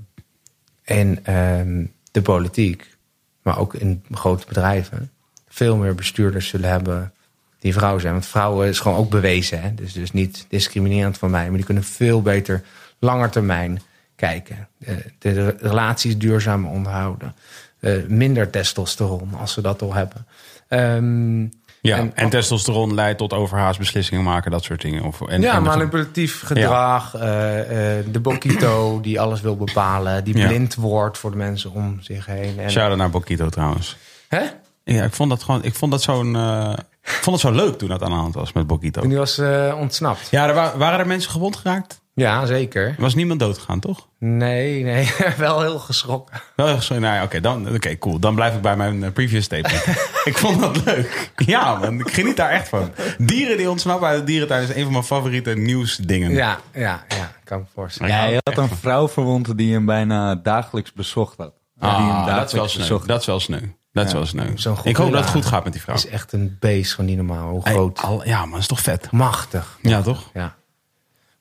[0.84, 2.98] in ehm, de politiek,
[3.42, 5.12] maar ook in grote bedrijven,
[5.48, 7.14] veel meer bestuurders zullen hebben
[7.60, 8.14] die vrouw zijn.
[8.14, 9.62] Want vrouwen is gewoon ook bewezen.
[9.62, 9.74] Hè?
[9.74, 12.64] Dus, dus niet discriminerend van mij, maar die kunnen veel beter
[13.00, 13.82] langer termijn
[14.16, 14.68] kijken.
[14.78, 17.36] De, de relaties duurzaam onderhouden.
[17.80, 20.26] Eh, minder testosteron als ze dat al hebben.
[20.68, 21.48] Ehm,
[21.82, 25.04] ja, en, en- testosteron leidt tot overhaast beslissingen maken, dat soort dingen.
[25.04, 27.16] Of, en, ja, en manipulatief gedrag.
[27.16, 30.24] eh, eh, de Bokito die alles wil bepalen.
[30.24, 30.48] Die Ja.
[30.48, 32.60] blind wordt voor de mensen om zich heen.
[32.60, 33.98] En, Shout-out naar Bokito trouwens.
[34.28, 34.42] hè?
[34.84, 35.64] Ja, ik vond dat gewoon.
[35.64, 36.36] Ik vond dat zo'n.
[36.36, 36.74] eh,
[37.04, 39.02] ik vond het zo leuk toen dat aan de hand was met Bokito.
[39.02, 39.42] Die was
[39.80, 40.28] ontsnapt.
[40.32, 42.02] Ja, er wa- waren er mensen gewond geraakt?
[42.20, 42.88] Ja, zeker.
[42.88, 44.08] Er was niemand doodgegaan, toch?
[44.20, 45.10] Nee, nee.
[45.38, 46.42] Wel heel geschrokken.
[46.56, 47.00] Wel echt zo.
[47.00, 48.20] Nou ja, oké, dan oké, cool.
[48.20, 49.86] Dan blijf ik bij mijn eh, previous statement.
[50.30, 51.32] ik vond dat leuk.
[51.36, 52.92] Ja, man, ik geniet daar echt van.
[53.18, 56.32] Dieren die ontsnappen uit de dierentuin is een van mijn favoriete nieuwsdingen.
[56.32, 57.32] Ja, ja, ja.
[57.44, 58.12] Kan ik me voorstellen.
[58.14, 61.54] Ja, je had een vrouw verwond die hem bijna dagelijks bezocht had.
[61.80, 62.82] die hem Ah, dat is wel sneu.
[62.82, 63.08] bezocht.
[63.08, 63.62] Dat is wel sneu.
[63.92, 64.52] Dat is wel sneu.
[64.56, 65.96] Zo'n Ik hoop dat het goed gaat met die vrouw.
[65.96, 67.50] is echt een beest van die normaal.
[67.50, 68.00] Hoe Hey, groot.
[68.02, 69.12] al- ja, maar dat is toch vet.
[69.12, 69.78] Machtig.
[69.82, 70.30] Ja, toch?
[70.34, 70.56] Ja.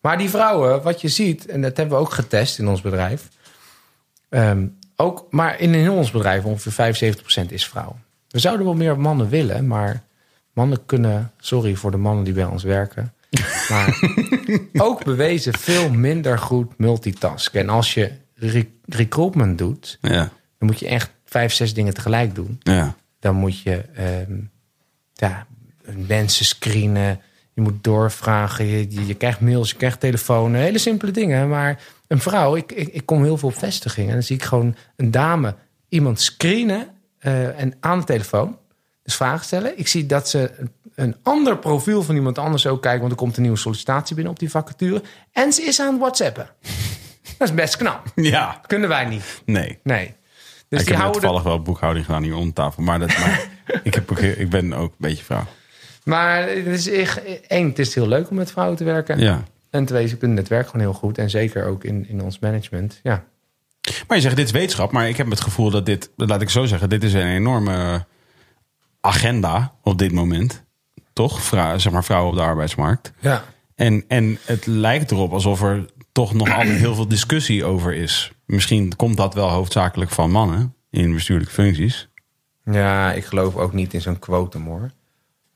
[0.01, 3.29] Maar die vrouwen, wat je ziet, en dat hebben we ook getest in ons bedrijf.
[4.29, 7.97] ehm, ook, maar in heel ons bedrijf ongeveer 75% is vrouw.
[8.29, 10.03] We zouden wel meer mannen willen, maar
[10.53, 13.13] mannen kunnen, sorry voor de mannen die bij ons werken,
[13.71, 13.99] maar
[14.73, 17.61] ook bewezen veel minder goed multitasken.
[17.61, 20.31] En als je re- recruitment doet, Ja.
[20.59, 22.95] dan moet je echt vijf, zes dingen tegelijk doen Ja.
[23.21, 24.39] dan moet je ehm,
[25.13, 25.47] ja,
[26.07, 27.21] mensen screenen.
[27.59, 28.67] Je moet doorvragen.
[28.67, 30.55] Je, je, je krijgt mails, je krijgt telefoons.
[30.55, 31.49] Hele simpele dingen.
[31.49, 34.09] Maar een vrouw, ik, ik, ik kom heel veel op vestigingen.
[34.09, 35.55] En dan zie ik gewoon een dame
[35.89, 36.89] iemand screenen
[37.19, 38.59] eh, en aan de telefoon.
[39.03, 39.79] Dus vragen stellen.
[39.79, 40.51] Ik zie dat ze
[40.95, 43.01] een, ander profiel van iemand anders ook kijken.
[43.01, 45.03] Want er komt een nieuwe sollicitatie binnen op die vacature.
[45.33, 46.51] En ze is aan het whatsappen.
[47.39, 48.13] Dat is best knap.
[48.15, 48.53] Ja.
[48.53, 49.43] Dat kunnen wij niet.
[49.45, 49.79] Nee.
[49.83, 50.07] Nee.
[50.07, 50.15] ik
[50.69, 52.83] Dus die heb houden toevallig wel boekhouding gedaan hier om tafel.
[52.83, 53.49] Maar, dat, maar
[53.83, 55.47] ik, heb ik ben ook een beetje vrouw.
[56.09, 59.19] Maar het is echt, één, het is heel leuk om met vrouwen te werken.
[59.19, 59.43] Ja.
[59.71, 61.19] En twee, ze kunnen het werk gewoon heel goed.
[61.19, 63.01] En zeker ook in, in ons management.
[63.03, 63.25] Ja.
[64.07, 64.93] Maar je zegt, dit is wetenschap.
[64.93, 68.05] Maar ik heb het gevoel dat dit, laat ik zo zeggen, dit is een enorme
[69.01, 70.65] agenda op dit moment.
[71.13, 71.43] Toch?
[71.43, 73.13] Vrou- zeg maar vrouwen op de arbeidsmarkt.
[73.21, 73.45] ja.
[73.75, 78.33] En, en het lijkt erop alsof er toch nog altijd heel veel discussie over is.
[78.47, 82.09] Misschien komt dat wel hoofdzakelijk van mannen in bestuurlijke functies.
[82.65, 84.91] Ja, ik geloof ook niet in zo'n quotum hoor.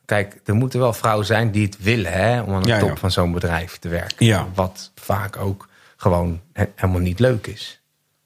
[0.05, 2.89] Kijk, er moeten wel vrouwen zijn die het willen hè, om aan de Ja, top
[2.89, 2.97] ja.
[2.97, 4.27] van zo'n bedrijf te werken.
[4.27, 4.49] Ja.
[4.55, 7.81] Wat vaak ook gewoon he- helemaal niet leuk is.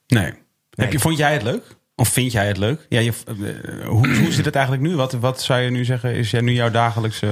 [0.06, 0.32] Nee.
[0.70, 1.62] Heb je, vond jij het leuk?
[1.94, 2.86] Of vind jij het leuk?
[2.88, 4.96] Ja, je, eh, hoe, hoe zit het eigenlijk nu?
[4.96, 6.14] Wat, wat zou je nu zeggen?
[6.14, 7.26] Is jij nu jouw dagelijkse...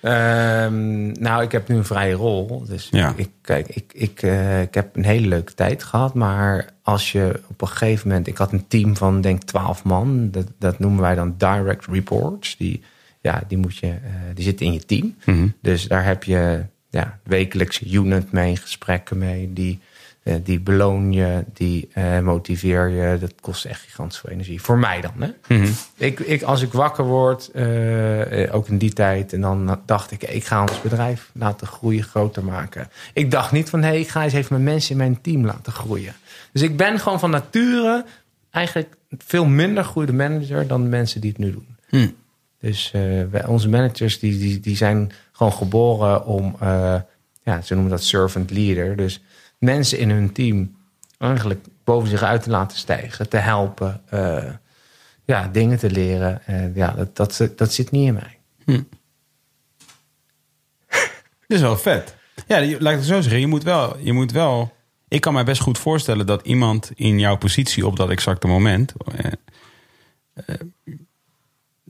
[0.00, 2.64] Ehm, nou, ik heb nu een vrije rol.
[2.66, 3.12] Dus Ja.
[3.16, 6.14] ik, kijk, ik, ik, eh, ik heb een hele leuke tijd gehad.
[6.14, 8.26] Maar als je op een gegeven moment...
[8.26, 10.30] Ik had een team van, denk 12 man.
[10.30, 12.56] Dat, dat noemen wij dan direct reports.
[12.56, 12.82] Die,
[13.20, 15.14] ja, die, moet je, eh, die zitten in je team.
[15.60, 19.52] Dus daar heb je ja, wekelijkse unit mee, gesprekken mee.
[19.52, 19.80] Die,
[20.22, 23.18] eh, die beloon je, die eh, motiveer je.
[23.18, 24.60] Dat kost echt gigantisch veel energie.
[24.60, 25.12] Voor mij dan.
[25.18, 25.54] Hè?
[25.96, 27.50] ik, ik, als ik wakker word,
[28.50, 29.32] ook in die tijd...
[29.32, 32.90] en dan dacht ik, ik ga ons bedrijf laten groeien, groter maken.
[33.12, 35.44] Ik dacht niet van, hé, hey, ik ga eens even mijn mensen in mijn team
[35.44, 36.14] laten groeien.
[36.52, 38.04] Dus ik ben gewoon van nature
[38.50, 41.76] eigenlijk veel minder goede manager dan de mensen die het nu doen.
[41.88, 42.08] Hm.
[42.60, 47.00] Dus eh, wij- onze managers die, die, die zijn gewoon geboren om, eh,
[47.42, 48.96] ja, ze noemen dat servant leader.
[48.96, 49.22] Dus
[49.58, 50.76] mensen in hun team
[51.18, 54.52] eigenlijk boven zich uit te laten stijgen, te helpen, eh,
[55.24, 56.46] ja, dingen te leren.
[56.46, 58.38] En ja, dat, dat, dat zit niet in mij.
[61.46, 62.16] Dit is wel vet.
[62.46, 63.40] Ja, laat ik het zo zeggen.
[63.40, 64.72] Je moet wel, je moet wel.
[65.08, 68.92] Ik kan mij best goed voorstellen dat iemand in jouw positie op dat exacte moment.
[69.16, 69.30] eh,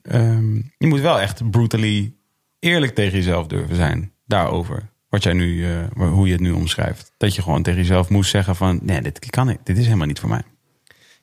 [0.08, 2.12] eh, ehm, je moet wel echt brutally
[2.58, 4.12] eerlijk tegen jezelf durven zijn.
[4.26, 4.88] Daarover.
[5.08, 5.70] Wat jij nu, eh,
[6.08, 7.12] hoe je het nu omschrijft.
[7.16, 9.58] Dat je gewoon tegen jezelf moest zeggen van nee, dit kan ik.
[9.64, 10.42] Dit is helemaal niet voor mij.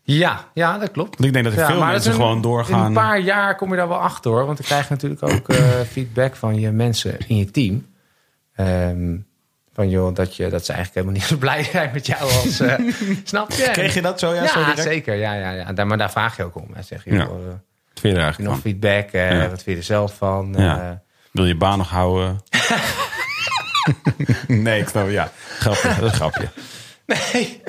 [0.01, 1.09] Ja, ja, dat klopt.
[1.17, 2.79] Want ik denk dat er Ja, veel mensen een- gewoon doorgaan.
[2.79, 4.45] In een paar jaar kom je daar wel achter hoor.
[4.45, 7.85] Want dan krijg je natuurlijk ook eh, feedback van je mensen in je team.
[8.55, 9.17] Ehm,
[9.73, 12.59] van joh, dat, je, dat ze eigenlijk helemaal niet zo blij zijn met jou als.
[12.59, 12.79] eh,
[13.23, 13.69] snap je?
[13.71, 14.33] Kreeg je dat zo?
[14.33, 14.81] Ja, Ja, zo direct?
[14.81, 15.15] zeker.
[15.15, 15.73] Ja, ja, ja.
[15.73, 16.67] Daar, maar daar vraag je ook om.
[16.73, 16.81] Hè.
[16.81, 17.23] Zeg je, Ja.
[17.23, 17.53] joh,
[18.05, 18.71] vind je er eigenlijk nog van?
[18.71, 19.09] feedback?
[19.11, 19.49] Ja.
[19.49, 20.53] Wat vind je er zelf van?
[20.57, 20.81] Ja.
[20.81, 20.97] Eh,
[21.31, 22.39] Wil je baan nog houden?
[24.47, 25.31] nee, ik snap ja.
[25.59, 26.49] Grapje, dat is een grapje.
[27.33, 27.61] Nee.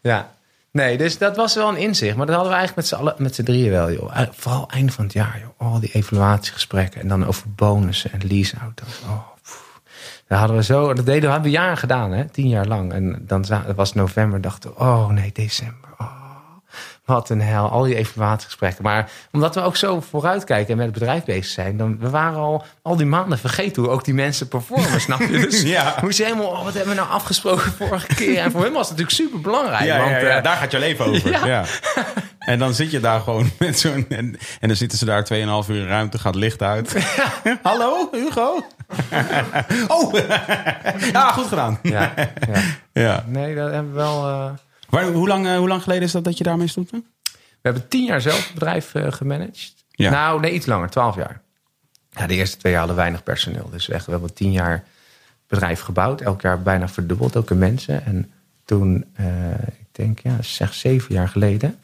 [0.00, 0.30] Ja.
[0.72, 2.16] Nee, dus dat was wel een inzicht.
[2.16, 4.20] Maar dat hadden we eigenlijk met z'n allen, met z'n drieën wel, joh.
[4.20, 5.72] Eh, Vooral einde van het jaar, joh.
[5.72, 7.00] Al die evaluatiegesprekken.
[7.00, 9.00] En dan over bonussen en leaseauto's.
[9.08, 9.80] Oh, pff.
[10.28, 12.24] dat hadden we zo, dat deden we, hebben we jaren gedaan, hè.
[12.28, 12.92] Tien jaar lang.
[12.92, 13.44] En dan
[13.76, 15.89] was november, dachten we, oh nee, december.
[17.10, 17.68] Wat een hel.
[17.70, 18.82] Al die evaluatiegesprekken.
[18.84, 21.76] Maar omdat we ook zo vooruitkijken en met het bedrijf bezig zijn.
[21.76, 25.28] Dan, we waren al al die maanden vergeten hoe ook die mensen performen, snap je?
[25.28, 25.94] Dus Ja.
[26.02, 28.38] moest je helemaal, oh, wat hebben we nou afgesproken vorige keer?
[28.38, 29.84] En voor hem was het natuurlijk super belangrijk.
[29.84, 31.28] Ja, want, ja, ja, eh, daar gaat je leven over.
[31.46, 31.64] Ja.
[32.38, 34.06] En dan zit je daar gewoon met zo'n...
[34.08, 36.96] En, en dan zitten ze daar 2,5 uur in ruimte, gaat licht uit.
[37.62, 38.66] Hallo, Hugo?
[39.88, 40.14] oh,
[41.12, 41.78] ja, goed gedaan.
[41.82, 42.12] ja,
[42.52, 42.60] ja.
[42.92, 43.24] Ja.
[43.26, 44.26] Nee, dat hebben we wel.
[44.28, 44.50] eh,
[44.90, 47.02] Maar hoe lang, eh, hoe lang geleden is dat dat je daarmee stopte?
[47.32, 49.74] we hebben tien jaar zelf het bedrijf eh, gemanaged.
[49.90, 50.10] Ja.
[50.10, 51.40] Nou, nee, iets langer, twaalf jaar.
[52.10, 53.70] Ja, de eerste twee jaar hadden we weinig personeel.
[53.70, 54.84] Dus echt, we hebben tien jaar
[55.46, 56.20] bedrijf gebouwd.
[56.20, 58.04] Elk jaar bijna verdubbeld, ook in mensen.
[58.04, 58.32] En
[58.64, 61.78] toen, eh, ik denk, ja, zeg zeven jaar geleden,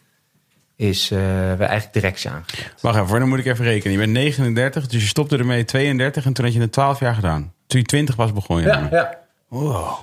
[0.77, 2.75] is we eigenlijk directie aangezet.
[2.81, 3.93] Wacht even, dan moet ik even rekenen.
[3.93, 7.15] Je bent 39, dus je stopte ermee 32 en toen had je het 12 jaar
[7.15, 7.53] gedaan.
[7.67, 8.91] Toen je 20 was begon je ermee.
[8.91, 9.19] ja.
[9.49, 9.99] Wow.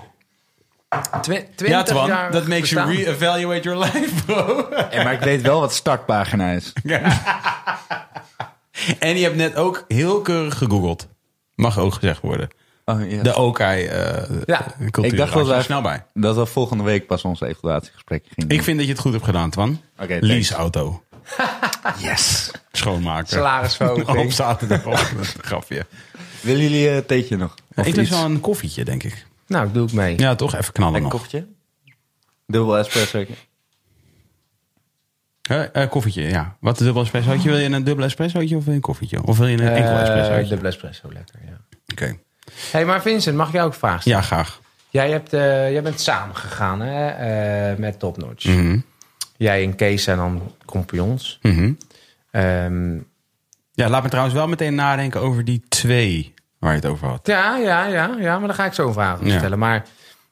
[1.22, 4.70] Twi- Ja, Twan, jaar dat makes you re-evaluate your life, bro.
[4.70, 6.74] En maar ik weet wel wat startpagina is.
[9.00, 11.08] En je hebt net ook heel keurig gegoogeld.
[11.56, 12.50] Mag ook gezegd worden.
[12.86, 13.24] Oh, yes.
[13.24, 14.66] De Okai eh Ja.
[14.92, 15.12] cultuur.
[15.12, 16.06] Ik dacht dat je snel bij.
[16.14, 18.50] Dat we volgende week pas onze evaluatiegesprek gingen.
[18.50, 19.82] Ik vind dat je het goed hebt gedaan, Twan.
[19.98, 20.28] Oké, thanks.
[20.28, 21.04] Leaseauto.
[21.98, 22.52] Yes.
[22.72, 23.28] Schoonmaken.
[23.28, 24.18] Salarisverhoging.
[24.26, 25.36] Op zaterdagochtend.
[25.42, 25.86] Grapje.
[26.42, 27.54] Willen jullie een theetje nog?
[27.76, 29.26] Of ik doe wel een koffietje, denk ik.
[29.48, 30.18] Nou, doe ik mee.
[30.20, 30.56] Ja, toch?
[30.56, 31.12] Even knallen Een nog.
[31.12, 31.48] koffietje?
[32.48, 33.26] Dubbel espresso.
[35.42, 36.58] Eh, eh, koffietje, ja.
[36.60, 37.50] Wat een dubbel espressootje?
[37.50, 39.24] Wil je een dubbel espressootje of wil je een koffietje?
[39.24, 40.58] Of wil je een enkel Eh, espressootje?
[40.58, 41.58] de espresso, lekker, ja.
[41.92, 42.18] Oké.
[42.72, 44.18] hey, maar Vincent, mag ik jou ook vragen stellen?
[44.20, 44.62] Ja, graag.
[44.90, 47.08] Jij, hebt, eh, jij bent samengegaan hè,
[47.72, 48.46] eh, met Top Notch.
[48.46, 48.78] Mhm.
[49.38, 51.40] Jij en Kees zijn dan compagnons.
[51.42, 51.74] Mhm.
[52.32, 52.96] Ehm,
[53.76, 56.33] Ja, laat me trouwens wel meteen nadenken over die twee
[56.64, 57.28] waar je het over had.
[57.28, 59.38] ja, ja, ja, ja, maar dan ga ik zo een vraag Ja.
[59.38, 59.60] stellen.
[59.60, 59.86] Maar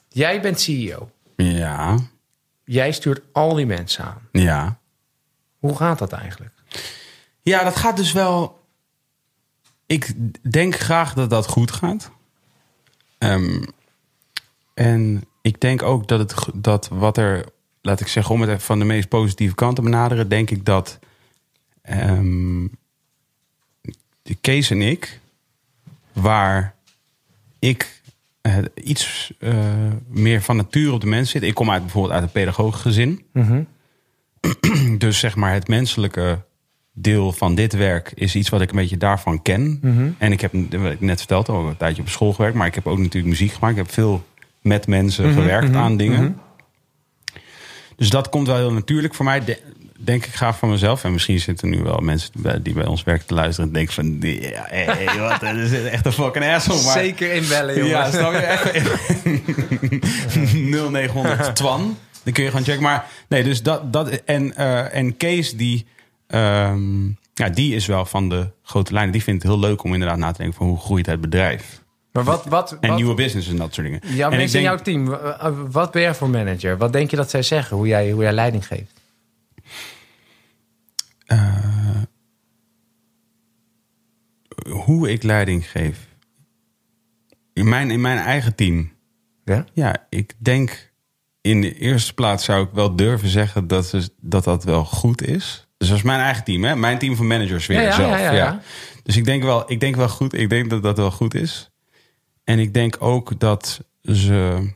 [0.09, 1.09] jij bent CEO.
[1.35, 1.97] Ja,
[2.63, 4.21] Jij stuurt al die mensen aan.
[4.31, 4.79] ja.
[5.59, 6.53] Hoe gaat dat eigenlijk?
[7.41, 8.59] Ja, dat gaat dus wel.
[9.85, 10.13] Ik
[10.51, 12.11] denk graag dat dat goed gaat.
[13.17, 13.63] Ehm,
[14.73, 17.45] en ik denk ook dat, het, dat wat er,
[17.81, 20.99] laat ik zeggen, om het van de meest positieve kant te benaderen, denk ik dat
[21.81, 22.67] ehm,
[24.21, 25.19] de Kees en ik,
[26.13, 26.75] waar
[27.59, 28.01] ik
[28.41, 29.53] eh, iets eh,
[30.07, 31.43] meer van nature op de mens zit.
[31.43, 33.25] Ik kom uit bijvoorbeeld uit een pedagogisch gezin.
[34.97, 36.41] Dus zeg maar het menselijke
[36.93, 39.79] deel van dit werk is iets wat ik een beetje daarvan ken.
[40.17, 42.55] En ik heb, wat ik net verteld, al een tijdje op school gewerkt.
[42.57, 43.77] Maar ik heb ook natuurlijk muziek gemaakt.
[43.77, 44.25] Ik heb veel
[44.61, 46.39] met mensen gewerkt aan dingen.
[47.95, 49.43] Dus dat komt wel heel natuurlijk voor mij.
[49.45, 49.61] De-
[50.03, 51.03] denk ik graag van mezelf.
[51.03, 52.31] En misschien zitten nu wel mensen
[52.63, 53.67] die bij, ons werken te luisteren.
[53.69, 56.83] En denken van, die- ja, hey, wat, dat is echt een fucking asshole.
[56.83, 57.89] Maar, Zeker inbellen, jongen.
[57.89, 58.37] ja, snap je?
[58.51, 58.83] Echt
[60.53, 61.97] 0900 Twan.
[62.23, 62.81] Dan kun je gewoon checken.
[62.83, 63.93] Maar nee, dus dat.
[63.93, 65.85] dat en, eh, en Kees, die,
[66.27, 69.11] ehm, ja, die is wel van de grote lijnen.
[69.11, 71.79] Die vindt het heel leuk om inderdaad na te denken van hoe groeit het bedrijf.
[72.11, 74.01] Maar wat, wat, En wat nieuwe business en dat soort dingen.
[74.15, 75.17] jouw en mensen in jouw team,
[75.71, 76.77] wat ben jij voor manager?
[76.77, 77.77] Wat denk je dat zij zeggen?
[77.77, 79.00] Hoe jij, hoe jij leiding geeft?
[84.69, 86.07] Hoe ik leiding geef.
[87.53, 88.91] In mijn, in mijn eigen team.
[89.45, 89.65] Ja?
[89.73, 90.91] Ja, ik denk
[91.41, 95.21] in de eerste plaats zou ik wel durven zeggen dat ze- dat, dat wel goed
[95.21, 95.67] is.
[95.77, 96.75] Dus dat is mijn eigen team, hè?
[96.75, 98.09] Mijn team van managers weer Ja, ja, zelf.
[98.11, 98.61] ja, ja, ja.
[99.03, 100.33] Dus ik denk wel, ik denk wel goed.
[100.33, 101.69] Ik denk dat dat wel goed is.
[102.43, 104.69] En ik denk ook dat ze.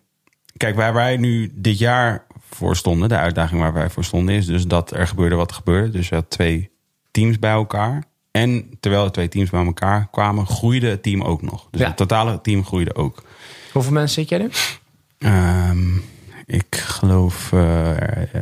[0.58, 4.46] Kijk, waar wij nu dit jaar voor stonden, de uitdaging waar wij voor stonden, is
[4.46, 5.90] dus dat er gebeurde wat gebeurde.
[5.90, 6.70] Dus je had twee
[7.12, 8.04] teams bij elkaar.
[8.32, 11.68] En terwijl de twee teams bij elkaar kwamen, groeide het team ook nog.
[11.72, 11.88] Dus Ja.
[11.88, 13.24] het totale team groeide ook.
[13.72, 14.50] Hoeveel mensen zit jij nu?
[15.18, 15.96] Ehm,
[16.46, 18.42] ik geloof eh, eh,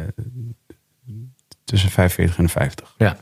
[1.63, 3.17] tussen 45 en 50 Ja.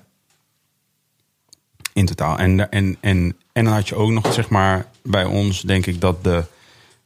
[1.93, 2.37] in totaal.
[2.37, 6.01] En, en, en, en dan had je ook nog, zeg maar, bij ons denk ik
[6.01, 6.43] dat de,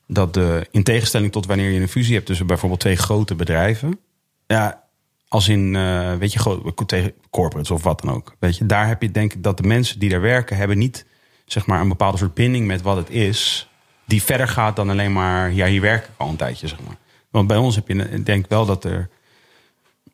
[0.07, 3.99] dat de, in tegenstelling tot wanneer je een fusie hebt tussen bijvoorbeeld twee grote bedrijven.
[4.47, 4.83] Ja,
[5.27, 8.35] als in, eh, weet je, gro- tegen corporates of wat dan ook.
[8.39, 11.05] Weet je, daar heb je denk ik dat de mensen die daar werken, hebben niet,
[11.45, 13.69] zeg maar, een bepaalde soort binding met wat het is.
[14.05, 16.97] Die verder gaat dan alleen maar, ja, hier werk ik al een tijdje, zeg maar.
[17.29, 19.09] Want bij ons heb je, ik denk wel dat er,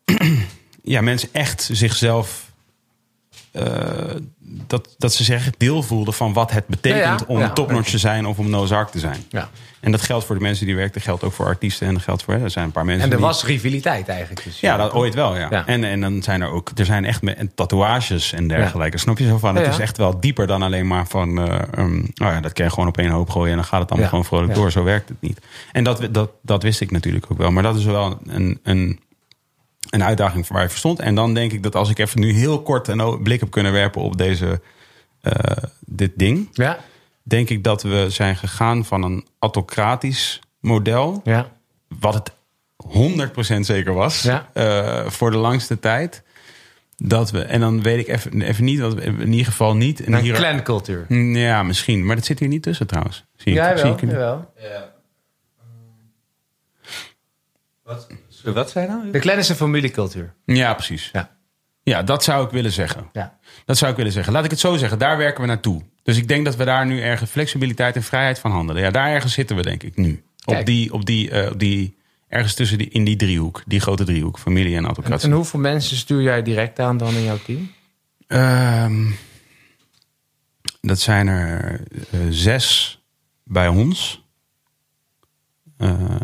[0.82, 2.41] ja, mensen echt zichzelf eh,
[4.66, 7.24] dat, dat ze zich deel voelden van wat het betekent Ja, ja.
[7.26, 7.50] om Ja.
[7.50, 9.16] topnotch te zijn of om Nozark te zijn.
[9.28, 9.50] ja.
[9.80, 12.02] En dat geldt voor de mensen die werken, dat geldt ook voor artiesten en dat
[12.02, 12.34] geldt voor.
[12.34, 13.04] hè, Er zijn een paar mensen.
[13.04, 14.44] En er die- was rivaliteit eigenlijk.
[14.44, 15.66] Dus Ja, dat ooit wel, ja.
[15.66, 18.98] En, en dan zijn er ook, er zijn echt me- en tatoeages en dergelijke.
[18.98, 19.56] Snap je zo van?
[19.56, 22.64] Het is echt wel dieper dan alleen maar van, eh, um, nou ja, dat kan
[22.64, 24.70] je gewoon op één hoop gooien en dan gaat het allemaal gewoon vrolijk door.
[24.70, 25.40] Zo werkt het niet.
[25.72, 27.50] En dat, dat, dat wist ik natuurlijk ook wel.
[27.50, 29.00] Maar dat is wel een, een,
[29.92, 30.98] een uitdaging voor waar je voor stond.
[31.00, 33.72] En dan denk ik dat als ik even nu heel kort een blik heb kunnen
[33.72, 34.60] werpen op deze,
[35.20, 35.34] eh,
[35.80, 36.78] dit ding, Ja.
[37.22, 41.50] denk ik dat we zijn gegaan van een autocratisch model Ja.
[42.00, 42.32] wat het
[42.76, 44.48] 100% zeker was Ja.
[44.52, 46.22] eh, voor de langste tijd.
[46.96, 50.04] Dat we, en dan weet ik even, even niet, wat we in ieder geval niet.
[50.04, 51.04] En Een hier, clancultuur.
[51.08, 52.06] Mm, Ja, misschien.
[52.06, 53.24] Maar dat zit hier niet tussen trouwens.
[53.36, 53.92] Zie ik, Ja, zie wel.
[53.94, 54.10] ik niet.
[54.10, 54.52] jawel.
[57.82, 58.06] Wat,
[58.44, 59.10] wat zei je nou?
[59.10, 60.34] De clan is een familiecultuur.
[60.44, 61.10] Ja, precies.
[61.12, 61.30] Ja.
[61.84, 63.08] Ja, dat zou ik willen zeggen.
[63.12, 63.38] Ja.
[63.64, 64.32] Dat zou ik willen zeggen.
[64.32, 64.98] Laat ik het zo zeggen.
[64.98, 65.82] Daar werken we naartoe.
[66.02, 68.82] Dus ik denk dat we daar nu ergens flexibiliteit en vrijheid van handelen.
[68.82, 70.22] Ja, daar ergens zitten we denk ik nu.
[70.44, 71.96] Op die, op die, eh, op die,
[72.28, 73.62] ergens tussen die, in die driehoek.
[73.66, 74.38] Die grote driehoek.
[74.38, 75.28] Familie en En, autocratie.
[75.28, 77.70] en hoeveel mensen stuur jij direct aan dan in jouw team?
[78.26, 79.10] Ehm,
[80.80, 82.98] dat zijn er eh, zes
[83.44, 84.24] bij ons.
[85.78, 86.16] Eh,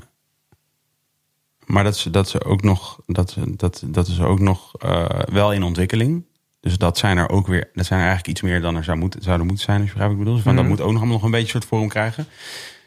[1.69, 5.53] maar dat is, dat is ook nog, dat, dat, dat is ook nog eh, wel
[5.53, 6.24] in ontwikkeling.
[6.61, 8.99] Dus dat zijn er ook weer, dat zijn er eigenlijk iets meer dan er zou
[8.99, 10.45] moeten, zouden moeten zijn, als je begrijpt wat ik bedoel.
[10.45, 12.27] Dus van, Dat moet ook nog allemaal nog een beetje soort vorm krijgen.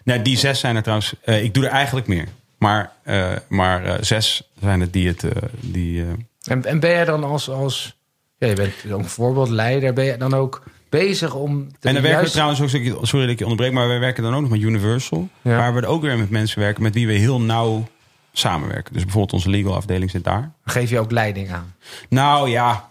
[0.04, 2.28] Nee, die zes zijn er trouwens, eh, ik doe er eigenlijk meer.
[2.58, 5.26] Maar, eh, maar zes zijn het die het,
[5.60, 6.06] die,
[6.44, 7.98] En, en ben jij dan als, als
[8.38, 11.68] ja, je bent ook voorbeeldleider, ben je dan ook bezig om...
[11.82, 12.70] En dan werken we trouwens ook,
[13.06, 15.30] sorry dat ik je onderbreek, maar wij werken dan ook nog met Universal.
[15.42, 15.58] Ja.
[15.58, 17.88] Waar we ook weer met mensen werken met wie we heel nauw
[18.32, 18.94] samenwerken.
[18.94, 20.52] Dus bijvoorbeeld onze legal afdeling zit daar.
[20.66, 21.76] Geef je ook leiding aan?
[22.10, 22.90] Nou ja,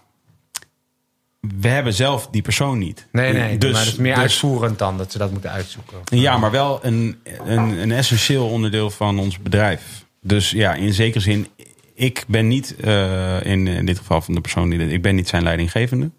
[1.39, 3.07] we hebben zelf die persoon niet.
[3.11, 5.97] Nee, nee, Dus, maar het is meer dus- uitvoerend dan dat ze dat moeten uitzoeken.
[6.05, 10.05] Ja, maar wel een, een, een essentieel onderdeel van ons bedrijf.
[10.21, 11.47] Dus ja, in zekere zin,
[11.93, 15.15] ik ben niet eh, in, in dit geval van de persoon die dit, ik ben
[15.15, 16.11] niet zijn leidinggevende.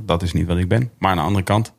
[0.00, 0.90] Dat is niet wat ik ben.
[0.98, 1.72] Maar aan de andere kant,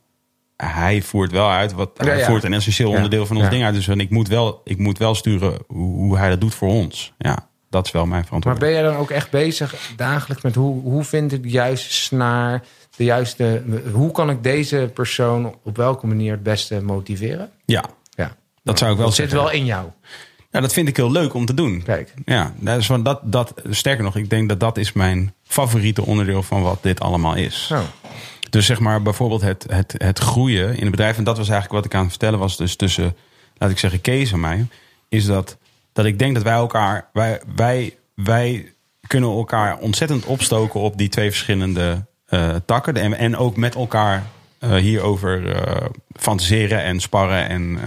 [0.58, 2.26] hij voert wel uit wat Ja, hij ja.
[2.26, 3.74] voert een essentieel onderdeel van ons ding uit.
[3.74, 7.14] Dus ik moet wel, ik moet wel sturen hoe, hoe hij dat doet voor ons.
[7.18, 8.84] Ja, dat is wel mijn Maar verantwoordelijkheid.
[8.84, 12.64] ben jij dan ook echt bezig dagelijks met hoe, hoe vind ik de juiste snaar,
[12.96, 13.64] de juiste,
[13.94, 17.50] hoe kan ik deze persoon op welke manier het beste motiveren?
[17.66, 17.84] Ja,
[18.16, 19.48] Ja, dat zou ik wel dat zit zeggen.
[19.48, 19.86] wel in jou.
[20.52, 21.84] Ja, dat vind ik heel leuk om te doen.
[21.84, 22.14] Kijk.
[22.26, 26.06] Ja, dat is van dat, dat, sterker nog, ik denk dat dat is mijn favoriete
[26.06, 27.70] onderdeel van wat dit allemaal is.
[27.74, 27.80] Oh.
[28.50, 31.18] Dus zeg maar bijvoorbeeld het, het, het groeien in het bedrijf.
[31.18, 32.58] En dat was eigenlijk wat ik aan het vertellen was.
[32.58, 33.16] Dus tussen,
[33.58, 34.68] laat ik zeggen, Kees en mij.
[35.10, 35.58] Is dat,
[35.94, 37.10] dat ik denk dat wij elkaar.
[37.14, 38.74] Wij, wij, wij
[39.08, 42.96] kunnen elkaar ontzettend opstoken op die twee verschillende eh, takken.
[42.96, 44.24] En, en ook met elkaar
[44.60, 47.50] eh, hierover eh, fantaseren en sparren.
[47.50, 47.80] En,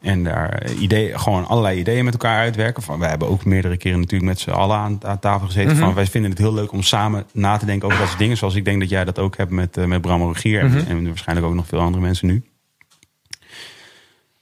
[0.00, 2.82] en daar ideeën, gewoon allerlei ideeën met elkaar uitwerken.
[2.82, 5.76] Van, wij hebben ook meerdere keren natuurlijk met z'n allen aan, aan tafel gezeten.
[5.76, 8.36] van, wij vinden het heel leuk om samen na te denken over dat soort dingen.
[8.36, 10.60] Zoals ik denk dat jij dat ook hebt met, eh, met Bram Rogier.
[10.60, 12.44] en, en waarschijnlijk ook nog veel andere mensen nu.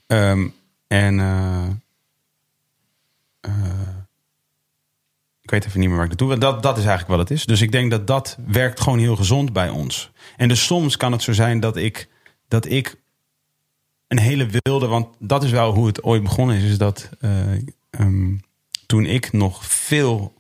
[0.07, 0.49] Ehm,
[0.87, 1.67] en eh,
[3.41, 3.53] eh,
[5.43, 6.39] ik weet even niet meer waar ik naartoe wil.
[6.39, 7.45] Dat, dat is eigenlijk wat het is.
[7.45, 10.11] Dus ik denk dat dat werkt gewoon heel gezond bij ons.
[10.37, 12.09] En dus soms kan het zo zijn dat ik,
[12.49, 12.97] dat ik
[14.09, 14.87] een hele wilde...
[14.87, 16.63] Want dat is wel hoe het ooit begonnen is.
[16.63, 17.53] Is dat eh,
[17.91, 18.37] ehm,
[18.87, 20.35] toen ik nog veel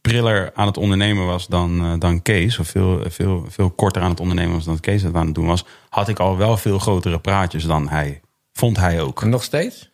[0.00, 2.58] priller aan het ondernemen was dan, eh, dan Kees...
[2.58, 5.46] of veel, veel, veel korter aan het ondernemen was dan Kees dat aan het doen
[5.46, 5.64] was...
[5.88, 8.20] had ik al wel veel grotere praatjes dan hij.
[8.52, 9.22] Vond hij ook.
[9.22, 9.90] En nog steeds?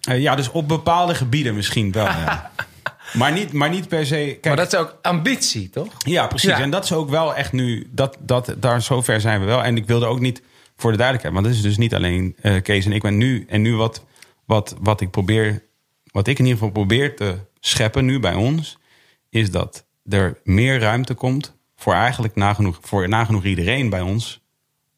[0.00, 2.04] Eh, ja, dus op bepaalde gebieden misschien wel.
[2.04, 2.50] Ja.
[3.12, 4.14] maar, niet, maar niet per se.
[4.14, 5.88] Kijk, Maar dat is ook ambitie, toch?
[5.98, 6.50] Ja, precies.
[6.50, 6.58] Ja.
[6.58, 9.64] En dat is ook wel echt nu, dat, dat, daar zover zijn we wel.
[9.64, 10.42] En ik wilde ook niet,
[10.80, 13.02] voor de duidelijkheid, want dat is dus niet alleen eh, Kees en ik.
[13.02, 14.04] ben nu, en nu wat,
[14.44, 15.62] wat, wat ik probeer,
[16.10, 18.78] wat ik in ieder geval probeer te scheppen nu bij ons,
[19.28, 24.40] is dat er meer ruimte komt voor eigenlijk nagenoeg, voor nagenoeg iedereen bij ons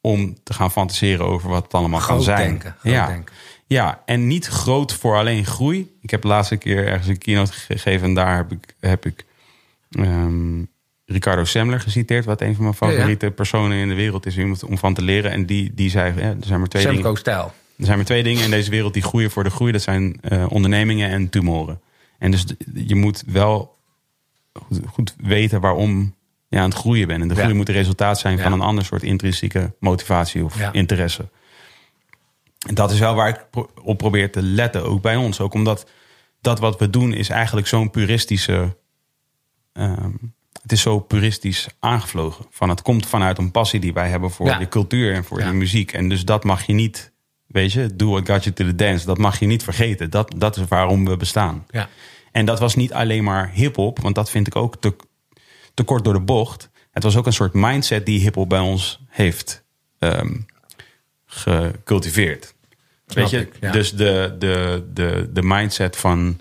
[0.01, 2.49] om te gaan fantaseren over wat het allemaal kan zijn.
[2.49, 3.07] denken, ja.
[3.07, 3.35] denken.
[3.67, 5.97] ja, en niet groot voor alleen groei.
[6.01, 9.25] Ik heb de laatste keer ergens een keynote gegeven en daar heb ik, heb ik
[9.91, 10.63] ehm,
[11.13, 12.93] Ricardo Semler geciteerd, wat een van mijn Ja, ja.
[12.95, 15.31] favoriete personen in de wereld is iemand om van te leren.
[15.31, 16.97] En die, die zei: ja, er zijn maar twee dingen.
[16.99, 17.53] Semco-stijl.
[17.79, 19.73] Er zijn maar twee dingen in deze wereld die groeien voor de groei.
[19.73, 21.81] Dat zijn eh, ondernemingen en tumoren.
[22.19, 22.45] En dus
[22.75, 23.79] je moet wel
[24.53, 26.15] goed, goed weten waarom
[26.49, 27.23] je aan het groeien bent.
[27.23, 31.29] En de groei moet een resultaat zijn van een ander soort intrinsieke motivatie of interesse.
[32.69, 35.41] En dat is wel waar ik pro- op probeer te letten, ook bij ons.
[35.41, 35.87] Ook omdat
[36.41, 38.77] dat wat we doen is eigenlijk zo'n puristische...
[39.73, 40.11] ehm,
[40.63, 42.47] het is zo puristisch aangevlogen.
[42.51, 44.59] Van het komt vanuit een passie die wij hebben voor Ja.
[44.59, 45.47] de cultuur en voor Ja.
[45.47, 45.93] de muziek.
[45.93, 47.13] En dus dat mag je niet,
[47.47, 49.07] weet je, do what got you to the dance.
[49.07, 50.11] Dat mag je niet vergeten.
[50.11, 51.67] Dat, dat is waarom we bestaan.
[51.71, 51.89] Ja.
[52.33, 54.97] En dat was niet alleen maar hip-hop, want dat vind ik ook te,
[55.75, 56.71] te kort door de bocht.
[56.91, 59.65] Het was ook een soort mindset die hip-hop bij ons heeft
[59.99, 60.35] ehm,
[61.27, 62.55] gecultiveerd.
[63.07, 63.73] Weet je, ik, ja.
[63.73, 66.41] dus de, de, de, de mindset van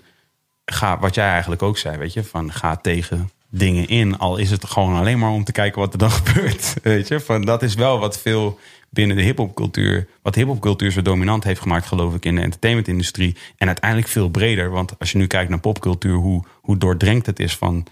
[0.64, 4.50] ga, wat jij eigenlijk ook zei, weet je, van ga tegen dingen in, al is
[4.50, 6.74] het gewoon alleen maar om te kijken wat er dan gebeurt.
[6.82, 8.58] Weet je, van dat is wel wat veel
[8.90, 13.36] binnen de hip-hopcultuur, wat hip-hopcultuur zo dominant heeft gemaakt, geloof ik, in de entertainmentindustrie.
[13.56, 17.40] En uiteindelijk veel breder, want als je nu kijkt naar popcultuur, hoe, hoe doordrenkt het
[17.40, 17.86] is van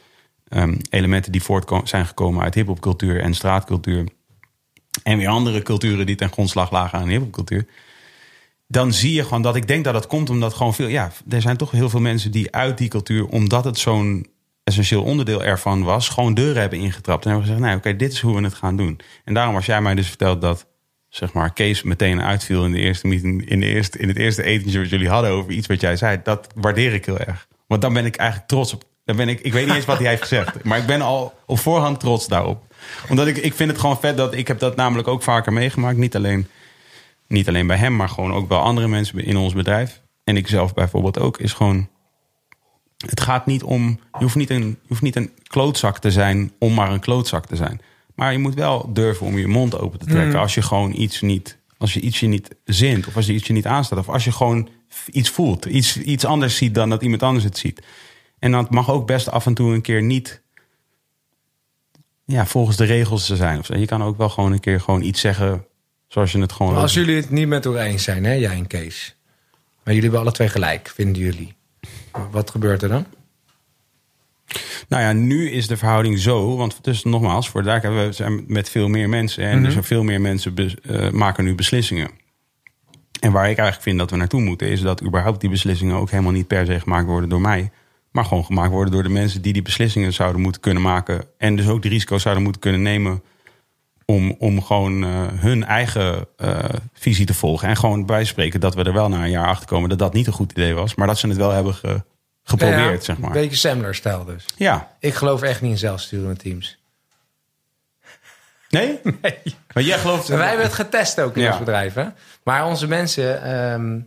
[0.49, 4.09] ehm, elementen die voort zijn gekomen uit hip-hopcultuur en straatcultuur.
[5.03, 7.67] En weer andere culturen die ten grondslag lagen aan hip-hopcultuur
[8.67, 10.87] dan zie je gewoon dat ik denk dat het komt omdat gewoon veel.
[10.87, 14.27] Ja, er zijn toch heel veel mensen die uit die cultuur, omdat het zo'n
[14.71, 17.25] essentieel onderdeel ervan was, gewoon deuren hebben ingetrapt.
[17.25, 19.01] En hebben gezegd: nee, oké, dit is hoe we het gaan doen.
[19.25, 20.69] En daarom, als jij mij dus vertelt dat.
[21.09, 23.63] Zeg maar, Kees meteen uitviel in de eerste meeting, in,
[23.99, 26.21] in het eerste etentje wat jullie hadden over iets wat jij zei.
[26.23, 27.49] Dat waardeer ik heel erg.
[27.67, 28.85] Want dan ben ik eigenlijk trots op.
[29.05, 30.63] Dan ben ik, ik weet niet eens wat hij heeft gezegd.
[30.65, 32.65] Maar ik ben al op voorhand trots daarop.
[33.09, 35.97] Omdat ik, ik vind het gewoon vet dat ik heb dat namelijk ook vaker meegemaakt.
[35.97, 36.49] Niet alleen
[37.27, 40.01] niet alleen bij hem, maar gewoon ook wel andere mensen in ons bedrijf.
[40.25, 41.89] En ik zelf bijvoorbeeld ook, is gewoon.
[43.07, 44.01] Het gaat niet om.
[44.19, 47.47] Je hoeft niet, een, je hoeft niet een klootzak te zijn om maar een klootzak
[47.47, 47.81] te zijn.
[48.15, 50.41] Maar je moet wel durven om je mond open te trekken.
[50.41, 51.59] Als je gewoon iets niet.
[51.79, 53.07] Als je iets je niet zint.
[53.07, 53.99] Of als je iets je niet aanstaat.
[53.99, 54.69] Of als je gewoon
[55.11, 55.65] iets voelt.
[55.65, 57.83] Iets, iets anders ziet dan dat iemand anders het ziet.
[58.39, 60.43] En dat mag ook best af en toe een keer niet.
[62.25, 63.59] Ja, volgens de regels te zijn.
[63.59, 63.69] Of.
[63.69, 65.67] Je kan ook wel gewoon een keer gewoon iets zeggen.
[66.09, 66.73] Zoals je het gewoon.
[66.73, 69.17] Maar als jullie het niet met elkaar eens zijn, hè, jij en Kees.
[69.85, 71.55] Maar jullie hebben alle twee gelijk, vinden jullie.
[72.31, 73.07] Wat gebeurt er dan?
[74.89, 78.45] Nou ja, nu is de verhouding zo, want dus nogmaals, voor de duidelijkheid, we zijn
[78.47, 82.11] met veel meer mensen en dus veel meer mensen eh, maken nu beslissingen.
[83.21, 86.11] En waar ik eigenlijk vind dat we naartoe moeten, is dat überhaupt die beslissingen ook
[86.11, 87.71] helemaal niet per se gemaakt worden door mij,
[88.11, 91.57] maar gewoon gemaakt worden door de mensen die die beslissingen zouden moeten kunnen maken en
[91.57, 93.23] dus ook de risico's zouden moeten kunnen nemen
[94.15, 97.69] om, om gewoon eh, hun eigen eh, visie te volgen.
[97.69, 100.13] En gewoon bij spreken dat we er wel na een jaar achter komen dat dat
[100.13, 102.03] niet een goed idee was, maar dat ze het wel hebben ge-
[102.45, 103.31] geprobeerd, Ja, zeg maar.
[103.31, 104.45] Een beetje Semler-stijl dus.
[104.57, 106.79] Ja, Ik geloof echt niet in zelfsturende teams.
[108.71, 108.99] Nee?
[109.23, 109.39] Nee.
[109.75, 110.29] Maar jij gelooft...
[110.29, 111.49] Wij hebben het getest ook in Ja.
[111.51, 111.95] ons bedrijf.
[111.95, 112.05] Hè?
[112.43, 113.99] Maar onze mensen, ehm,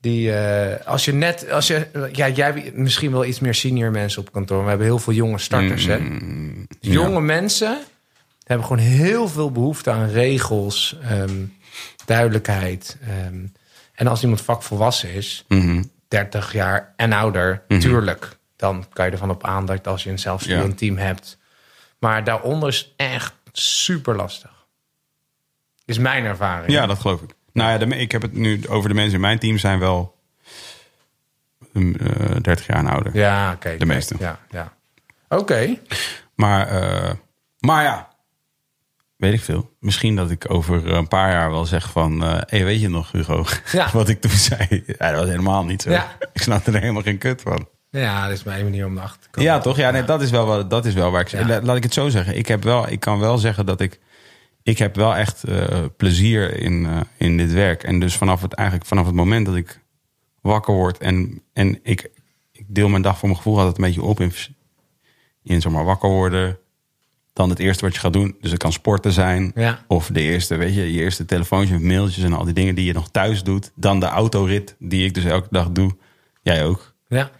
[0.00, 3.90] die, eh, als je net, als je, ja, jij hebt misschien wel iets meer senior
[3.90, 4.56] mensen op kantoor.
[4.56, 5.84] maar We hebben heel veel jonge starters.
[5.84, 5.98] hè?
[5.98, 7.78] Mm, Jonge mensen
[8.46, 11.44] hebben gewoon heel veel behoefte aan regels, ehm,
[12.04, 12.96] duidelijkheid.
[13.02, 13.46] ehm.
[13.94, 15.82] en als iemand vakvolwassen is, Mhm.
[16.08, 18.36] 30 jaar en ouder, tuurlijk.
[18.56, 20.76] Dan kan je ervan op aan dat als je een zelfsturend Ja.
[20.76, 21.38] team hebt.
[21.98, 24.50] Maar daaronder is echt super lastig.
[25.84, 26.72] Is mijn ervaring.
[26.72, 27.30] Ja, dat geloof ik.
[27.52, 30.16] Nou ja, de, ik heb het nu over de mensen in mijn team zijn wel
[31.74, 33.16] um, eh, 30 jaar en ouder.
[33.16, 33.76] Ja, oké.
[33.76, 34.14] De meeste.
[34.18, 34.72] Ja, ja.
[35.28, 35.76] Oké.
[36.34, 37.12] Maar, eh,
[37.58, 38.08] maar ja,
[39.16, 39.76] weet ik veel.
[39.80, 42.24] Misschien dat ik over een paar jaar wel zeg van...
[42.24, 43.44] eh hey, weet je nog, Hugo?
[43.72, 43.90] Ja.
[43.92, 44.84] Wat ik toen zei.
[44.98, 45.90] Ja, dat was helemaal niet zo.
[45.90, 46.16] Ja.
[46.32, 47.68] Ik snapte er helemaal geen kut van.
[47.90, 49.50] Ja, dat is mijn manier om naar achter te komen.
[49.50, 49.76] Ja, toch?
[49.76, 51.48] Ja, nee, dat is wel, wat- dat is wel waar ik zeg.
[51.48, 51.60] Ja.
[51.62, 52.36] Laat ik het zo zeggen.
[52.36, 54.00] Ik, heb wel, ik kan wel zeggen dat ik.
[54.62, 57.82] Ik heb wel echt eh, plezier in, eh, in dit werk.
[57.82, 59.80] En dus vanaf het, eigenlijk vanaf het moment dat ik
[60.40, 60.98] wakker word.
[60.98, 62.10] En, en ik,
[62.52, 64.32] ik deel mijn dag voor mijn gevoel altijd een beetje op in,
[65.42, 66.58] in zeg maar, wakker worden.
[67.36, 68.36] Dan het eerste wat je gaat doen.
[68.40, 69.52] Dus het kan sporten zijn.
[69.54, 69.84] Ja.
[69.86, 72.84] Of de eerste, weet je, je eerste telefoontje met mailtjes en al die dingen die
[72.84, 73.72] je nog thuis doet.
[73.74, 75.96] Dan de autorit die ik dus elke dag doe.
[76.42, 76.94] Jij ook.
[77.08, 77.30] Ja.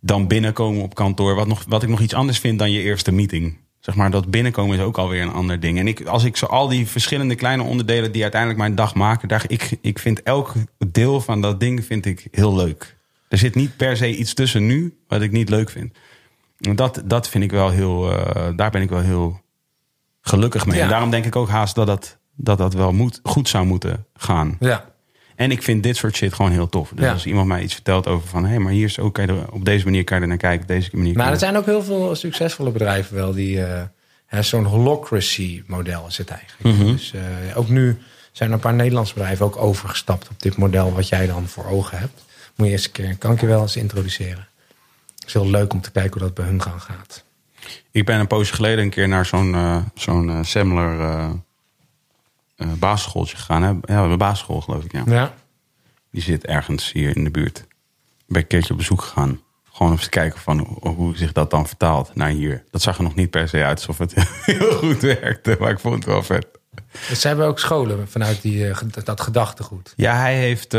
[0.00, 1.34] Dan binnenkomen op kantoor.
[1.34, 3.56] Wat, nog, wat ik nog iets anders vind dan je eerste meeting.
[3.80, 5.78] Zeg maar, dat binnenkomen is ook alweer een ander ding.
[5.78, 9.28] En ik, als ik zo al die verschillende kleine onderdelen die uiteindelijk mijn dag maken.
[9.28, 10.52] Daar, ik, ik vind elk
[10.88, 12.96] deel van dat ding vind ik heel leuk.
[13.28, 15.92] Er zit niet per se iets tussen nu wat ik niet leuk vind.
[16.58, 19.40] Dat, dat vind ik wel heel, eh, daar ben ik wel heel
[20.20, 20.76] gelukkig mee.
[20.76, 20.82] Ja.
[20.82, 24.06] En daarom denk ik ook haast dat dat, dat, dat wel moet, goed zou moeten
[24.14, 24.56] gaan.
[24.60, 24.84] Ja.
[25.36, 26.90] En ik vind dit soort shit gewoon heel tof.
[26.94, 27.12] Dus Ja.
[27.12, 28.42] als iemand mij iets vertelt over van...
[28.42, 30.36] hé, hey, maar hier is ook, kan je op deze manier kan je er naar
[30.36, 31.14] kijken, op deze manier.
[31.14, 36.06] kan Maar er zijn ook heel veel succesvolle bedrijven wel die eh, zo'n holocracy model
[36.06, 36.76] is het eigenlijk.
[36.76, 36.92] Mhm.
[36.92, 37.98] Dus eh, ook nu
[38.32, 41.66] zijn er een paar Nederlandse bedrijven ook overgestapt op dit model wat jij dan voor
[41.66, 42.24] ogen hebt.
[42.56, 44.48] Moet je eens een keer, kan ik je wel eens introduceren.
[45.28, 47.24] Is heel leuk om te kijken hoe dat bij hun gaan gaat.
[47.90, 51.30] Ik ben een poosje geleden een keer naar zo'n eh zo'n eh, Semler eh
[52.58, 53.62] eh, basisschooltje gegaan.
[53.62, 53.94] Hè?
[53.94, 55.02] Ja, een basisschool geloof ik, ja.
[55.06, 55.34] Ja.
[56.10, 57.58] Die zit ergens hier in de buurt.
[57.58, 59.40] Ik ben een keertje op bezoek gegaan.
[59.72, 62.64] Gewoon om te kijken van hoe, hoe zich dat dan vertaalt naar hier.
[62.70, 64.14] Dat zag er nog niet per se uit alsof het
[64.44, 65.56] heel goed werkte.
[65.60, 66.46] Maar ik vond het wel vet.
[67.08, 68.72] Dus ze hebben ook scholen vanuit die,
[69.04, 69.92] dat gedachtegoed.
[69.96, 70.76] Ja, hij heeft.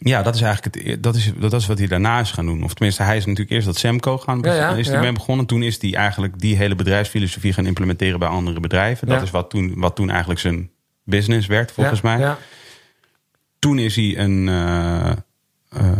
[0.00, 2.46] Ja, dat is eigenlijk het, e- dat is, dat is wat hij daarna is gaan
[2.46, 2.64] doen.
[2.64, 5.02] Of tenminste, hij is natuurlijk eerst dat Semco gaan Ja, ja, is hij ja.
[5.02, 5.46] mee begonnen.
[5.46, 9.08] Toen is hij eigenlijk die hele bedrijfsfilosofie gaan implementeren bij andere bedrijven.
[9.08, 10.70] Dat is wat toen, wat toen eigenlijk zijn
[11.04, 12.18] business werd, volgens Ja, mij.
[12.18, 12.38] Ja.
[13.58, 14.48] Toen is hij een.
[14.48, 15.10] eh,
[15.68, 15.92] eh,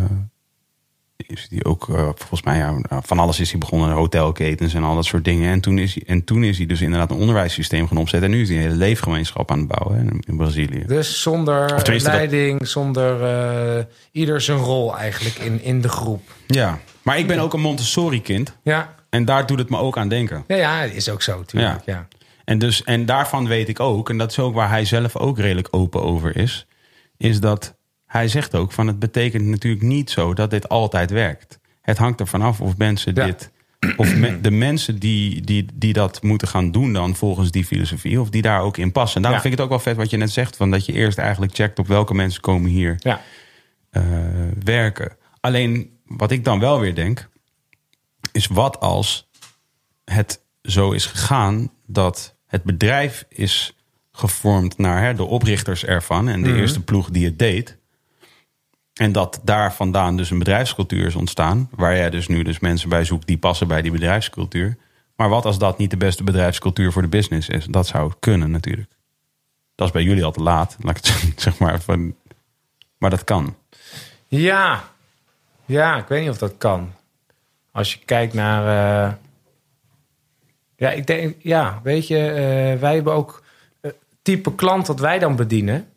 [1.28, 3.90] is hij ook, eh, volgens mij, ja, van alles is hij begonnen.
[3.90, 5.50] Hotelketens en al dat soort dingen.
[5.52, 8.30] En toen, is hij, en toen is hij dus inderdaad een onderwijssysteem gaan opzetten.
[8.30, 10.84] En nu is hij een hele leefgemeenschap aan het bouwen hè, in, Brazilië.
[10.86, 16.22] Dus zonder dat- leiding, zonder eh, ieder zijn rol eigenlijk in, in de groep.
[16.46, 18.56] Ja, maar ik ben ook een Montessori-kind.
[18.62, 18.94] Ja.
[19.10, 20.44] En daar doet het me ook aan denken.
[20.46, 21.82] Ja, ja, is ook zo, tuurlijk.
[21.84, 22.06] Ja.
[22.44, 25.38] En, dus, en daarvan weet ik ook, en dat is ook waar hij zelf ook
[25.38, 26.66] redelijk open over is,
[27.16, 27.76] is dat
[28.08, 31.58] hij zegt ook van het betekent natuurlijk niet zo dat dit altijd werkt.
[31.80, 33.24] Het hangt er vanaf of mensen Ja.
[33.24, 33.50] dit,
[33.96, 38.20] of me- de mensen die, die, die dat moeten gaan doen dan volgens die filosofie,
[38.20, 39.16] of die daar ook in passen.
[39.16, 39.48] En daarom Ja.
[39.48, 41.54] vind ik het ook wel vet wat je net zegt, van dat je eerst eigenlijk
[41.54, 43.20] checkt op welke mensen komen hier Ja.
[43.90, 44.02] eh,
[44.64, 45.16] werken.
[45.40, 47.28] Alleen wat ik dan wel weer denk,
[48.32, 49.28] is wat als
[50.04, 53.76] het zo is gegaan dat het bedrijf is
[54.12, 57.77] gevormd naar hè, de oprichters ervan en de eerste ploeg die het deed.
[58.98, 62.88] En dat daar vandaan dus een bedrijfscultuur is ontstaan, waar jij dus nu dus mensen
[62.88, 64.76] bij zoekt die passen bij die bedrijfscultuur.
[65.16, 67.64] Maar wat als dat niet de beste bedrijfscultuur voor de business is?
[67.64, 68.90] Dat zou kunnen natuurlijk.
[69.74, 71.80] Dat is bij jullie al te laat, laat ik het zeg maar.
[71.80, 72.14] Van,
[72.98, 73.56] maar dat kan.
[74.26, 74.84] Ja.
[75.64, 76.92] Ja, ik weet niet of dat kan.
[77.72, 78.62] Als je kijkt naar.
[79.06, 79.12] eh,
[80.76, 83.42] ja, ik denk, ja, weet je, eh, wij hebben ook
[83.80, 85.88] het type klant dat wij dan bedienen.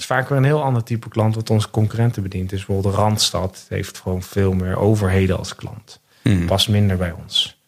[0.00, 2.50] Is vaak weer een heel ander type klant wat onze concurrenten bedient.
[2.50, 6.00] Dus bijvoorbeeld de Randstad heeft gewoon veel meer overheden als klant.
[6.22, 6.46] Hmm.
[6.46, 7.60] Past minder bij ons.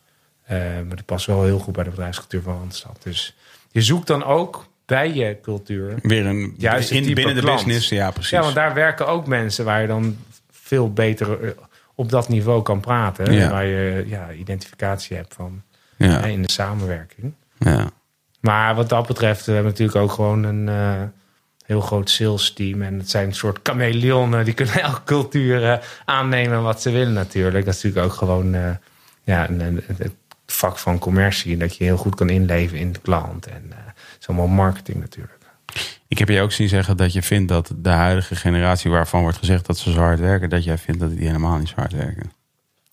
[0.43, 2.97] Eh, maar die past wel heel goed bij de bedrijfscultuur van Randstad.
[3.03, 3.37] Dus
[3.71, 8.11] je zoekt dan ook bij je cultuur Weer een Juist in, binnen de business, ja
[8.11, 8.31] precies.
[8.31, 10.17] ja, want daar werken ook mensen waar je dan
[10.51, 11.51] veel beter eh,
[11.95, 13.33] op dat niveau kan praten.
[13.33, 13.51] Ja.
[13.51, 15.63] Waar je ja, identificatie hebt van
[15.97, 17.35] ja, in de samenwerking.
[17.59, 17.91] ja.
[18.41, 21.03] Maar wat dat betreft, we hebben natuurlijk ook gewoon een eh,
[21.73, 22.83] heel groot sales team.
[22.83, 24.45] En het zijn een soort chameleonnen.
[24.45, 27.65] Die kunnen elke cultuur eh, aannemen wat ze willen natuurlijk.
[27.65, 28.71] Dat is natuurlijk ook gewoon eh,
[29.23, 29.49] ja,
[29.97, 30.13] het
[30.47, 31.57] vak van commercie.
[31.57, 33.47] Dat je heel goed kan inleven in de klant.
[33.47, 33.79] En eh,
[34.21, 35.41] is allemaal marketing natuurlijk.
[36.09, 39.39] Ik heb je ook zien zeggen dat je vindt dat de huidige generatie waarvan wordt
[39.39, 41.93] gezegd dat ze zo hard werken, dat jij vindt dat die helemaal niet zo hard
[41.93, 42.33] werken.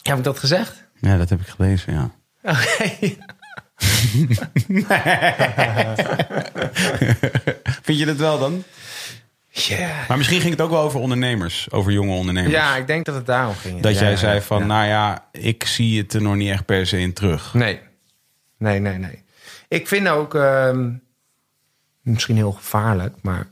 [0.01, 0.87] Heb ik dat gezegd?
[0.99, 2.11] Ja, dat heb ik gelezen, ja.
[2.43, 3.15] Oké.
[7.81, 8.63] Vind je dat wel dan?
[9.49, 10.05] Ja.
[10.07, 12.53] Maar misschien ging het ook wel over ondernemers, over jonge ondernemers.
[12.53, 13.81] Ja, ik denk dat het daarom ging.
[13.81, 14.65] dat Ja, jij zei van, Ja.
[14.65, 17.53] nou ja, ik zie het er nog niet echt per se in terug.
[17.53, 17.79] Nee.
[18.57, 19.23] Nee, nee, nee.
[19.67, 20.35] Ik vind ook...
[20.35, 20.89] ehm,
[22.01, 23.47] misschien heel gevaarlijk, maar...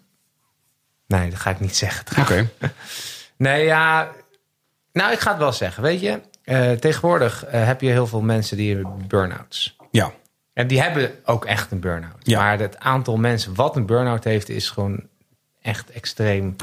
[1.07, 2.05] Nee, dat ga ik niet zeggen.
[2.21, 2.49] Oké.
[3.37, 4.11] Nee, ja...
[4.93, 5.83] Nou, ik ga het wel zeggen.
[5.83, 9.75] Weet je, eh, tegenwoordig eh, heb je heel veel mensen die hebben burn-outs.
[9.91, 10.11] Ja.
[10.53, 12.15] En die hebben ook echt een burn-out.
[12.19, 12.39] Ja.
[12.39, 14.49] Maar het aantal mensen wat een burn-out heeft...
[14.49, 15.03] is gewoon
[15.61, 16.55] echt extreem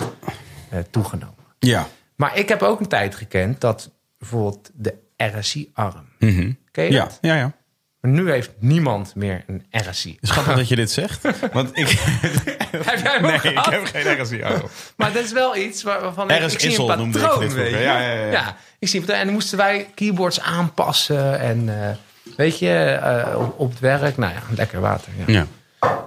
[0.70, 1.34] eh, toegenomen.
[1.58, 1.88] Ja.
[2.16, 6.08] Maar ik heb ook een tijd gekend dat bijvoorbeeld de RSI-arm.
[6.18, 6.52] Mhm.
[6.70, 7.18] Ken je Ja, dat?
[7.20, 7.52] ja, ja.
[8.00, 10.10] Maar nu heeft niemand meer een RSI.
[10.12, 11.20] Het is grappig dat je dit zegt.
[11.52, 14.42] Want ik, Heb jij nee, ik heb geen RSI.
[14.42, 14.58] Oh.
[14.96, 17.30] Maar dat is wel iets waar- waarvan ik, zie Issel een patroon.
[17.38, 17.78] noemde ik dit je?
[17.78, 18.56] Ja, ja, ja.
[18.78, 19.12] ik zie.
[19.12, 21.40] En dan moesten wij keyboards aanpassen.
[21.40, 21.94] En, eh,
[22.36, 25.12] weet je, eh, op, op het werk, nou ja, lekker water.
[25.26, 25.46] Ja.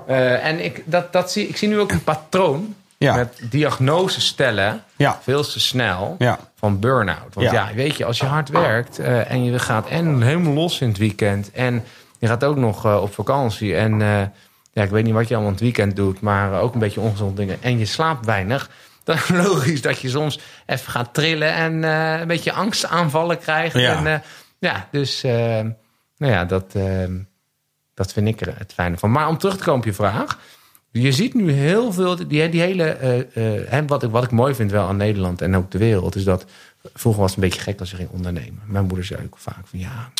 [0.07, 3.15] Eh, en ik, dat, dat zie, ik zie nu ook een patroon Ja.
[3.15, 5.19] met diagnose stellen Ja.
[5.23, 6.39] veel te snel Ja.
[6.56, 7.34] van burn-out.
[7.34, 7.69] Want Ja.
[7.76, 10.98] weet je, als je hard werkt eh, en je gaat en helemaal los in het
[10.98, 11.84] weekend en
[12.19, 13.99] je gaat ook nog op vakantie en
[14.73, 16.99] ja, ik weet niet wat je allemaal in het weekend doet, maar ook een beetje
[17.02, 18.69] ongezond dingen en je slaapt weinig.
[19.03, 21.84] Dan is het logisch dat je soms even gaat trillen en
[22.22, 23.76] een beetje angstaanvallen krijgt.
[23.77, 24.06] Ja.
[24.06, 24.23] En,
[24.60, 25.23] ja, dus
[26.18, 27.06] nou ja, dat, eh,
[27.94, 29.11] dat vind ik er het fijne van.
[29.11, 30.39] Maar om terug te komen op je vraag.
[30.91, 32.98] Je ziet nu heel veel, die, die hele,
[33.68, 36.23] hè, wat, ik, wat ik mooi vind wel aan Nederland en ook de wereld, is
[36.23, 36.45] dat
[36.94, 38.61] vroeger was het een beetje gek als je ging ondernemen.
[38.65, 40.11] Mijn moeder zei ook vaak van ja,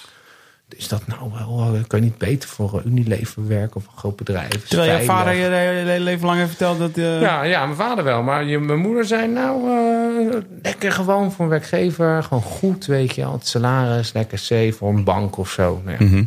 [0.76, 4.15] is dat nou wel, eh, kan je niet beter voor Unilever werken of een groot
[4.15, 4.68] bedrijf?
[4.68, 6.98] Terwijl je vader je hele hele leven lang heeft verteld dat...
[6.98, 8.23] eh, Ja, ja, mijn vader wel.
[8.23, 12.23] Maar je, mijn moeder zei nou, eh, lekker gewoon voor een werkgever.
[12.23, 13.26] Gewoon goed, weet je.
[13.26, 15.81] al Het salaris, lekker safe voor een bank of zo.
[15.85, 16.06] Nou ja.
[16.06, 16.23] Mhm.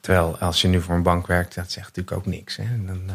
[0.00, 2.56] Terwijl als je nu voor een bank werkt, dat zegt natuurlijk ook niks.
[2.56, 2.62] Hè?
[2.62, 3.14] En Dan, eh,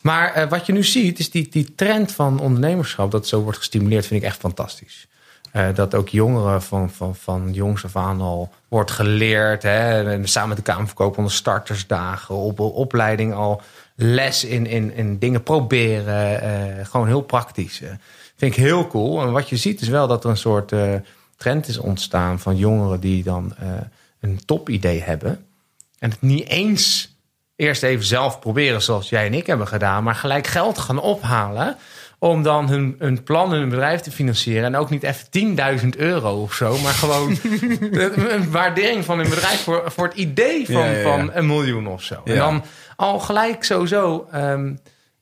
[0.00, 3.10] Maar eh, wat je nu ziet, is die, die trend van ondernemerschap...
[3.10, 5.06] dat zo wordt gestimuleerd, vind ik echt fantastisch.
[5.50, 9.62] Eh, dat ook jongeren van, van, van jongs af aan al wordt geleerd.
[9.62, 10.10] Hè?
[10.12, 13.62] En samen met de Kamerverkoop onder startersdagen, op opleiding al
[13.94, 16.40] les in, in, in dingen proberen.
[16.40, 17.80] eh, gewoon heel praktisch.
[17.80, 17.88] eh.
[18.36, 19.22] vind ik heel cool.
[19.22, 20.72] En wat je ziet is wel dat er een soort
[21.36, 23.54] trend is ontstaan van jongeren die dan
[24.20, 25.46] een topidee hebben.
[25.98, 27.16] En het niet eens
[27.56, 31.76] eerst even zelf proberen zoals jij en ik hebben gedaan, maar gelijk geld gaan ophalen
[32.18, 34.64] om dan hun, hun plan in hun bedrijf te financieren.
[34.64, 37.30] En ook niet even 10.000 euro of zo, maar gewoon
[38.28, 41.02] een waardering van hun bedrijf voor, voor het idee van, Ja, ja, ja.
[41.02, 42.20] van een miljoen of zo.
[42.24, 42.64] En dan
[42.96, 44.74] al gelijk sowieso ehm,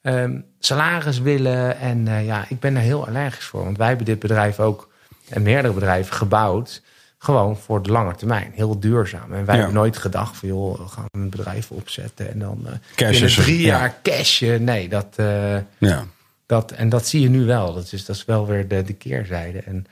[0.02, 1.78] ehm, salaris willen.
[1.78, 3.64] En eh, ja, ik ben daar heel allergisch voor.
[3.64, 4.88] Want wij hebben dit bedrijf ook
[5.28, 6.82] en meerdere bedrijven gebouwd.
[7.18, 8.52] Gewoon voor de lange termijn.
[8.54, 9.32] Heel duurzaam.
[9.32, 12.32] En wij hebben nooit gedacht van joh, we gaan een bedrijf opzetten.
[12.32, 13.66] En dan Cash binnen drie ja.
[13.66, 14.64] jaar cashen.
[14.64, 16.04] Nee, dat, eh, Ja.
[16.46, 17.74] Dat, en dat zie je nu wel.
[17.74, 19.58] Dat is, dat is wel weer de, de keerzijde.
[19.58, 19.84] En,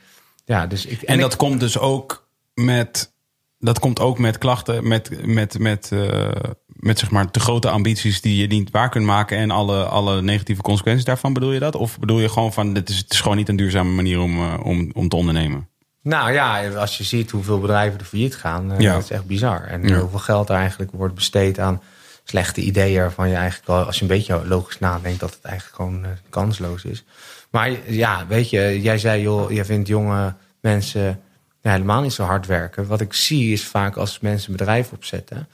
[0.45, 3.13] ja, dus ik, En, dat ik- komt dus ook met...
[3.59, 6.29] Dat komt ook met klachten, met, met, met, eh,
[6.67, 10.21] met zeg maar te grote ambities die je niet waar kunt maken en alle, alle
[10.21, 11.33] negatieve consequenties daarvan.
[11.33, 11.75] Bedoel je dat?
[11.75, 14.37] Of bedoel je gewoon van, dit is, het is gewoon niet een duurzame manier om,
[14.37, 15.67] eh, om, om te ondernemen?
[16.01, 18.93] Nou ja, als je ziet hoeveel bedrijven er failliet gaan, eh, Ja.
[18.93, 19.63] dat is echt bizar.
[19.63, 19.99] En Ja.
[19.99, 21.81] hoeveel geld er eigenlijk wordt besteed aan
[22.25, 25.75] slechte ideeën waarvan je eigenlijk al, als je een beetje logisch nadenkt, dat het eigenlijk
[25.75, 27.03] gewoon eh, kansloos is.
[27.49, 31.21] Maar ja, weet je, jij zei joh, jij vindt jonge mensen
[31.61, 32.87] helemaal niet zo hard werken.
[32.87, 35.47] Wat ik zie is vaak als mensen een bedrijf opzetten,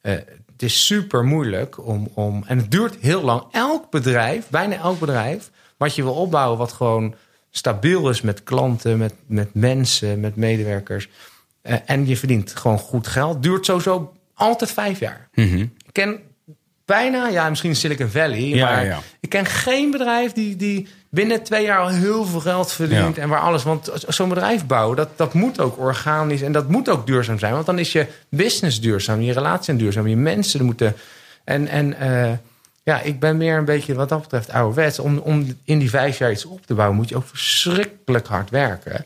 [0.00, 0.12] eh,
[0.52, 2.44] het is super moeilijk om, om.
[2.46, 3.42] En het duurt heel lang.
[3.50, 7.14] Elk bedrijf, bijna elk bedrijf, wat je wil opbouwen, wat gewoon
[7.50, 11.08] stabiel is met klanten, met, met mensen, met medewerkers.
[11.62, 15.28] eh, en je verdient gewoon goed geld, duurt sowieso altijd vijf jaar.
[15.76, 16.18] Ik ken
[16.84, 21.42] bijna, ja, misschien Silicon Valley, Ja, maar ja, ik ken geen bedrijf die, die binnen
[21.42, 23.22] twee jaar al heel veel geld verdient Ja.
[23.22, 23.62] en waar alles.
[23.62, 27.52] Want zo'n bedrijf bouwen, dat, dat moet ook organisch en dat moet ook duurzaam zijn.
[27.52, 30.94] Want dan is je business duurzaam, je relatie duurzaam, je mensen moeten.
[31.44, 32.32] En, en eh,
[32.82, 34.98] ja, ik ben meer een beetje wat dat betreft ouderwets.
[34.98, 38.50] Om, om in die vijf jaar iets op te bouwen, moet je ook verschrikkelijk hard
[38.50, 39.04] werken.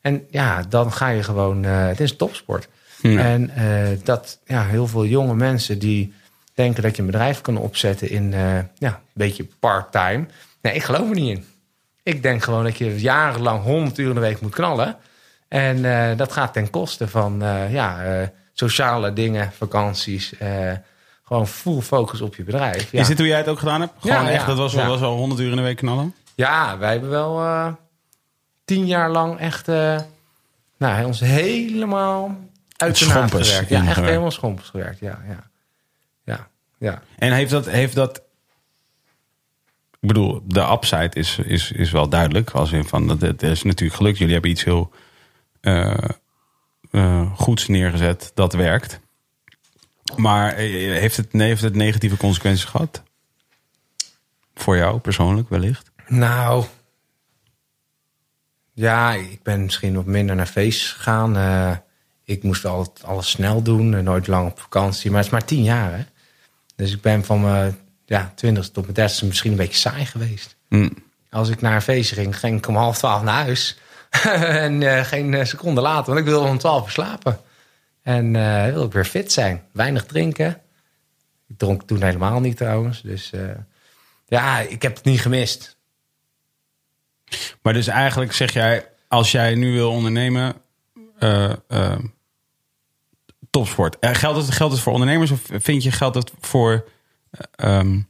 [0.00, 1.64] En ja, dan ga je gewoon.
[1.64, 2.68] eh, het is topsport.
[3.02, 6.12] En eh, dat ja, heel veel jonge mensen die
[6.60, 10.26] denken dat je een bedrijf kan opzetten in eh, ja, een beetje part-time.
[10.62, 11.44] Nee, ik geloof er niet in.
[12.02, 14.96] Ik denk gewoon dat je jarenlang 100 uur in de week moet knallen.
[15.48, 17.98] En eh, dat gaat ten koste van eh, ja,
[18.52, 20.32] sociale dingen, vakanties.
[21.24, 22.92] gewoon full focus op je bedrijf.
[22.92, 23.92] Ja, Is dit hoe jij het ook gedaan hebt?
[23.98, 26.14] Gewoon Ja, echt, ja, dat was wel, was wel 100 uur in de week knallen?
[26.34, 27.42] ja wij hebben wel
[28.64, 29.66] tien jaar lang echt
[30.76, 32.36] nou, ons helemaal
[32.76, 33.68] uit de naad gewerkt.
[33.68, 34.98] Ja, echt helemaal schompers gewerkt.
[34.98, 35.49] Ja, ja.
[36.80, 37.02] Ja.
[37.18, 38.22] En heeft dat, heeft dat.
[40.00, 42.50] Ik bedoel, de upside is, is, is wel duidelijk.
[42.50, 44.18] Als in van, dat het is natuurlijk gelukt.
[44.18, 44.92] Jullie hebben iets heel
[45.60, 46.04] eh,
[46.90, 49.00] eh, goeds neergezet dat werkt.
[50.16, 53.02] Maar eh, heeft het, heeft het negatieve consequenties gehad?
[54.54, 55.90] Voor jou persoonlijk wellicht?
[56.06, 56.64] Nou,
[58.72, 61.36] ja, ik ben misschien wat minder naar feestjes gegaan.
[61.36, 61.76] Eh,
[62.24, 65.10] ik moest altijd alles snel doen, en nooit lang op vakantie.
[65.10, 66.04] Maar het is maar tien jaar, hè?
[66.80, 70.56] Dus ik ben van mijn ja, twintigste tot mijn dertigste misschien een beetje saai geweest.
[70.68, 70.90] Hm.
[71.30, 73.78] Als ik naar een feestje ging, ging ik om half twaalf naar huis.
[74.64, 77.40] en eh, geen eh, seconde later, want ik wilde om twaalf uur slapen.
[78.02, 79.62] En eh wilde ik weer fit zijn.
[79.72, 80.60] Weinig drinken.
[81.48, 83.02] Ik dronk toen helemaal niet trouwens.
[83.02, 83.32] Dus
[84.26, 85.76] ja, ik heb het niet gemist.
[87.62, 90.54] Maar dus eigenlijk zeg jij, als jij nu wil ondernemen,
[93.50, 93.98] topsport.
[93.98, 96.88] Eh, geldt, het, geldt het voor ondernemers of vind je geldt het voor
[97.30, 98.00] eh, ehm,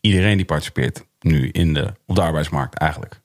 [0.00, 3.20] iedereen die participeert nu in de, op de arbeidsmarkt eigenlijk?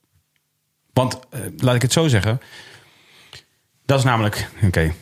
[0.93, 2.41] Want eh, laat ik het zo zeggen.
[3.85, 4.49] Dat is namelijk.
[4.63, 4.93] Oké,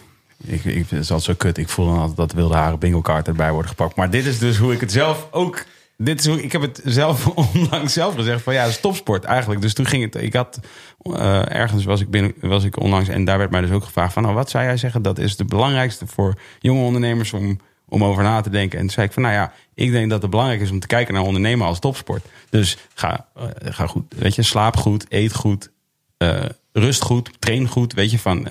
[0.43, 1.57] ik, ik, het altijd zo kut.
[1.57, 3.95] Ik voel dan altijd dat wilde haren bingo kaart erbij worden gepakt.
[3.95, 5.65] Maar dit is dus hoe ik het zelf ook.
[5.97, 9.23] Dit is hoe, ik heb het zelf onlangs zelf gezegd van ja, dat is topsport
[9.23, 9.61] eigenlijk.
[9.61, 10.23] Dus toen ging het.
[10.23, 10.59] Ik had
[11.01, 14.13] eh, ergens was ik binnen, was ik onlangs en daar werd mij dus ook gevraagd
[14.13, 15.01] van nou, wat zou jij zeggen?
[15.01, 18.77] Dat is de belangrijkste voor jonge ondernemers om, om over na te denken.
[18.77, 20.87] En toen zei ik van nou ja, ik denk dat het belangrijk is om te
[20.87, 22.25] kijken naar ondernemen als topsport.
[22.49, 25.71] Dus ga, eh, ga goed, weet je, slaap goed, eet goed,
[26.17, 27.93] eh, rust goed, train goed.
[27.93, 28.47] Weet je van.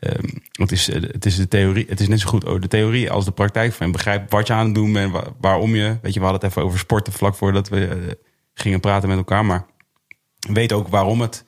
[0.00, 1.86] Ehm, het, is, eh, het is de theorie.
[1.88, 3.72] Het is net zo goed oh, de theorie als de praktijk.
[3.72, 5.98] Van begrijp wat je aan het doen bent, wa- waarom je.
[6.02, 7.96] Weet je, we hadden het even over sporten vlak voordat we eh,
[8.54, 9.44] gingen praten met elkaar.
[9.44, 9.66] Maar
[10.52, 11.44] weet ook waarom het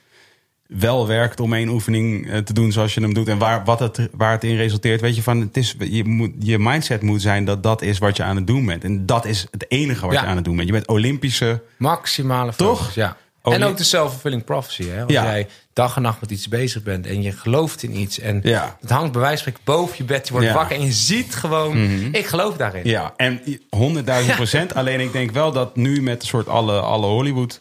[0.66, 3.28] wel werkt om één oefening eh, te doen zoals je hem doet.
[3.28, 5.00] En waar, wat het, waar het in resulteert.
[5.00, 8.16] Weet je, van het is, je, moet, je mindset moet zijn dat dat is wat
[8.16, 8.84] je aan het doen bent.
[8.84, 10.20] En dat is het enige wat Ja.
[10.20, 10.66] je aan het doen bent.
[10.66, 11.62] Je bent Olympische.
[11.78, 12.94] Maximale Toch?
[12.94, 13.16] ja.
[13.42, 14.88] Oh, en ook de self-fulfilling prophecy.
[14.88, 14.98] Hè?
[15.00, 15.06] Ja.
[15.06, 18.18] jij dag en nacht met iets bezig bent en je gelooft in iets.
[18.18, 18.76] En Ja.
[18.80, 20.26] het hangt bij wijze van boven je bed.
[20.26, 20.52] Je wordt Ja.
[20.52, 20.60] Mhm.
[20.62, 21.76] wakker en je ziet gewoon,
[22.12, 22.84] ik geloof daarin.
[22.84, 23.40] Ja, en
[23.70, 24.74] honderdduizend procent.
[24.74, 27.60] Alleen ik denk wel dat nu met een soort alle, alle Hollywood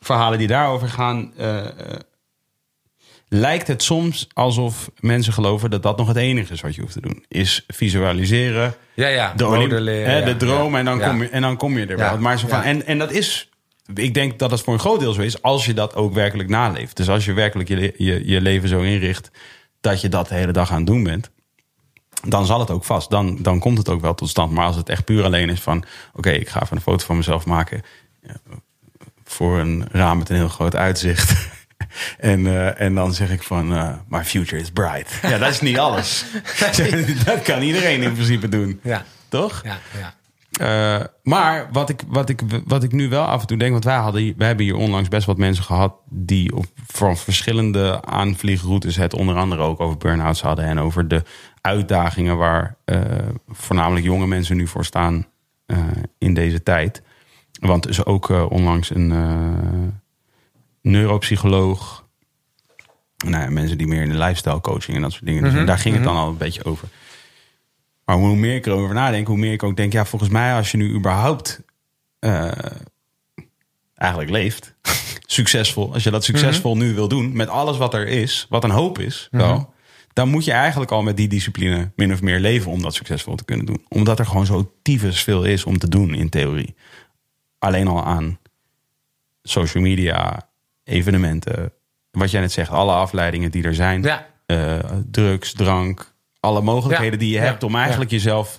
[0.00, 1.32] verhalen die daarover gaan.
[1.36, 1.70] eh, eh,
[3.28, 6.92] lijkt het soms alsof mensen geloven dat dat nog het enige is wat je hoeft
[6.92, 7.24] te doen.
[7.28, 8.74] Is visualiseren.
[8.94, 9.32] Ja, ja.
[9.36, 12.18] de, hè, de droom en, dan kom je, en dan kom je er wel.
[12.18, 13.48] Maar zo van, en, en dat is,
[13.94, 16.48] ik denk dat het voor een groot deel zo is, als je dat ook werkelijk
[16.48, 16.96] naleeft.
[16.96, 19.30] Dus als je werkelijk je, je, je leven zo inricht
[19.80, 21.30] dat je dat de hele dag aan het doen bent,
[22.26, 23.10] dan zal het ook vast.
[23.10, 24.52] Dan, dan komt het ook wel tot stand.
[24.52, 27.16] Maar als het echt puur alleen is van, oké, ik ga even een foto van
[27.16, 27.82] mezelf maken
[28.22, 28.34] ja,
[29.24, 31.34] voor een raam met een heel groot uitzicht.
[32.18, 35.18] En, eh, en dan zeg ik van, eh my future is bright.
[35.22, 36.24] Ja, dat is niet alles.
[37.24, 38.80] dat kan iedereen in principe doen.
[38.82, 39.60] Ja, Toch?
[39.64, 40.14] ja, ja.
[40.52, 43.84] Eh, maar wat ik, wat, ik, wat ik nu wel af en toe denk, want
[43.84, 48.96] wij, hadden, wij hebben hier onlangs best wat mensen gehad die op van verschillende aanvliegroutes
[48.96, 51.22] het onder andere ook over burn-outs hadden en over de
[51.60, 53.00] uitdagingen waar eh,
[53.48, 55.26] voornamelijk jonge mensen nu voor staan
[55.66, 55.78] eh,
[56.18, 57.02] in deze tijd.
[57.60, 59.12] Want er is ook onlangs een
[60.82, 62.04] neuropsycholoog,
[63.16, 65.42] nou ja, mensen die meer in de lifestyle coaching en dat soort dingen.
[65.42, 66.88] Dus daar ging het dan al een beetje over.
[68.04, 70.70] Maar hoe meer ik erover nadenk, hoe meer ik ook denk, ja, volgens mij als
[70.70, 71.60] je nu überhaupt
[72.18, 72.50] eh,
[73.94, 74.74] eigenlijk leeft,
[75.26, 78.70] succesvol, als je dat succesvol nu wil doen, met alles wat er is, wat een
[78.70, 79.72] hoop is, wel,
[80.12, 83.34] dan moet je eigenlijk al met die discipline min of meer leven om dat succesvol
[83.34, 83.84] te kunnen doen.
[83.88, 86.74] Omdat er gewoon zo tyfus veel is om te doen in theorie.
[87.58, 88.38] Alleen al aan
[89.42, 90.48] social media,
[90.84, 91.72] evenementen,
[92.10, 94.78] wat jij net zegt, alle afleidingen die er zijn Ja, eh,
[95.10, 96.11] drugs, drank,
[96.42, 98.58] alle mogelijkheden die je hebt om eigenlijk jezelf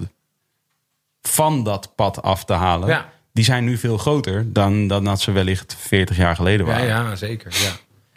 [1.22, 5.32] van dat pad af te halen, die zijn nu veel groter dan, dan dat ze
[5.32, 6.86] wellicht 40 jaar geleden waren.
[6.86, 7.52] ja, zeker.
[7.64, 7.72] Ja.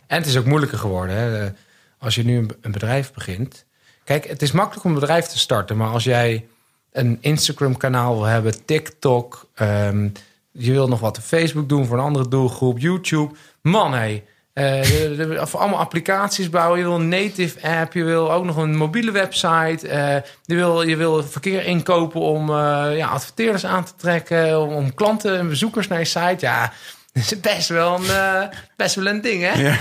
[0.07, 1.17] En het is ook moeilijker geworden.
[1.17, 1.45] Hè?
[1.45, 1.51] Eh,
[1.99, 3.65] Als je nu een, bedrijf begint.
[4.05, 5.77] Kijk, het is makkelijk om een bedrijf te starten.
[5.77, 6.47] Maar als jij
[6.93, 9.49] een Instagram-kanaal wil hebben, TikTok...
[9.55, 10.09] ehm,
[10.53, 13.35] je wil nog wat op Facebook doen voor een andere doelgroep, YouTube.
[13.61, 14.23] Man, hé.
[14.63, 16.79] De- de- of allemaal applicaties bouwen.
[16.79, 17.93] Je wil een native app.
[17.93, 19.89] Je wil ook nog een mobiele website.
[19.89, 20.15] eh,
[20.45, 24.61] je, wil, je wil verkeer inkopen om eh, ja, adverteerders aan te trekken.
[24.61, 26.37] Om, om klanten en bezoekers naar je site.
[26.39, 26.73] Ja,
[27.13, 28.43] dat is best wel een, eh,
[28.77, 29.53] best wel een ding, hè?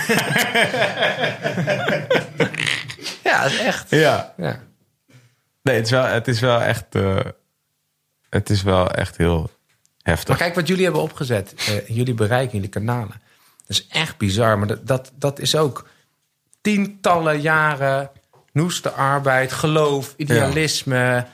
[3.23, 3.89] Ja, dat is echt.
[3.89, 4.34] Ja.
[4.38, 4.60] Ja.
[5.64, 7.18] Nee, het is wel, het is wel echt, eh,
[8.30, 9.49] het is wel echt heel Maar
[10.15, 10.38] heftig.
[10.38, 11.53] kijk wat jullie hebben opgezet.
[11.56, 13.22] eh, jullie bereiken, jullie kanalen.
[13.67, 14.57] Dat is echt bizar.
[14.57, 15.87] Maar dat, dat, dat is ook
[16.61, 18.09] tientallen jaren
[18.53, 21.25] noeste arbeid, geloof, idealisme,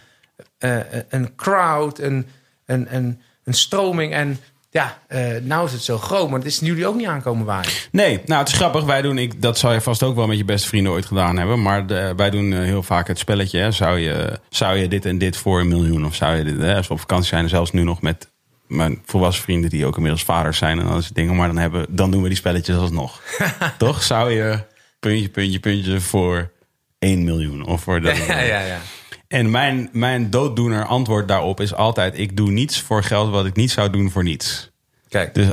[0.58, 0.78] eh,
[1.10, 2.28] een crowd, een,
[2.66, 4.14] een, een, een stroming.
[4.14, 4.40] En
[4.70, 7.72] ja, eh, nou is het zo groot, maar dat is jullie ook niet aankomen waaien.
[7.92, 8.84] Nee, nou het is grappig.
[8.84, 11.38] Wij doen, ik, dat zou je vast ook wel met je beste vrienden ooit gedaan
[11.38, 11.62] hebben.
[11.62, 13.60] Maar de- wij doen eh, heel vaak het spelletje.
[13.60, 13.72] Hè.
[13.72, 16.06] Zou, je, zou je dit en dit voor een miljoen?
[16.06, 18.30] Of zou je dit, hè, als we op vakantie zijn, zelfs nu nog met
[18.72, 21.36] mijn volwassen vrienden die ook inmiddels vaders zijn en dat soort dingen.
[21.36, 23.22] Maar dan, hebben, dan doen we die spelletjes alsnog.
[23.78, 24.04] Toch?
[24.04, 24.60] Zou je
[25.00, 26.52] puntje, puntje, puntje voor
[27.00, 27.66] 1 miljoen?
[27.66, 28.18] Of voor dat.
[28.28, 28.80] Ja, ja, ja.
[29.28, 33.56] En mijn, mijn dooddoener antwoord daarop is altijd: ik doe niets voor geld wat ik
[33.56, 34.72] niet zou doen voor niets.
[35.10, 35.48] Kijk, Dus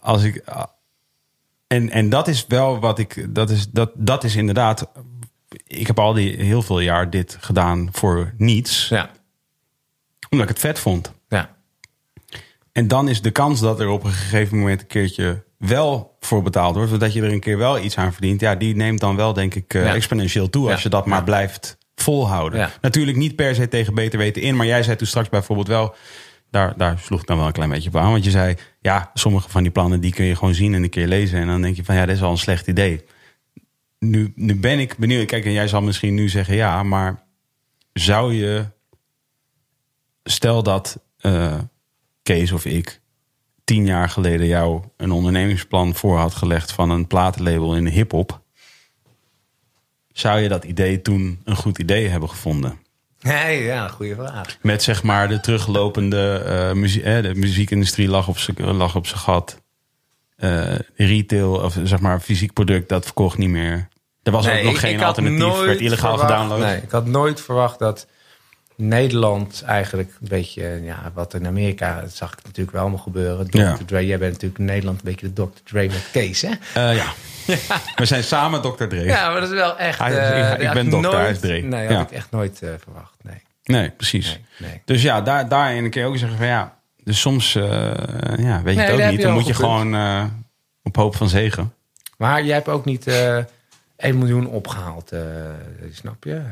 [0.00, 0.42] als ik.
[1.66, 3.34] En, en dat is wel wat ik.
[3.34, 4.88] Dat is, dat, dat is inderdaad.
[5.66, 8.88] Ik heb al die heel veel jaar dit gedaan voor niets.
[8.88, 9.10] ja,
[10.30, 11.12] Omdat ik het vet vond.
[12.78, 16.42] En dan is de kans dat er op een gegeven moment een keertje wel voor
[16.42, 16.90] betaald wordt.
[16.90, 18.40] Zodat je er een keer wel iets aan verdient.
[18.40, 19.94] Ja, die neemt dan wel, denk ik, eh, Ja.
[19.94, 20.64] exponentieel toe.
[20.64, 20.80] Als Ja.
[20.82, 22.58] je dat maar blijft volhouden.
[22.58, 22.70] Ja.
[22.80, 24.56] Natuurlijk niet per se tegen beter weten in.
[24.56, 25.94] Maar jij zei toen straks bijvoorbeeld wel...
[26.50, 28.10] Daar, daar sloeg ik dan wel een klein beetje op aan.
[28.10, 30.00] Want je zei, ja, sommige van die plannen...
[30.00, 31.38] die kun je gewoon zien en een keer lezen.
[31.40, 33.04] En dan denk je van, ja, dit is al een slecht idee.
[33.98, 35.26] Nu, nu ben ik benieuwd.
[35.26, 37.22] Kijk, en jij zal misschien nu zeggen ja, maar
[37.92, 38.64] zou je...
[40.24, 41.58] Stel dat eh,
[42.28, 43.00] Kees of ik
[43.64, 46.72] tien jaar geleden jou een ondernemingsplan voor had gelegd...
[46.72, 48.40] van een platenlabel in de hip-hop...
[50.12, 52.78] zou je dat idee toen een goed idee hebben gevonden?
[53.20, 54.58] Nee, ja, goede vraag.
[54.62, 59.20] Met zeg maar de teruglopende muziek, eh, de muziekindustrie lag op zijn lag op zijn
[59.20, 59.62] gat.
[60.36, 63.88] Eh, retail of zeg maar fysiek product dat verkocht niet meer.
[64.22, 66.58] Er was ook nog ik- geen ik alternatief, werd illegaal verwacht- gedownload.
[66.70, 68.06] Nee, ik had nooit verwacht dat
[68.82, 73.50] Nederland eigenlijk een beetje, ja, wat in Amerika, dat zag ik natuurlijk wel allemaal gebeuren.
[73.50, 73.58] Dr.
[73.58, 73.76] Ja.
[73.86, 75.60] Dre, jij bent natuurlijk in Nederland een beetje de Dr.
[75.64, 76.50] Dre met Kees, hè?
[76.74, 77.12] Eh, ja.
[77.96, 78.84] We zijn samen Dr.
[78.84, 79.04] Dre.
[79.04, 79.98] Ja, maar dat is wel echt...
[79.98, 81.60] Hij- eh, ik- ben dokter, nooit- hij is Dre.
[81.62, 81.94] Nee, Ja.
[81.94, 83.42] had ik echt nooit eh, verwacht, nee.
[83.64, 84.26] Nee, precies.
[84.58, 84.82] nee, nee.
[84.84, 87.62] Dus ja, daar, daarin kun je ook zeggen van ja, dus soms eh,
[88.36, 89.20] ja, weet je het ook niet.
[89.20, 90.24] je Dan moet je gewoon eh,
[90.82, 91.74] op hoop van zegen.
[92.16, 93.36] Maar jij hebt ook niet eh
[93.96, 95.20] 1 miljoen opgehaald, eh,
[95.92, 96.42] snap je?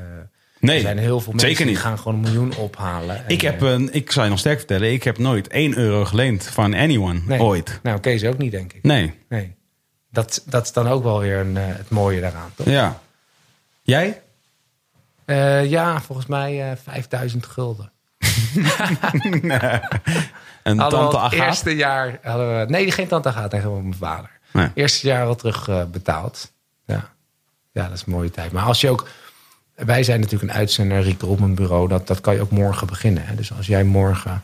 [0.61, 3.17] Nee, er zijn heel veel mensen die gaan gewoon een miljoen ophalen.
[3.17, 5.77] En, Ik heb, eh, een, ik zal je nog sterk vertellen, ik heb nooit 1
[5.77, 7.41] euro geleend van anyone, nee.
[7.41, 7.81] ooit.
[7.83, 8.83] Nou, Kees ook niet, denk ik.
[8.83, 9.55] Nee, Nee.
[10.11, 12.67] Dat, dat is dan ook wel weer een, eh, het mooie daaraan, toch?
[12.67, 13.01] ja.
[13.83, 14.23] Jij?
[15.25, 17.93] Eh, ja, volgens mij eh 5000 gulden.
[20.63, 21.47] Een Hadden we tante Agaat?
[21.47, 22.19] eerste jaar...
[22.23, 24.31] Hadden we, nee, geen tante gaat tegen mijn vader.
[24.53, 24.69] Nee.
[24.75, 26.53] Eerste jaar al terug eh, betaald.
[26.87, 27.11] Ja.
[27.73, 28.53] ja, dat is een mooie tijd.
[28.53, 29.09] Maar als je ook...
[29.77, 31.89] Wij zijn natuurlijk een uitzender, recruitment bureau.
[31.89, 33.27] Dat, dat kan je ook morgen beginnen.
[33.27, 33.35] Hè?
[33.35, 34.43] Dus als jij morgen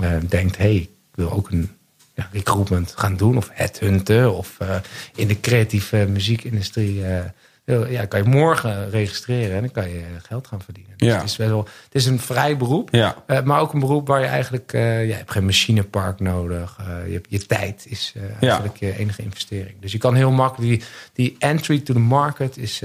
[0.00, 0.56] eh, denkt...
[0.56, 1.70] hey, ik wil ook een
[2.14, 3.36] ja, recruitment gaan doen.
[3.36, 4.34] Of headhunten.
[4.36, 4.76] Of eh,
[5.14, 7.04] in de creatieve muziekindustrie...
[7.04, 9.54] eh, ja, kan je morgen registreren.
[9.56, 10.92] En dan kan je geld gaan verdienen.
[10.96, 11.14] Dus Ja.
[11.14, 12.88] het, is wel, het is een vrij beroep.
[12.92, 13.24] Ja.
[13.44, 14.72] Maar ook een beroep waar je eigenlijk...
[14.72, 16.76] ja, je hebt geen machinepark nodig.
[17.06, 18.36] Je, hebt, je tijd is Ja.
[18.40, 19.74] eigenlijk je enige investering.
[19.80, 20.70] Dus je kan heel makkelijk...
[20.70, 20.82] Die,
[21.12, 22.82] die entry to the market is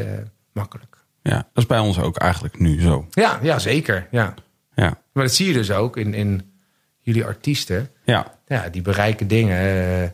[0.52, 0.97] makkelijk.
[1.30, 3.08] Ja, dat is bij ons ook eigenlijk nu zo.
[3.10, 4.08] Ja, ja, zeker.
[4.12, 4.34] Ja.
[4.76, 6.52] Ja, Maar dat zie je dus ook in, in
[7.00, 7.90] jullie artiesten.
[8.06, 9.58] ja, Ja, die bereiken dingen
[10.04, 10.10] eh,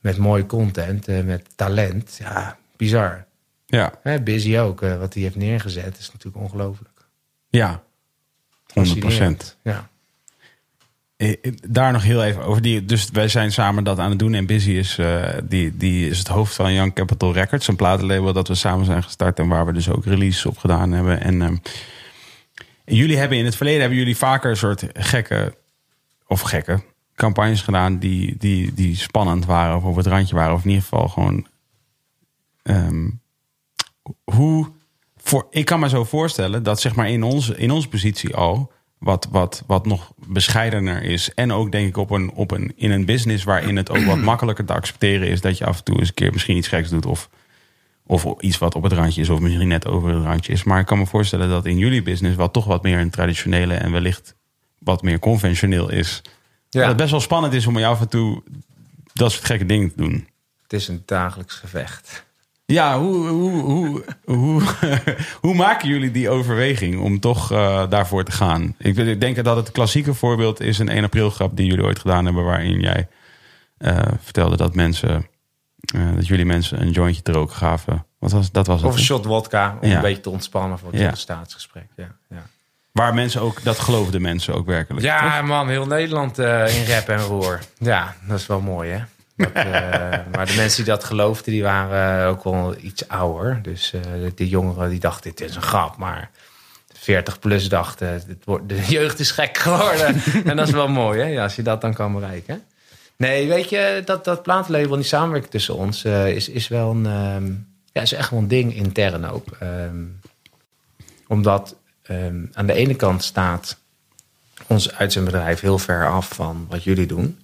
[0.00, 2.16] met mooie content, eh, met talent.
[2.18, 3.24] Ja, bizar.
[3.66, 7.06] ja, Hè, Busy ook, eh, wat hij heeft neergezet, is natuurlijk ongelooflijk.
[7.48, 7.82] ja.
[8.66, 8.72] 100%.
[8.72, 9.56] Fascinerend.
[9.62, 9.88] Ja.
[11.22, 12.62] Eh, eh, Daar nog heel even over.
[12.62, 14.34] Die, dus wij zijn samen dat aan het doen.
[14.34, 17.68] En Busy is, eh, die, die is het hoofd van Young Capital Records.
[17.68, 19.38] Een platenlabel dat we samen zijn gestart.
[19.38, 21.20] En waar we dus ook releases op gedaan hebben.
[21.20, 21.56] En ehm,
[22.84, 25.54] jullie hebben in het verleden hebben jullie vaker een soort gekke
[26.26, 26.82] of gekke
[27.14, 27.98] campagnes gedaan.
[27.98, 30.54] Die, die, die spannend waren of op het randje waren.
[30.54, 31.46] Of in ieder geval gewoon.
[32.62, 33.08] ehm,
[34.24, 34.72] hoe.
[35.16, 38.72] Voor, ik kan me zo voorstellen dat zeg maar in onze, in onze positie al.
[39.02, 41.34] Wat, wat, wat nog bescheidener is.
[41.34, 44.18] En ook denk ik op een, op een, in een business waarin het ook wat
[44.30, 45.40] makkelijker te accepteren is.
[45.40, 47.06] Dat je af en toe eens een keer misschien iets geks doet.
[47.06, 47.28] Of,
[48.06, 49.28] of iets wat op het randje is.
[49.28, 50.64] Of misschien net over het randje is.
[50.64, 52.36] Maar ik kan me voorstellen dat in jullie business.
[52.36, 54.36] Wat toch wat meer een traditionele en wellicht
[54.78, 56.22] wat meer conventioneel is.
[56.70, 58.42] Dat het best wel spannend is om je af en toe
[59.12, 60.28] dat soort gekke dingen te doen.
[60.62, 62.24] Het is een dagelijks gevecht.
[62.72, 64.62] Ja, hoe, hoe, hoe, hoe,
[65.40, 68.74] hoe maken jullie die overweging om toch eh, daarvoor te gaan?
[68.78, 72.24] Ik, denk dat het klassieke voorbeeld is een 1 april grap die jullie ooit gedaan
[72.24, 73.08] hebben, waarin jij
[73.78, 75.26] eh, vertelde dat mensen,
[75.94, 78.06] eh, dat jullie mensen een jointje te roken gaven.
[78.18, 78.66] Wat was dat?
[78.66, 79.04] Was het, Of een hè?
[79.04, 79.94] shot wodka, om Ja.
[79.96, 81.14] een beetje te ontspannen voor het Ja.
[81.14, 81.86] staatsgesprek.
[81.96, 82.42] Ja, ja.
[82.92, 85.04] Waar mensen ook, dat geloofden mensen ook werkelijk.
[85.04, 87.60] ja man, heel Nederland in rap en roer.
[87.78, 88.98] Ja, dat is wel mooi hè.
[89.36, 89.64] Dat, eh,
[90.34, 93.58] maar de mensen die dat geloofden, die waren ook wel iets ouder.
[93.62, 94.00] Dus eh
[94.34, 95.96] die jongeren die dachten, dit is een grap.
[95.96, 96.30] Maar
[96.92, 98.22] 40 plus dachten,
[98.66, 100.22] de jeugd is gek geworden.
[100.50, 102.62] en dat is wel mooi hè, ja, als je dat dan kan bereiken.
[103.16, 106.90] Nee, weet je, dat, dat platenlabel en die samenwerking tussen ons eh, is, is wel
[106.90, 107.06] een...
[107.06, 107.52] ehm,
[107.92, 109.46] ja, is echt wel een ding intern ook.
[109.60, 110.04] Ehm,
[111.26, 113.76] omdat ehm, aan de ene kant staat
[114.66, 117.41] ons uitzendbedrijf heel ver af van wat jullie doen.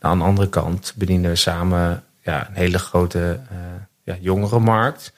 [0.00, 3.56] Aan de andere kant bedienen we samen ja, een hele grote eh
[4.08, 5.12] ja, jongerenmarkt.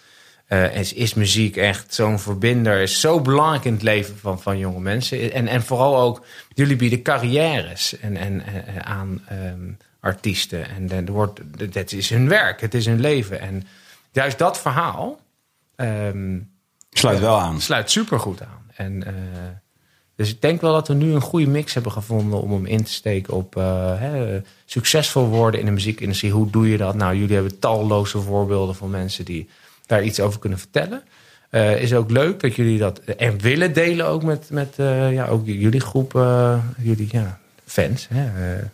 [0.46, 4.58] Eh, is, is muziek echt zo'n verbinder, is zo belangrijk in het leven van, van
[4.58, 5.32] jonge mensen.
[5.32, 6.24] En, en vooral ook,
[6.54, 9.70] jullie bieden carrières en, en, eh, aan ehm,
[10.00, 10.68] artiesten.
[10.68, 11.40] En er wordt,
[11.72, 13.40] dat is hun werk, het is hun leven.
[13.40, 13.66] En
[14.12, 15.20] juist dat verhaal
[15.76, 16.38] ehm,
[16.90, 17.60] Sluit wel aan.
[17.60, 18.70] sluit supergoed aan.
[18.74, 19.02] En,
[20.20, 22.84] dus ik denk wel dat we nu een goede mix hebben gevonden om hem in
[22.84, 26.32] te steken op eh, hè, succesvol worden in de muziekindustrie.
[26.32, 26.94] Hoe doe je dat?
[26.94, 29.48] Nou, jullie hebben talloze voorbeelden van mensen die
[29.86, 31.02] daar iets over kunnen vertellen.
[31.50, 35.26] Eh, is ook leuk dat jullie dat en willen delen ook met, met eh, ja,
[35.26, 38.64] ook jullie groep, eh, jullie ja, fans, hè, eh,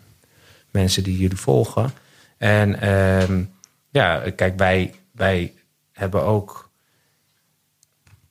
[0.70, 1.92] mensen die jullie volgen.
[2.36, 3.42] En ehm,
[3.90, 5.52] ja, kijk, wij, wij
[5.92, 6.70] hebben ook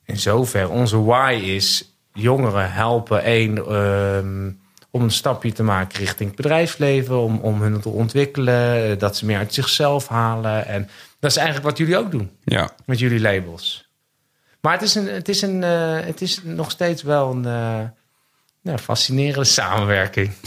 [0.04, 4.52] in zover onze why is jongeren helpen één ehm,
[4.92, 9.18] om een stapje te maken richting het bedrijfsleven, om, om hun te ontwikkelen, eh, dat
[9.18, 10.66] ze meer uit zichzelf halen.
[10.66, 10.90] En
[11.20, 13.90] dat is eigenlijk wat jullie ook doen Ja, met jullie labels.
[14.62, 17.46] Maar het is, een, het is, een, eh, het is nog steeds wel een
[18.64, 20.32] eh, fascinerende samenwerking.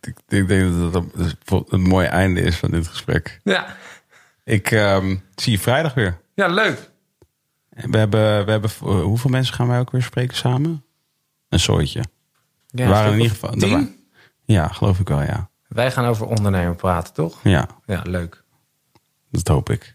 [0.00, 3.40] ik, denk dat dat een, een mooi einde is van dit gesprek.
[3.44, 3.76] Ja,
[4.44, 6.20] Ik ehm, zie je vrijdag weer.
[6.34, 6.92] ja leuk.
[7.74, 10.84] We hebben, we hebben, eh, hoeveel mensen gaan wij ook weer spreken samen?
[11.48, 12.02] Een soortje.
[12.66, 13.50] Ja, waren in ieder geval.
[13.50, 14.06] tien?
[14.44, 15.48] Ja, geloof ik wel, ja.
[15.68, 17.38] Wij gaan over ondernemen praten, toch?
[17.42, 18.42] Ja, Ja, leuk.
[19.30, 19.94] dat hoop ik.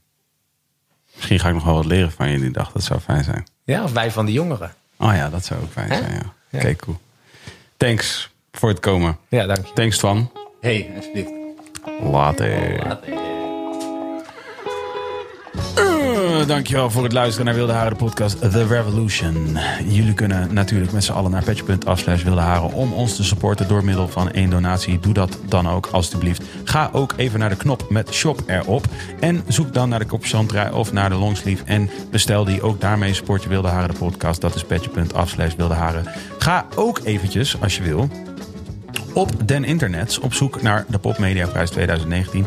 [1.15, 2.71] Misschien ga ik nog wel wat leren van je die dag.
[2.71, 3.43] Dat zou fijn zijn.
[3.63, 4.73] Ja, of wij van de jongeren.
[4.97, 5.97] Oh ja, dat zou ook fijn Hè?
[5.97, 6.33] zijn, ja.
[6.49, 6.59] Ja.
[6.59, 6.97] Oké, cool.
[7.77, 9.17] Thanks voor het komen.
[9.27, 9.73] Ja, dank je.
[9.73, 10.31] Thanks, Twan.
[10.61, 11.31] Hey, alsjeblieft.
[12.01, 12.77] Later.
[16.47, 19.57] Dankjewel voor het luisteren naar Wilde Haren, podcast The Revolution.
[19.87, 23.83] Jullie kunnen natuurlijk met z'n allen naar patch.af Wilde Haren om ons te supporten door
[23.83, 24.99] middel van één donatie.
[24.99, 26.43] Doe dat dan ook, alstublieft.
[26.63, 28.85] Ga ook even naar de knop met shop erop.
[29.19, 31.63] En zoek dan naar de kopjeshanddraai of naar de longsleeve.
[31.65, 32.61] En bestel die.
[32.61, 34.41] Ook daarmee support je Wilde Haren, de podcast.
[34.41, 36.05] Dat is patch.af Wilde Haren.
[36.39, 38.09] Ga ook eventjes, als je wil,
[39.13, 42.45] op den internets op zoek naar de Popmediaprijs 2019.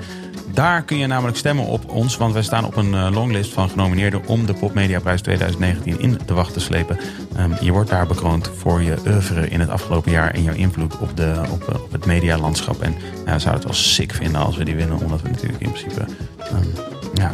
[0.52, 3.68] Daar kun je namelijk stemmen op ons, want wij staan op een eh, longlist van
[3.68, 6.98] genomineerden om de Popmediaprijs 2019 in de wacht te slepen.
[7.36, 10.98] Ehm, je wordt daar bekroond voor je oeuvre in het afgelopen jaar en jouw invloed
[10.98, 12.82] op, de, op, eh, op het medialandschap.
[12.82, 12.94] En
[13.26, 15.72] ja, we zouden het wel sick vinden als we die winnen, omdat we natuurlijk in
[15.72, 16.04] principe
[16.38, 16.66] ehm,
[17.14, 17.30] ja,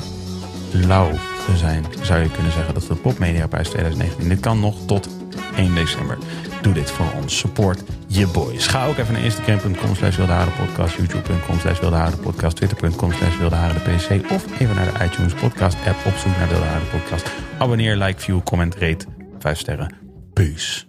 [0.73, 1.11] lauw
[1.57, 2.75] zijn, zou je kunnen zeggen.
[2.75, 4.29] Dat is de Popmediaprijs 2019.
[4.29, 5.09] Dit kan nog tot
[5.57, 6.19] 1 december.
[6.63, 7.39] Doe dit voor ons.
[7.39, 8.67] Support je boys.
[8.67, 10.17] Ga ook even naar instagram.com slash
[10.59, 11.81] podcast, youtube.com slash
[12.21, 13.37] podcast, twitter.com slash
[13.83, 17.31] pc of even naar de iTunes podcast app op zoek naar Wilde podcast.
[17.59, 19.07] Abonneer, like, view, comment, rate.
[19.39, 19.95] 5 sterren.
[20.33, 20.88] Peace.